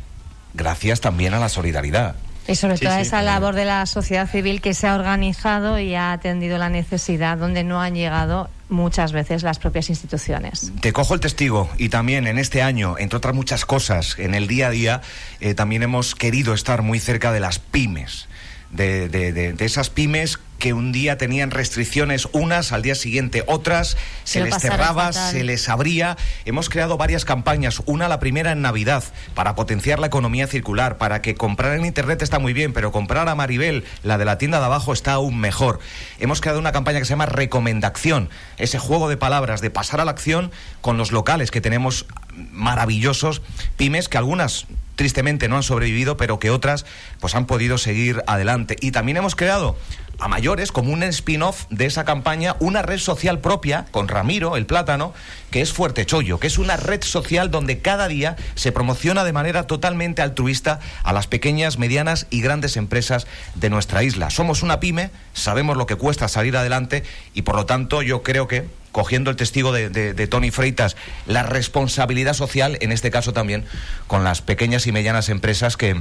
[0.55, 2.16] gracias también a la solidaridad.
[2.49, 3.03] Y sobre Sí, todo sí.
[3.03, 7.39] esa labor de la sociedad civil que se ha organizado y ha atendido la necesidad
[7.39, 10.73] donde no han llegado muchas veces las propias instituciones.
[10.81, 14.49] Te cojo el testigo y también en este año, entre otras muchas cosas, en el
[14.49, 15.01] día a día,
[15.40, 18.28] eh, también hemos querido estar muy cerca de las pymes,
[18.70, 23.43] de, de- de- de esas pymes que un día tenían restricciones unas, al día siguiente
[23.48, 26.16] otras, se les cerraba, se les abría.
[26.44, 27.82] Hemos creado varias campañas.
[27.86, 29.02] Una, la primera en Navidad,
[29.34, 33.28] para potenciar la economía circular, para que comprar en Internet está muy bien, pero comprar
[33.28, 35.80] a Maribel, la de la tienda de abajo, está aún mejor.
[36.20, 40.05] Hemos creado una campaña que se llama Recomendación, ese juego de palabras, de pasar a
[40.05, 42.06] la acción con los locales que tenemos
[42.52, 43.43] maravillosos,
[43.76, 46.86] pymes que algunas tristemente no han sobrevivido, pero que otras
[47.18, 48.76] pues han podido seguir adelante.
[48.80, 49.76] Y también hemos creado
[50.23, 54.66] a mayores, como un spin-off de esa campaña, una red social propia con Ramiro, el
[54.66, 55.12] plátano,
[55.51, 59.32] que es Fuerte Chollo, que es una red social donde cada día se promociona de
[59.32, 63.27] manera totalmente altruista a las pequeñas, medianas y grandes empresas
[63.57, 64.31] de nuestra isla.
[64.31, 67.03] Somos una pyme, sabemos lo que cuesta salir adelante
[67.35, 70.97] y por lo tanto yo creo que cogiendo el testigo de, de- Tony Freitas,
[71.27, 73.65] la responsabilidad social, en este caso también,
[74.07, 76.01] con las pequeñas y medianas empresas que,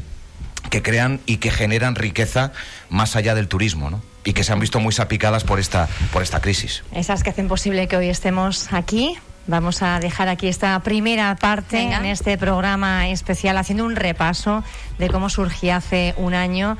[0.69, 2.51] que crean y que generan riqueza
[2.89, 4.01] más allá del turismo, ¿no?
[4.23, 6.83] Y que se han visto muy salpicadas por esta, por esta crisis.
[6.93, 9.17] Esas que hacen posible que hoy estemos aquí.
[9.47, 11.97] Vamos a dejar aquí esta primera parte Venga.
[11.97, 14.63] en este programa especial haciendo un repaso
[14.99, 16.77] de cómo surgía hace un año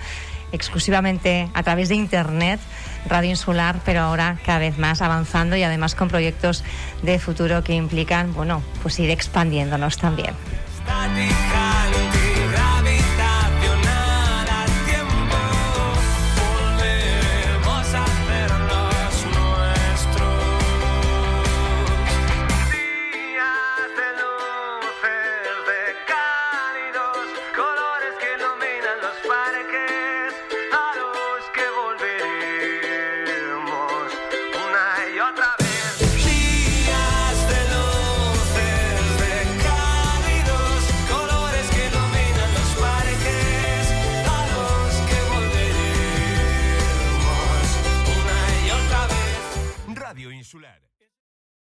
[0.52, 2.60] exclusivamente a través de Internet,
[3.08, 6.64] Radio Insular, pero ahora cada vez más avanzando y además con proyectos
[7.02, 10.36] de futuro que implican, bueno, pues ir expandiéndonos también.
[10.84, 12.31] Static